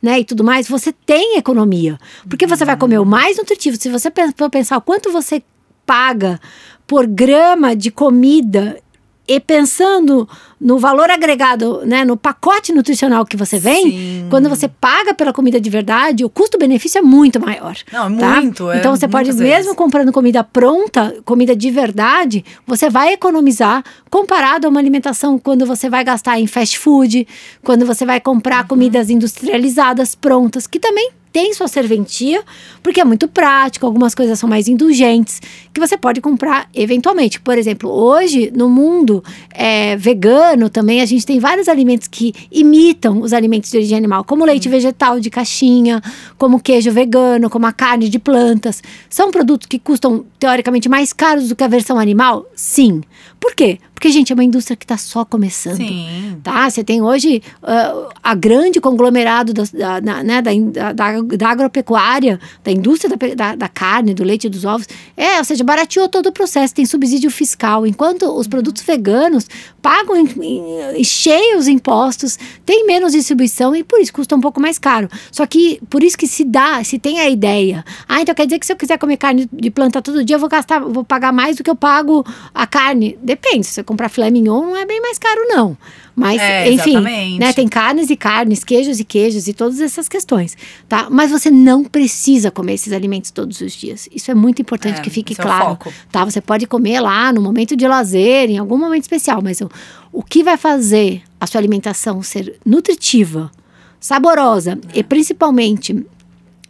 né, 0.00 0.20
e 0.20 0.24
tudo 0.24 0.42
mais, 0.42 0.66
você 0.66 0.90
tem 0.90 1.36
economia. 1.36 1.98
Porque 2.26 2.46
você 2.46 2.64
vai 2.64 2.78
comer 2.78 2.98
o 2.98 3.04
mais 3.04 3.36
nutritivo. 3.36 3.76
Se 3.78 3.90
você 3.90 4.10
for 4.34 4.48
pensar 4.48 4.78
o 4.78 4.80
quanto 4.80 5.12
você 5.12 5.42
paga 5.84 6.40
por 6.86 7.06
grama 7.06 7.76
de 7.76 7.90
comida 7.90 8.78
e 9.26 9.40
pensando 9.40 10.28
no 10.60 10.78
valor 10.78 11.10
agregado, 11.10 11.82
né, 11.84 12.04
no 12.04 12.16
pacote 12.16 12.72
nutricional 12.72 13.24
que 13.24 13.36
você 13.36 13.58
vem, 13.58 13.90
Sim. 13.90 14.26
quando 14.30 14.48
você 14.48 14.68
paga 14.68 15.12
pela 15.14 15.32
comida 15.32 15.60
de 15.60 15.68
verdade, 15.70 16.24
o 16.24 16.28
custo-benefício 16.30 16.98
é 16.98 17.02
muito 17.02 17.40
maior. 17.40 17.76
Não, 17.92 18.06
é 18.06 18.18
tá? 18.18 18.40
muito, 18.40 18.70
é 18.70 18.78
então 18.78 18.94
você 18.94 19.08
pode, 19.08 19.28
muitas 19.30 19.40
mesmo 19.40 19.62
vezes. 19.64 19.76
comprando 19.76 20.12
comida 20.12 20.42
pronta, 20.44 21.16
comida 21.24 21.54
de 21.56 21.70
verdade, 21.70 22.44
você 22.66 22.88
vai 22.90 23.12
economizar 23.14 23.82
comparado 24.10 24.66
a 24.66 24.70
uma 24.70 24.80
alimentação 24.80 25.38
quando 25.38 25.66
você 25.66 25.88
vai 25.90 26.04
gastar 26.04 26.38
em 26.38 26.46
fast 26.46 26.78
food, 26.78 27.26
quando 27.62 27.84
você 27.86 28.04
vai 28.06 28.20
comprar 28.20 28.62
Uhum. 28.62 28.68
comidas 28.68 29.10
industrializadas 29.10 30.14
prontas, 30.14 30.66
que 30.66 30.78
também 30.78 31.10
tem 31.34 31.52
sua 31.52 31.66
serventia, 31.66 32.44
porque 32.80 33.00
é 33.00 33.04
muito 33.04 33.26
prático, 33.26 33.84
algumas 33.84 34.14
coisas 34.14 34.38
são 34.38 34.48
mais 34.48 34.68
indulgentes, 34.68 35.42
que 35.72 35.80
você 35.80 35.98
pode 35.98 36.20
comprar 36.20 36.68
eventualmente. 36.72 37.40
Por 37.40 37.58
exemplo, 37.58 37.90
hoje, 37.90 38.52
no 38.54 38.68
mundo 38.68 39.22
é, 39.52 39.96
vegano 39.96 40.70
também, 40.70 41.00
a 41.00 41.04
gente 41.04 41.26
tem 41.26 41.40
vários 41.40 41.66
alimentos 41.66 42.06
que 42.06 42.32
imitam 42.52 43.20
os 43.20 43.32
alimentos 43.32 43.68
de 43.68 43.78
origem 43.78 43.98
animal, 43.98 44.22
como 44.22 44.44
leite 44.44 44.68
vegetal 44.68 45.18
de 45.18 45.28
caixinha, 45.28 46.00
como 46.38 46.60
queijo 46.60 46.92
vegano, 46.92 47.50
como 47.50 47.66
a 47.66 47.72
carne 47.72 48.08
de 48.08 48.20
plantas. 48.20 48.80
São 49.10 49.32
produtos 49.32 49.66
que 49.66 49.80
custam, 49.80 50.24
teoricamente, 50.38 50.88
mais 50.88 51.12
caros 51.12 51.48
do 51.48 51.56
que 51.56 51.64
a 51.64 51.68
versão 51.68 51.98
animal? 51.98 52.46
Sim. 52.54 53.02
Por 53.40 53.56
quê? 53.56 53.80
Porque, 54.04 54.12
gente, 54.12 54.30
é 54.30 54.34
uma 54.34 54.44
indústria 54.44 54.76
que 54.76 54.84
está 54.84 54.98
só 54.98 55.24
começando 55.24 55.78
Sim. 55.78 56.36
tá? 56.42 56.68
Você 56.68 56.84
tem 56.84 57.00
hoje 57.00 57.42
ah, 57.62 58.10
a 58.22 58.34
grande 58.34 58.78
conglomerado 58.78 59.54
da, 59.54 59.98
da, 59.98 60.22
né, 60.22 60.42
da, 60.42 60.52
in- 60.52 60.70
da, 60.70 60.92
da- 60.92 61.22
da 61.22 61.48
agropecuária, 61.48 62.38
da 62.62 62.70
indústria 62.70 63.16
da, 63.16 63.34
da, 63.34 63.56
da 63.56 63.66
carne, 63.68 64.12
do 64.12 64.22
leite 64.22 64.44
e 64.46 64.50
dos 64.50 64.66
ovos. 64.66 64.86
É, 65.16 65.38
ou 65.38 65.44
seja, 65.44 65.64
barateou 65.64 66.06
todo 66.06 66.26
o 66.26 66.32
processo, 66.32 66.74
tem 66.74 66.84
subsídio 66.84 67.30
fiscal. 67.30 67.86
Enquanto 67.86 68.24
os 68.26 68.46
produtos 68.46 68.82
veganos 68.82 69.46
pagam 69.80 70.16
em, 70.16 70.28
em- 70.42 71.00
em 71.00 71.04
cheios 71.04 71.66
impostos, 71.66 72.38
tem 72.66 72.84
menos 72.86 73.12
distribuição 73.12 73.74
e 73.74 73.82
por 73.82 73.98
isso 74.00 74.12
custa 74.12 74.36
um 74.36 74.40
pouco 74.42 74.60
mais 74.60 74.78
caro. 74.78 75.08
Só 75.32 75.46
que 75.46 75.80
por 75.88 76.02
isso 76.02 76.18
que 76.18 76.26
se 76.26 76.44
dá, 76.44 76.84
se 76.84 76.98
tem 76.98 77.20
a 77.20 77.30
ideia. 77.30 77.82
Ah, 78.06 78.20
então 78.20 78.34
quer 78.34 78.44
dizer 78.44 78.58
que 78.58 78.66
se 78.66 78.72
eu 78.72 78.76
quiser 78.76 78.98
comer 78.98 79.16
carne 79.16 79.48
de 79.50 79.70
planta 79.70 80.02
todo 80.02 80.22
dia, 80.22 80.36
eu 80.36 80.40
vou 80.40 80.50
gastar, 80.50 80.80
vou 80.80 81.04
pagar 81.04 81.32
mais 81.32 81.56
do 81.56 81.64
que 81.64 81.70
eu 81.70 81.76
pago 81.76 82.22
a 82.54 82.66
carne. 82.66 83.16
Depende, 83.22 83.64
se 83.66 83.72
você 83.72 83.82
comprar 83.94 84.08
filé 84.08 84.30
mignon, 84.30 84.62
não 84.62 84.76
é 84.76 84.84
bem 84.84 85.00
mais 85.00 85.18
caro, 85.18 85.40
não. 85.48 85.76
Mas, 86.16 86.40
É, 86.40 86.70
enfim, 86.70 86.90
exatamente. 86.90 87.40
né, 87.40 87.52
tem 87.52 87.66
carnes 87.66 88.10
e 88.10 88.16
carnes, 88.16 88.62
queijos 88.62 89.00
e 89.00 89.04
queijos 89.04 89.48
e 89.48 89.52
todas 89.52 89.80
essas 89.80 90.08
questões, 90.08 90.56
tá? 90.88 91.08
Mas 91.10 91.30
você 91.30 91.50
não 91.50 91.84
precisa 91.84 92.50
comer 92.50 92.74
esses 92.74 92.92
alimentos 92.92 93.30
todos 93.30 93.60
os 93.60 93.72
dias. 93.72 94.08
Isso 94.14 94.30
é 94.30 94.34
muito 94.34 94.60
importante 94.62 94.98
É, 94.98 95.02
que 95.02 95.10
fique 95.10 95.32
é 95.32 95.36
claro, 95.36 95.78
tá? 96.12 96.24
Você 96.24 96.40
pode 96.40 96.66
comer 96.66 97.00
lá 97.00 97.32
no 97.32 97.40
momento 97.40 97.76
de 97.76 97.86
lazer, 97.88 98.50
em 98.50 98.58
algum 98.58 98.76
momento 98.78 99.02
especial, 99.02 99.40
mas 99.42 99.60
o, 99.60 99.68
o 100.12 100.22
que 100.22 100.44
vai 100.44 100.56
fazer 100.56 101.22
a 101.40 101.46
sua 101.46 101.60
alimentação 101.60 102.22
ser 102.22 102.58
nutritiva, 102.64 103.50
saborosa 103.98 104.78
e 104.92 105.02
principalmente 105.02 106.04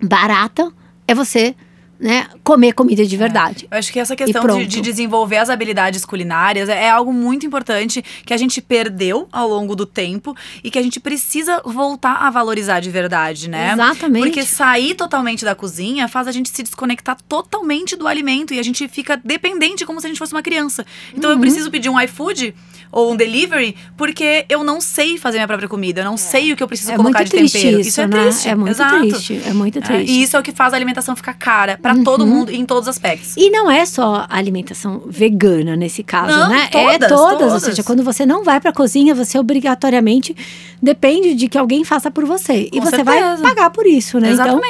barata 0.00 0.72
é 1.06 1.14
você, 1.14 1.54
né, 2.04 2.26
comer 2.42 2.74
comida 2.74 3.02
de 3.06 3.16
verdade. 3.16 3.66
Eu 3.70 3.78
acho 3.78 3.90
que 3.90 3.98
essa 3.98 4.14
questão 4.14 4.46
de, 4.58 4.66
de 4.66 4.82
desenvolver 4.82 5.38
as 5.38 5.48
habilidades 5.48 6.04
culinárias 6.04 6.68
é, 6.68 6.84
é 6.84 6.90
algo 6.90 7.10
muito 7.10 7.46
importante 7.46 8.04
que 8.26 8.34
a 8.34 8.36
gente 8.36 8.60
perdeu 8.60 9.26
ao 9.32 9.48
longo 9.48 9.74
do 9.74 9.86
tempo 9.86 10.36
e 10.62 10.70
que 10.70 10.78
a 10.78 10.82
gente 10.82 11.00
precisa 11.00 11.62
voltar 11.64 12.16
a 12.16 12.28
valorizar 12.28 12.80
de 12.80 12.90
verdade, 12.90 13.48
né? 13.48 13.72
Exatamente. 13.72 14.24
Porque 14.26 14.42
sair 14.44 14.94
totalmente 14.94 15.46
da 15.46 15.54
cozinha 15.54 16.06
faz 16.06 16.28
a 16.28 16.32
gente 16.32 16.50
se 16.50 16.62
desconectar 16.62 17.16
totalmente 17.26 17.96
do 17.96 18.06
alimento 18.06 18.52
e 18.52 18.58
a 18.58 18.62
gente 18.62 18.86
fica 18.86 19.16
dependente 19.24 19.86
como 19.86 19.98
se 19.98 20.06
a 20.06 20.10
gente 20.10 20.18
fosse 20.18 20.34
uma 20.34 20.42
criança. 20.42 20.84
Então 21.16 21.30
Uhum. 21.30 21.36
eu 21.36 21.40
preciso 21.40 21.70
pedir 21.70 21.88
um 21.88 21.98
iFood 21.98 22.54
ou 22.94 23.12
um 23.12 23.16
delivery 23.16 23.74
porque 23.96 24.44
eu 24.48 24.62
não 24.62 24.80
sei 24.80 25.18
fazer 25.18 25.38
minha 25.38 25.46
própria 25.48 25.68
comida, 25.68 26.00
eu 26.00 26.04
não 26.04 26.16
sei 26.16 26.52
o 26.52 26.56
que 26.56 26.62
eu 26.62 26.68
preciso 26.68 26.92
É 26.92 26.96
colocar 26.96 27.24
de 27.24 27.30
triste 27.30 27.58
tempero. 27.60 27.80
isso, 27.80 28.00
é 28.00 28.06
né? 28.06 28.22
triste. 28.24 28.48
É 28.48 28.54
muito 28.54 28.70
Exato. 28.70 28.98
triste, 29.00 29.42
é 29.46 29.52
muito 29.52 29.78
É, 29.78 29.82
triste. 29.82 30.12
e 30.12 30.22
isso 30.22 30.36
é 30.36 30.40
o 30.40 30.42
que 30.42 30.52
faz 30.52 30.72
a 30.72 30.76
alimentação 30.76 31.16
ficar 31.16 31.34
cara 31.34 31.76
pra 31.82 31.94
todo 31.96 32.26
mundo 32.26 32.50
em 32.52 32.64
todos 32.64 32.84
os 32.84 32.88
aspectos. 32.88 33.36
E 33.36 33.50
não 33.50 33.70
é 33.70 33.84
só 33.84 34.26
a 34.28 34.36
alimentação 34.38 35.02
vegana 35.06 35.74
nesse 35.76 36.02
caso, 36.02 36.38
Não, 36.38 36.48
né? 36.48 36.68
é 36.72 36.98
todas, 36.98 37.08
todas, 37.08 37.32
ou 37.32 37.38
todas. 37.48 37.62
seja, 37.64 37.82
quando 37.82 38.02
você 38.04 38.24
não 38.24 38.44
vai 38.44 38.60
pra 38.60 38.72
cozinha, 38.72 39.14
você 39.14 39.38
obrigatoriamente 39.38 40.36
depende 40.82 41.34
de 41.34 41.48
que 41.48 41.58
alguém 41.58 41.82
faça 41.84 42.10
por 42.10 42.24
você. 42.24 42.68
e 42.72 42.78
Com 42.78 42.84
você 42.84 42.96
certeza. 42.96 43.36
vai 43.36 43.54
pagar 43.54 43.70
por 43.70 43.86
isso, 43.86 44.18
né? 44.20 44.32
Então, 44.32 44.60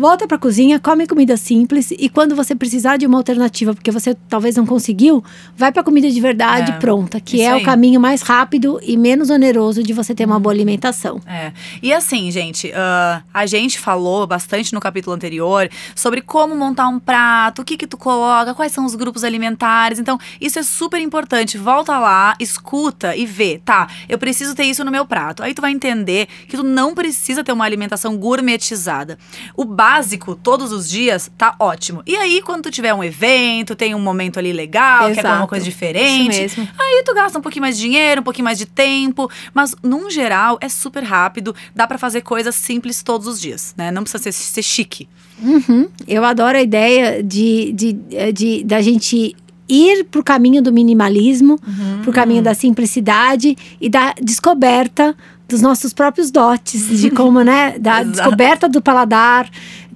Volta 0.00 0.28
pra 0.28 0.38
cozinha, 0.38 0.78
come 0.78 1.08
comida 1.08 1.36
simples 1.36 1.90
e 1.90 2.08
quando 2.08 2.36
você 2.36 2.54
precisar 2.54 2.98
de 2.98 3.04
uma 3.04 3.18
alternativa, 3.18 3.74
porque 3.74 3.90
você 3.90 4.14
talvez 4.28 4.54
não 4.54 4.64
conseguiu, 4.64 5.24
vai 5.56 5.72
pra 5.72 5.82
comida 5.82 6.08
de 6.08 6.20
verdade 6.20 6.70
É, 6.70 6.76
pronta, 6.76 7.18
que 7.20 7.42
é 7.42 7.50
aí. 7.50 7.60
o 7.60 7.64
caminho 7.64 8.00
mais 8.00 8.22
rápido 8.22 8.78
e 8.80 8.96
menos 8.96 9.28
oneroso 9.28 9.82
de 9.82 9.92
você 9.92 10.14
ter 10.14 10.24
uma 10.24 10.38
boa 10.38 10.52
alimentação. 10.54 11.20
É. 11.26 11.50
E 11.82 11.92
assim, 11.92 12.30
gente, 12.30 12.70
ah, 12.76 13.22
a 13.34 13.44
gente 13.44 13.76
falou 13.80 14.24
bastante 14.24 14.72
no 14.72 14.78
capítulo 14.78 15.16
anterior 15.16 15.68
sobre 15.96 16.20
como 16.22 16.54
montar 16.54 16.86
um 16.86 17.00
prato, 17.00 17.62
o 17.62 17.64
que 17.64 17.76
que 17.76 17.86
tu 17.86 17.96
coloca, 17.98 18.54
quais 18.54 18.70
são 18.70 18.84
os 18.84 18.94
grupos 18.94 19.24
alimentares. 19.24 19.98
Então, 19.98 20.16
isso 20.40 20.60
é 20.60 20.62
super 20.62 21.00
importante. 21.00 21.58
Volta 21.58 21.98
lá, 21.98 22.36
escuta 22.38 23.16
e 23.16 23.26
vê, 23.26 23.60
tá? 23.64 23.88
Eu 24.08 24.16
preciso 24.16 24.54
ter 24.54 24.62
isso 24.62 24.84
no 24.84 24.92
meu 24.92 25.04
prato. 25.04 25.42
Aí 25.42 25.52
tu 25.54 25.60
vai 25.60 25.72
entender 25.72 26.28
que 26.46 26.56
tu 26.56 26.62
não 26.62 26.94
precisa 26.94 27.42
ter 27.42 27.50
uma 27.50 27.64
alimentação 27.64 28.16
gourmetizada. 28.16 29.18
O 29.56 29.64
básico, 29.88 30.34
todos 30.34 30.70
os 30.70 30.88
dias, 30.88 31.30
tá 31.38 31.54
ótimo. 31.58 32.02
E 32.06 32.14
aí, 32.14 32.42
quando 32.42 32.64
tu 32.64 32.70
tiver 32.70 32.92
um 32.92 33.02
evento, 33.02 33.74
tem 33.74 33.94
um 33.94 33.98
momento 33.98 34.38
ali 34.38 34.52
legal, 34.52 35.06
quer 35.08 35.16
comer 35.16 35.28
uma 35.28 35.34
Exato. 35.36 35.48
coisa 35.48 35.64
diferente. 35.64 36.60
Aí 36.78 37.02
tu 37.06 37.14
gasta 37.14 37.38
um 37.38 37.42
pouquinho 37.42 37.62
mais 37.62 37.76
de 37.76 37.82
dinheiro, 37.84 38.20
um 38.20 38.24
pouquinho 38.24 38.44
mais 38.44 38.58
de 38.58 38.66
tempo, 38.66 39.30
mas 39.54 39.74
num 39.82 40.10
geral 40.10 40.58
é 40.60 40.68
super 40.68 41.02
rápido, 41.02 41.54
dá 41.74 41.86
pra 41.86 41.96
fazer 41.96 42.20
coisas 42.20 42.54
simples 42.54 43.02
todos 43.02 43.26
os 43.26 43.40
dias, 43.40 43.74
né? 43.78 43.90
Não 43.90 44.02
precisa 44.02 44.22
ser, 44.24 44.32
ser 44.32 44.62
chique. 44.62 45.08
Uhum. 45.42 45.88
Eu 46.06 46.22
adoro 46.22 46.58
a 46.58 46.62
ideia 46.62 47.22
de, 47.22 47.72
de, 47.72 47.98
eh, 48.12 48.32
de, 48.32 48.64
da 48.64 48.82
gente 48.82 49.34
ir 49.68 50.04
pro 50.04 50.22
caminho 50.22 50.62
do 50.62 50.72
minimalismo, 50.72 51.58
pro 52.02 52.12
caminho 52.12 52.42
da 52.42 52.54
simplicidade 52.54 53.56
e 53.80 53.88
da 53.88 54.14
descoberta 54.20 55.14
dos 55.48 55.62
nossos 55.62 55.94
próprios 55.94 56.30
dotes, 56.30 57.00
de 57.00 57.10
como, 57.10 57.42
né, 57.42 57.78
da 57.78 58.02
descoberta 58.02 58.68
do 58.68 58.82
paladar. 58.82 59.48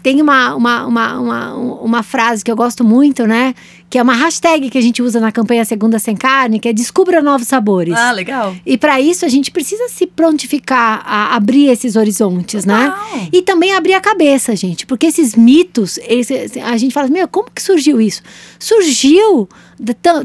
Tem 0.03 0.21
uma, 0.21 0.57
uma, 0.57 0.87
uma, 0.87 1.21
uma, 1.21 1.55
uma 1.55 2.03
frase 2.03 2.43
que 2.43 2.51
eu 2.51 2.57
gosto 2.57 2.83
muito, 2.83 3.25
né? 3.25 3.55
Que 3.89 3.99
é 3.99 4.03
uma 4.03 4.15
hashtag 4.15 4.69
que 4.69 4.77
a 4.77 4.81
gente 4.81 5.01
usa 5.01 5.21
na 5.21 5.31
campanha 5.31 5.65
Segunda 5.65 5.97
Sem 6.01 6.17
Carne, 6.17 6.59
que 6.59 6.69
é 6.69 6.73
Descubra 6.73 7.23
Novos 7.23 7.47
Sabores. 7.47 7.95
Ah, 7.95 8.11
legal. 8.11 8.53
E 8.67 8.77
para 8.77 9.01
isso 9.01 9.25
a 9.25 9.29
gente 9.29 9.53
precisa 9.53 9.89
se 9.89 10.05
prontificar 10.09 11.05
a 11.07 11.37
abrir 11.37 11.67
esses 11.69 11.95
horizontes, 11.95 12.65
né? 12.65 12.91
Total. 12.91 13.29
E 13.33 13.43
também 13.43 13.75
abrir 13.75 13.95
a 13.95 14.01
cabeça, 14.01 14.57
gente, 14.57 14.87
porque 14.87 15.07
esses 15.07 15.37
mitos, 15.37 15.99
eles, 15.99 16.29
a 16.65 16.77
gente 16.77 16.93
fala, 16.93 17.07
meu, 17.07 17.29
como 17.29 17.49
que 17.55 17.63
surgiu 17.63 18.01
isso? 18.01 18.23
Surgiu, 18.59 19.49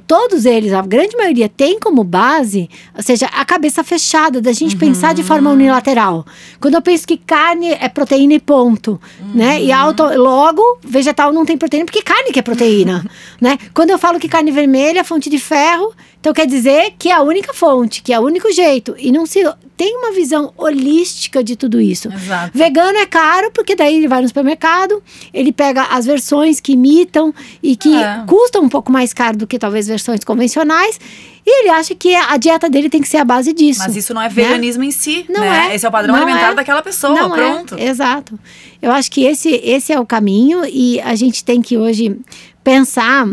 todos 0.06 0.46
eles, 0.46 0.72
a 0.72 0.82
grande 0.82 1.16
maioria 1.18 1.50
tem 1.50 1.80
como 1.80 2.04
base, 2.04 2.70
ou 2.96 3.02
seja, 3.02 3.26
a 3.28 3.44
cabeça 3.44 3.84
fechada, 3.84 4.42
da 4.42 4.52
gente 4.52 4.76
pensar 4.76 5.14
de 5.14 5.24
forma 5.24 5.50
unilateral. 5.52 6.26
Quando 6.60 6.76
eu 6.76 6.82
penso 6.82 7.08
que 7.08 7.18
carne 7.18 7.72
é 7.72 7.90
proteína 7.90 8.36
e 8.36 8.40
ponto, 8.40 9.00
né? 9.34 9.62
E 9.62 9.72
auto, 9.72 10.04
logo, 10.04 10.62
vegetal 10.84 11.34
não 11.34 11.46
tem 11.46 11.58
proteína, 11.58 11.86
porque 11.86 12.02
carne 12.02 12.32
que 12.32 12.40
é 12.40 12.44
proteína, 12.44 13.06
né? 13.42 13.58
Quando 13.74 13.90
eu 13.90 13.98
falo 13.98 14.20
que 14.20 14.30
carne 14.30 14.52
vermelha 14.52 15.00
é 15.00 15.04
fonte 15.04 15.30
de 15.30 15.40
ferro, 15.40 15.94
então 16.20 16.34
quer 16.34 16.46
dizer 16.46 16.94
que 16.98 17.10
é 17.10 17.14
a 17.14 17.22
única 17.22 17.54
fonte, 17.54 18.02
que 18.04 18.14
é 18.14 18.20
o 18.20 18.24
único 18.24 18.52
jeito. 18.52 18.96
E 18.98 19.12
não 19.12 19.26
se 19.26 19.44
tem 19.78 19.96
uma 19.96 20.12
visão 20.12 20.52
holística 20.58 21.44
de 21.44 21.56
tudo 21.56 21.80
isso. 21.80 22.10
Exato. 22.12 22.52
Vegano 22.58 22.98
é 22.98 23.06
caro, 23.06 23.52
porque 23.54 23.76
daí 23.76 23.96
ele 23.96 24.08
vai 24.08 24.22
no 24.22 24.28
supermercado, 24.28 25.02
ele 25.32 25.52
pega 25.52 25.84
as 25.84 26.06
versões 26.06 26.60
que 26.60 26.72
imitam 26.74 27.32
e 27.62 27.76
que 27.76 27.96
É. 27.96 28.24
custam 28.28 28.64
um 28.64 28.70
pouco 28.70 28.92
mais 28.92 29.14
caro 29.14 29.38
do 29.38 29.46
que 29.46 29.60
talvez 29.60 29.88
versões 29.88 30.24
convencionais, 30.24 31.00
e 31.46 31.62
ele 31.62 31.70
acha 31.70 31.94
que 31.96 32.14
a 32.14 32.36
dieta 32.38 32.70
dele 32.70 32.90
tem 32.90 33.02
que 33.02 33.08
ser 33.08 33.18
a 33.18 33.24
base 33.24 33.54
disso. 33.54 33.80
Mas 33.82 33.96
isso 33.96 34.14
não 34.14 34.22
é 34.22 34.26
né? 34.26 34.30
veganismo 34.30 34.84
em 34.84 34.92
si, 34.92 35.26
Não 35.30 35.42
né? 35.42 35.68
é. 35.72 35.76
Esse 35.76 35.86
é 35.86 35.90
o 35.90 35.92
padrão 35.92 36.14
Não 36.16 36.24
alimentar 36.24 36.52
é. 36.52 36.56
daquela 36.56 36.82
pessoa, 36.82 37.14
Não 37.14 37.34
é, 37.36 37.38
pronto. 37.38 37.78
exato. 37.80 38.38
Eu 38.82 38.92
acho 38.92 39.10
que 39.12 39.24
esse, 39.24 39.50
esse 39.64 39.94
é 39.94 40.00
o 40.00 40.06
caminho 40.06 40.66
e 40.66 41.00
a 41.02 41.16
gente 41.16 41.44
tem 41.46 41.62
que 41.62 41.78
hoje 41.78 42.20
pensar 42.64 43.28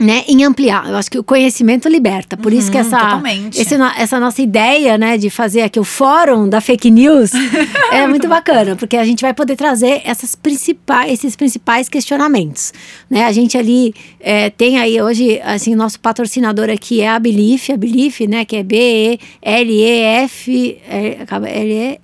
né, 0.00 0.24
em 0.26 0.42
ampliar. 0.44 0.88
Eu 0.88 0.96
acho 0.96 1.10
que 1.10 1.18
o 1.18 1.22
conhecimento 1.22 1.86
liberta. 1.86 2.36
Por 2.36 2.52
isso 2.52 2.70
que 2.70 2.78
Uhum, 2.78 2.86
essa, 2.86 3.22
esse 3.54 3.74
essa 3.98 4.18
nossa 4.18 4.40
ideia, 4.40 4.96
né, 4.96 5.18
de 5.18 5.28
fazer 5.28 5.60
aqui 5.60 5.78
o 5.78 5.84
fórum 5.84 6.48
da 6.48 6.60
fake 6.60 6.90
news 6.90 7.32
é 7.92 8.06
muito 8.06 8.26
bacana, 8.26 8.74
porque 8.74 8.96
a 8.96 9.04
gente 9.04 9.20
vai 9.20 9.34
poder 9.34 9.56
trazer 9.56 10.00
essas 10.04 10.34
principais, 10.34 11.12
esses 11.12 11.36
principais 11.36 11.88
questionamentos, 11.88 12.72
né? 13.10 13.26
A 13.26 13.32
gente 13.32 13.58
ali 13.58 13.94
é, 14.18 14.48
tem 14.48 14.78
aí 14.78 15.00
hoje, 15.02 15.38
assim, 15.44 15.74
nosso 15.74 16.00
patrocinador 16.00 16.70
aqui 16.70 17.02
é 17.02 17.08
a 17.08 17.18
Belief, 17.18 17.70
a 17.70 17.76
Belief, 17.76 18.20
né, 18.20 18.44
que 18.44 18.56
é 18.56 18.62
B 18.62 18.76
E 18.76 19.20
L 19.42 19.72
E 19.72 20.02
F, 20.24 20.78
é, 20.88 21.18
L 21.28 21.72
E 21.72 22.00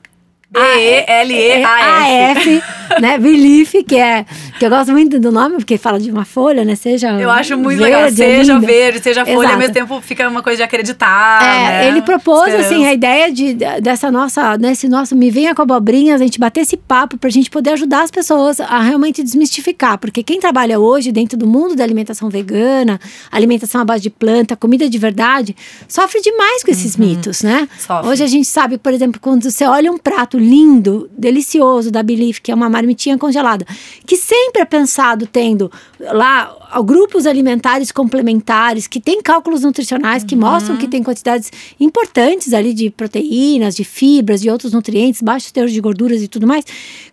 B-E-L-E-A-F. 0.57 2.57
AF, 2.57 3.01
né? 3.01 3.19
Belief, 3.19 3.75
que 3.87 3.97
é. 3.97 4.25
Que 4.59 4.67
eu 4.67 4.71
gosto 4.71 4.93
muito 4.93 5.19
do 5.19 5.31
nome, 5.31 5.57
porque 5.57 5.77
fala 5.77 5.99
de 5.99 6.11
uma 6.11 6.25
folha, 6.25 6.65
né? 6.65 6.75
Seja. 6.75 7.11
Eu 7.21 7.31
acho 7.31 7.57
muito 7.57 7.79
verde, 7.79 7.95
legal. 7.95 8.11
Seja 8.11 8.55
linda. 8.55 8.67
verde, 8.67 9.01
seja 9.01 9.25
folha, 9.25 9.37
ao 9.37 9.43
Exato. 9.43 9.59
mesmo 9.59 9.75
tempo 9.75 10.01
fica 10.01 10.29
uma 10.29 10.43
coisa 10.43 10.59
de 10.59 10.63
acreditar. 10.63 11.43
É, 11.43 11.47
né? 11.47 11.89
ele 11.89 12.03
propôs 12.03 12.49
Esperança. 12.49 12.75
assim 12.75 12.87
a 12.87 12.93
ideia 12.93 13.33
de 13.33 13.55
dessa 13.81 14.11
nossa, 14.11 14.57
desse 14.57 14.89
nosso 14.89 15.15
me 15.15 15.31
venha 15.31 15.55
com 15.55 15.63
abobrinhas, 15.63 16.21
a 16.21 16.25
gente 16.25 16.39
bater 16.39 16.61
esse 16.61 16.77
papo 16.77 17.17
pra 17.17 17.31
gente 17.31 17.51
poder 17.51 17.71
ajudar 17.71 18.03
as 18.03 18.11
pessoas 18.11 18.61
a 18.61 18.81
realmente 18.81 19.23
desmistificar, 19.23 19.99
porque 19.99 20.23
quem 20.23 20.41
trabalha 20.41 20.79
hoje 20.79 21.13
dentro 21.13 21.37
do 21.37 21.47
mundo 21.47 21.77
da 21.77 21.85
alimentação 21.85 22.29
vegana, 22.31 23.01
alimentação 23.31 23.81
à 23.81 23.85
base 23.85 24.03
de 24.03 24.11
planta, 24.11 24.57
comida 24.57 24.89
de 24.89 24.99
verdade, 24.99 25.57
sofre 25.89 26.21
demais 26.21 26.63
com 26.63 26.71
esses 26.71 26.97
mitos, 26.97 27.43
né? 27.43 27.61
Uhum. 27.61 27.69
Sofre. 27.79 28.11
Hoje 28.11 28.25
a 28.25 28.27
gente 28.27 28.47
sabe, 28.47 28.79
por 28.79 28.93
exemplo, 28.93 29.21
quando 29.21 29.51
você 29.51 29.65
olha 29.65 29.91
um 29.91 29.99
prato 29.99 30.39
lindo, 30.47 31.11
delicioso 31.16 31.90
da 31.90 32.03
Belief, 32.03 32.40
que 32.40 32.53
é 32.53 32.55
uma 32.55 32.68
marmitinha 32.68 33.18
congelada, 33.18 33.66
que 34.07 34.16
sempre 34.16 34.62
é 34.62 34.64
pensado 34.64 35.26
tendo 35.26 35.70
lá 35.99 36.55
grupos 36.84 37.26
alimentares 37.26 37.90
complementares, 37.90 38.86
que 38.86 39.01
tem 39.01 39.22
cálculos 39.22 39.62
nutricionais 39.62 40.22
que 40.22 40.36
mostram 40.36 40.76
que 40.76 40.88
tem 40.88 41.03
quantidades 41.03 41.51
importantes 41.80 42.53
ali 42.53 42.72
de 42.72 42.90
proteínas, 42.90 43.74
de 43.74 43.84
fibras, 43.84 44.40
de 44.40 44.51
outros 44.51 44.72
nutrientes, 44.72 45.22
baixos 45.22 45.51
teores 45.51 45.72
de 45.72 45.80
gorduras 45.80 46.22
e 46.22 46.28
tudo 46.28 46.47
mais. 46.47 46.64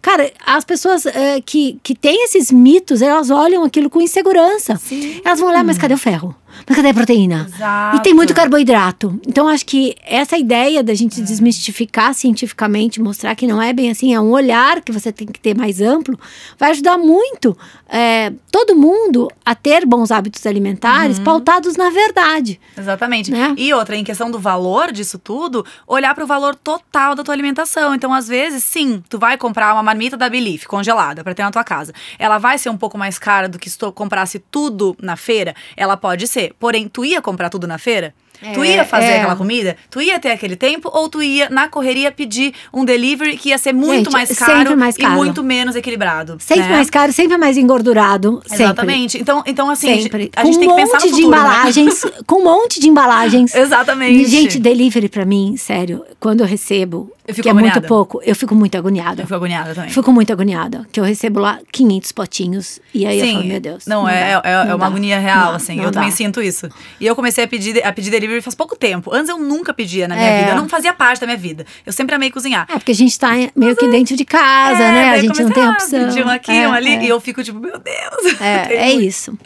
Cara, 0.01 0.31
as 0.45 0.65
pessoas 0.65 1.05
eh, 1.05 1.41
que, 1.45 1.79
que 1.81 1.95
têm 1.95 2.25
esses 2.25 2.51
mitos, 2.51 3.01
elas 3.01 3.29
olham 3.29 3.63
aquilo 3.63 3.89
com 3.89 4.01
insegurança. 4.01 4.75
Sim. 4.77 5.21
Elas 5.23 5.39
vão 5.39 5.49
olhar, 5.49 5.63
mas 5.63 5.77
cadê 5.77 5.93
o 5.93 5.97
ferro? 5.97 6.35
Mas 6.67 6.75
cadê 6.75 6.89
a 6.89 6.93
proteína? 6.93 7.47
Exato. 7.53 7.97
E 7.97 8.01
tem 8.01 8.13
muito 8.13 8.33
carboidrato. 8.33 9.19
Então, 9.27 9.47
acho 9.47 9.65
que 9.65 9.95
essa 10.05 10.37
ideia 10.37 10.83
da 10.83 10.93
gente 10.93 11.21
desmistificar 11.21 12.13
cientificamente, 12.13 13.01
mostrar 13.01 13.35
que 13.35 13.47
não 13.47 13.61
é 13.61 13.73
bem 13.73 13.89
assim, 13.89 14.13
é 14.13 14.19
um 14.19 14.31
olhar 14.31 14.81
que 14.81 14.91
você 14.91 15.11
tem 15.11 15.27
que 15.27 15.39
ter 15.39 15.55
mais 15.55 15.81
amplo, 15.81 16.19
vai 16.57 16.71
ajudar 16.71 16.97
muito 16.97 17.57
é, 17.89 18.33
todo 18.51 18.75
mundo 18.75 19.29
a 19.45 19.53
ter 19.53 19.85
bons 19.85 20.11
hábitos 20.11 20.45
alimentares 20.45 21.19
pautados 21.19 21.75
na 21.77 21.89
verdade. 21.89 22.59
Exatamente. 22.77 23.31
Né? 23.31 23.53
E 23.57 23.73
outra, 23.73 23.95
em 23.95 24.03
questão 24.03 24.31
do 24.31 24.39
valor 24.39 24.91
disso 24.91 25.19
tudo, 25.19 25.65
olhar 25.87 26.13
para 26.15 26.23
o 26.23 26.27
valor 26.27 26.55
total 26.55 27.15
da 27.15 27.23
tua 27.23 27.33
alimentação. 27.33 27.93
Então, 27.93 28.13
às 28.13 28.27
vezes, 28.27 28.63
sim, 28.63 29.03
tu 29.09 29.19
vai 29.19 29.37
comprar 29.37 29.73
uma 29.73 29.83
marmita 29.83 30.17
da 30.17 30.29
Belief 30.29 30.65
congelada 30.65 31.23
para 31.23 31.33
ter 31.33 31.43
na 31.43 31.51
tua 31.51 31.63
casa. 31.63 31.93
Ela 32.17 32.37
vai 32.37 32.57
ser 32.57 32.69
um 32.69 32.77
pouco 32.77 32.97
mais 32.97 33.19
cara 33.19 33.47
do 33.47 33.59
que 33.59 33.69
se 33.69 33.77
tu 33.77 33.91
comprasse 33.91 34.39
tudo 34.39 34.95
na 35.01 35.15
feira? 35.15 35.55
Ela 35.77 35.95
pode 35.95 36.27
ser. 36.27 36.42
Porém, 36.59 36.87
tu 36.87 37.05
ia 37.05 37.21
comprar 37.21 37.49
tudo 37.49 37.67
na 37.67 37.77
feira? 37.77 38.13
Tu 38.53 38.63
É, 38.63 38.75
ia 38.75 38.85
fazer 38.85 39.05
é. 39.07 39.17
aquela 39.19 39.35
comida? 39.35 39.75
Tu 39.89 40.01
ia 40.01 40.19
ter 40.19 40.31
aquele 40.31 40.55
tempo? 40.55 40.89
Ou 40.93 41.07
tu 41.09 41.21
ia, 41.21 41.49
na 41.49 41.67
correria, 41.67 42.11
pedir 42.11 42.53
um 42.73 42.83
delivery 42.85 43.37
que 43.37 43.49
ia 43.49 43.57
ser 43.57 43.73
muito 43.73 44.05
Gente, 44.05 44.11
mais 44.11 44.37
caro, 44.37 44.77
mais 44.77 44.95
e 44.95 45.01
caro. 45.01 45.15
muito 45.15 45.43
menos 45.43 45.75
equilibrado? 45.75 46.37
Sempre 46.39 46.63
né? 46.63 46.69
mais 46.75 46.89
caro, 46.89 47.11
sempre 47.13 47.37
mais 47.37 47.57
engordurado. 47.57 48.41
Sempre. 48.45 48.63
Exatamente. 48.63 49.17
Então, 49.21 49.43
então 49.45 49.69
assim, 49.69 50.01
Sempre. 50.03 50.31
a 50.35 50.41
com 50.41 50.47
gente 50.47 50.57
um 50.57 50.59
tem 50.59 50.69
que 50.69 50.75
pensar 50.75 50.97
no 50.97 51.03
monte 51.03 51.03
de 51.03 51.21
futuro, 51.21 51.31
né? 51.31 51.37
embalagens. 51.37 52.05
Com 52.25 52.35
um 52.39 52.43
monte 52.43 52.79
de 52.79 52.87
embalagens. 52.89 53.53
Exatamente. 53.55 54.25
Gente, 54.29 54.59
delivery 54.59 55.09
pra 55.09 55.25
mim, 55.25 55.55
sério, 55.57 56.03
quando 56.19 56.41
eu 56.41 56.47
recebo, 56.47 57.11
Eu 57.27 57.33
que 57.35 57.41
é 57.47 57.53
muito 57.53 57.65
agoniada. 57.67 57.87
pouco, 57.87 58.21
eu 58.23 58.35
fico 58.35 58.55
muito 58.55 58.77
agoniada. 58.77 59.21
Eu 59.21 59.25
fico 59.25 59.35
agoniada 59.35 59.73
também. 59.75 59.89
Fico 59.89 60.11
muito 60.11 60.31
agoniada. 60.31 60.87
Que 60.91 60.99
eu 60.99 61.03
recebo 61.03 61.39
lá 61.39 61.59
500 61.71 62.11
potinhos. 62.11 62.79
E 62.93 63.05
aí 63.05 63.19
eu 63.19 63.25
Sim, 63.25 63.33
falo, 63.33 63.45
meu 63.45 63.59
Deus. 63.59 63.85
Não, 63.85 64.07
é, 64.07 64.33
dá, 64.41 64.41
é, 64.43 64.51
é 64.51 64.55
não 64.65 64.71
uma 64.71 64.77
dá, 64.77 64.85
agonia 64.87 65.19
real, 65.19 65.49
não, 65.49 65.55
assim. 65.55 65.75
não 65.75 65.83
eu 65.85 65.91
dá. 65.91 65.99
também 65.99 66.11
sinto 66.11 66.41
isso. 66.41 66.69
E 66.99 67.05
eu 67.05 67.15
comecei 67.15 67.43
a 67.43 67.47
pedir, 67.47 67.83
a 67.85 67.91
pedir 67.91 68.09
delivery 68.09 68.32
faz 68.41 68.55
pouco 68.55 68.75
tempo. 68.75 69.13
Antes 69.13 69.29
eu 69.29 69.37
nunca 69.37 69.73
pedia 69.73 70.07
na 70.07 70.15
minha 70.15 70.27
É. 70.27 70.39
vida. 70.43 70.55
Não 70.55 70.67
fazia 70.69 70.93
parte 70.93 71.19
da 71.21 71.27
minha 71.27 71.37
vida. 71.37 71.65
Eu 71.85 71.93
sempre 71.93 72.15
amei 72.15 72.31
cozinhar. 72.31 72.65
É, 72.69 72.73
porque 72.73 72.91
a 72.91 72.95
gente 72.95 73.17
tá 73.19 73.31
meio 73.55 73.75
que 73.75 73.87
dentro 73.89 74.15
de 74.15 74.25
casa, 74.25 74.83
É, 74.83 74.91
né? 74.91 75.09
A 75.11 75.17
gente 75.19 75.41
não 75.43 75.51
tem 75.51 75.63
ah, 75.63 75.71
opção. 75.71 76.07
Pedir 76.07 76.25
um 76.25 76.29
aqui, 76.29 76.51
É, 76.51 76.67
um 76.67 76.73
ali. 76.73 76.95
é. 76.95 77.03
E 77.03 77.09
eu 77.09 77.19
fico 77.19 77.43
tipo, 77.43 77.59
meu 77.59 77.77
Deus. 77.79 78.41
É, 78.41 78.75
é 78.75 78.91
isso. 78.93 79.37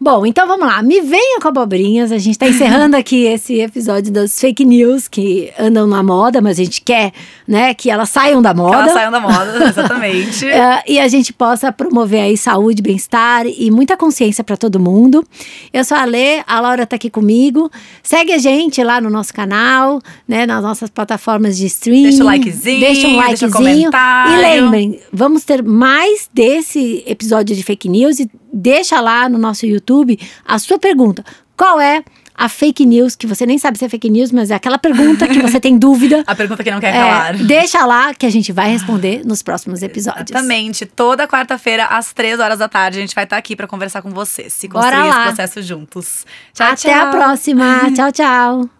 Bom, 0.00 0.24
então 0.26 0.46
vamos 0.46 0.66
lá. 0.66 0.82
Me 0.82 1.00
venha 1.00 1.40
com 1.40 1.48
abobrinhas. 1.48 2.12
A 2.12 2.18
gente 2.18 2.38
tá 2.38 2.46
encerrando 2.48 2.96
aqui 2.98 3.24
esse 3.26 3.60
episódio 3.60 4.12
das 4.12 4.38
fake 4.38 4.64
news 4.64 5.08
que 5.08 5.52
andam 5.58 5.86
na 5.86 6.02
moda, 6.02 6.40
mas 6.40 6.58
a 6.58 6.62
gente 6.64 6.80
quer, 6.82 7.12
né, 7.46 7.74
que 7.74 7.90
elas 7.90 8.10
saiam 8.10 8.40
da 8.42 8.50
Que 8.50 8.56
moda. 8.60 8.76
elas 8.76 8.92
saiam 8.92 9.10
da 9.12 9.20
moda, 9.20 9.64
exatamente. 9.68 10.46
É, 10.46 10.82
e 10.86 10.98
a 10.98 11.08
gente 11.08 11.32
possa 11.32 11.72
promover 11.72 12.20
aí 12.20 12.36
saúde, 12.36 12.82
bem-estar 12.82 13.46
e 13.46 13.70
muita 13.70 13.96
consciência 13.96 14.42
para 14.44 14.56
todo 14.56 14.78
mundo. 14.80 15.24
Eu 15.72 15.84
sou 15.84 15.96
a 15.96 16.04
Lê, 16.04 16.42
a 16.46 16.60
Laura 16.60 16.86
tá 16.86 16.96
aqui 16.96 17.10
comigo. 17.10 17.70
Segue 18.02 18.17
a 18.32 18.38
gente 18.38 18.82
lá 18.82 19.00
no 19.00 19.10
nosso 19.10 19.32
canal, 19.32 20.00
né, 20.26 20.46
nas 20.46 20.62
nossas 20.62 20.90
plataformas 20.90 21.56
de 21.56 21.66
streaming. 21.66 22.02
Deixa 22.04 22.22
o 22.22 22.26
likezinho, 22.26 22.80
Deixa 22.80 23.06
um 23.08 23.10
deixa 23.16 23.16
um 23.16 23.16
likezinho. 23.16 23.52
comentário. 23.52 24.32
e 24.32 24.40
lembrem, 24.40 25.00
vamos 25.12 25.44
ter 25.44 25.62
mais 25.62 26.28
desse 26.32 27.02
episódio 27.06 27.54
de 27.54 27.62
fake 27.62 27.88
news 27.88 28.18
e 28.20 28.30
deixa 28.52 29.00
lá 29.00 29.28
no 29.28 29.38
nosso 29.38 29.66
YouTube 29.66 30.18
a 30.46 30.58
sua 30.58 30.78
pergunta. 30.78 31.24
Qual 31.56 31.80
é 31.80 32.02
a 32.38 32.48
fake 32.48 32.86
news 32.86 33.16
que 33.16 33.26
você 33.26 33.44
nem 33.44 33.58
sabe 33.58 33.76
se 33.76 33.84
é 33.84 33.88
fake 33.88 34.08
news, 34.08 34.30
mas 34.30 34.50
é 34.50 34.54
aquela 34.54 34.78
pergunta 34.78 35.26
que 35.26 35.40
você 35.40 35.58
tem 35.58 35.76
dúvida. 35.78 36.22
A 36.26 36.34
pergunta 36.34 36.62
que 36.62 36.70
não 36.70 36.78
quer 36.80 36.94
É, 36.94 37.00
calar. 37.00 37.36
deixa 37.36 37.84
lá 37.84 38.14
que 38.14 38.24
a 38.24 38.30
gente 38.30 38.52
vai 38.52 38.70
responder 38.70 39.22
nos 39.26 39.42
próximos 39.42 39.82
episódios. 39.82 40.30
Exatamente. 40.30 40.86
Toda 40.86 41.26
quarta-feira, 41.26 41.86
às 41.86 42.12
três 42.12 42.38
horas 42.38 42.60
da 42.60 42.68
tarde, 42.68 42.98
a 42.98 43.00
gente 43.00 43.14
vai 43.14 43.24
estar 43.24 43.36
aqui 43.36 43.56
pra 43.56 43.66
conversar 43.66 44.00
com 44.02 44.10
vocês. 44.10 44.52
Se 44.52 44.68
Bora 44.68 44.84
construir 44.86 45.08
lá. 45.08 45.16
esse 45.26 45.34
processo 45.34 45.62
juntos. 45.62 46.24
Tchau, 46.54 46.66
Até 46.68 46.76
tchau. 46.76 47.06
a 47.06 47.10
próxima. 47.10 47.90
tchau, 47.96 48.12
tchau. 48.12 48.77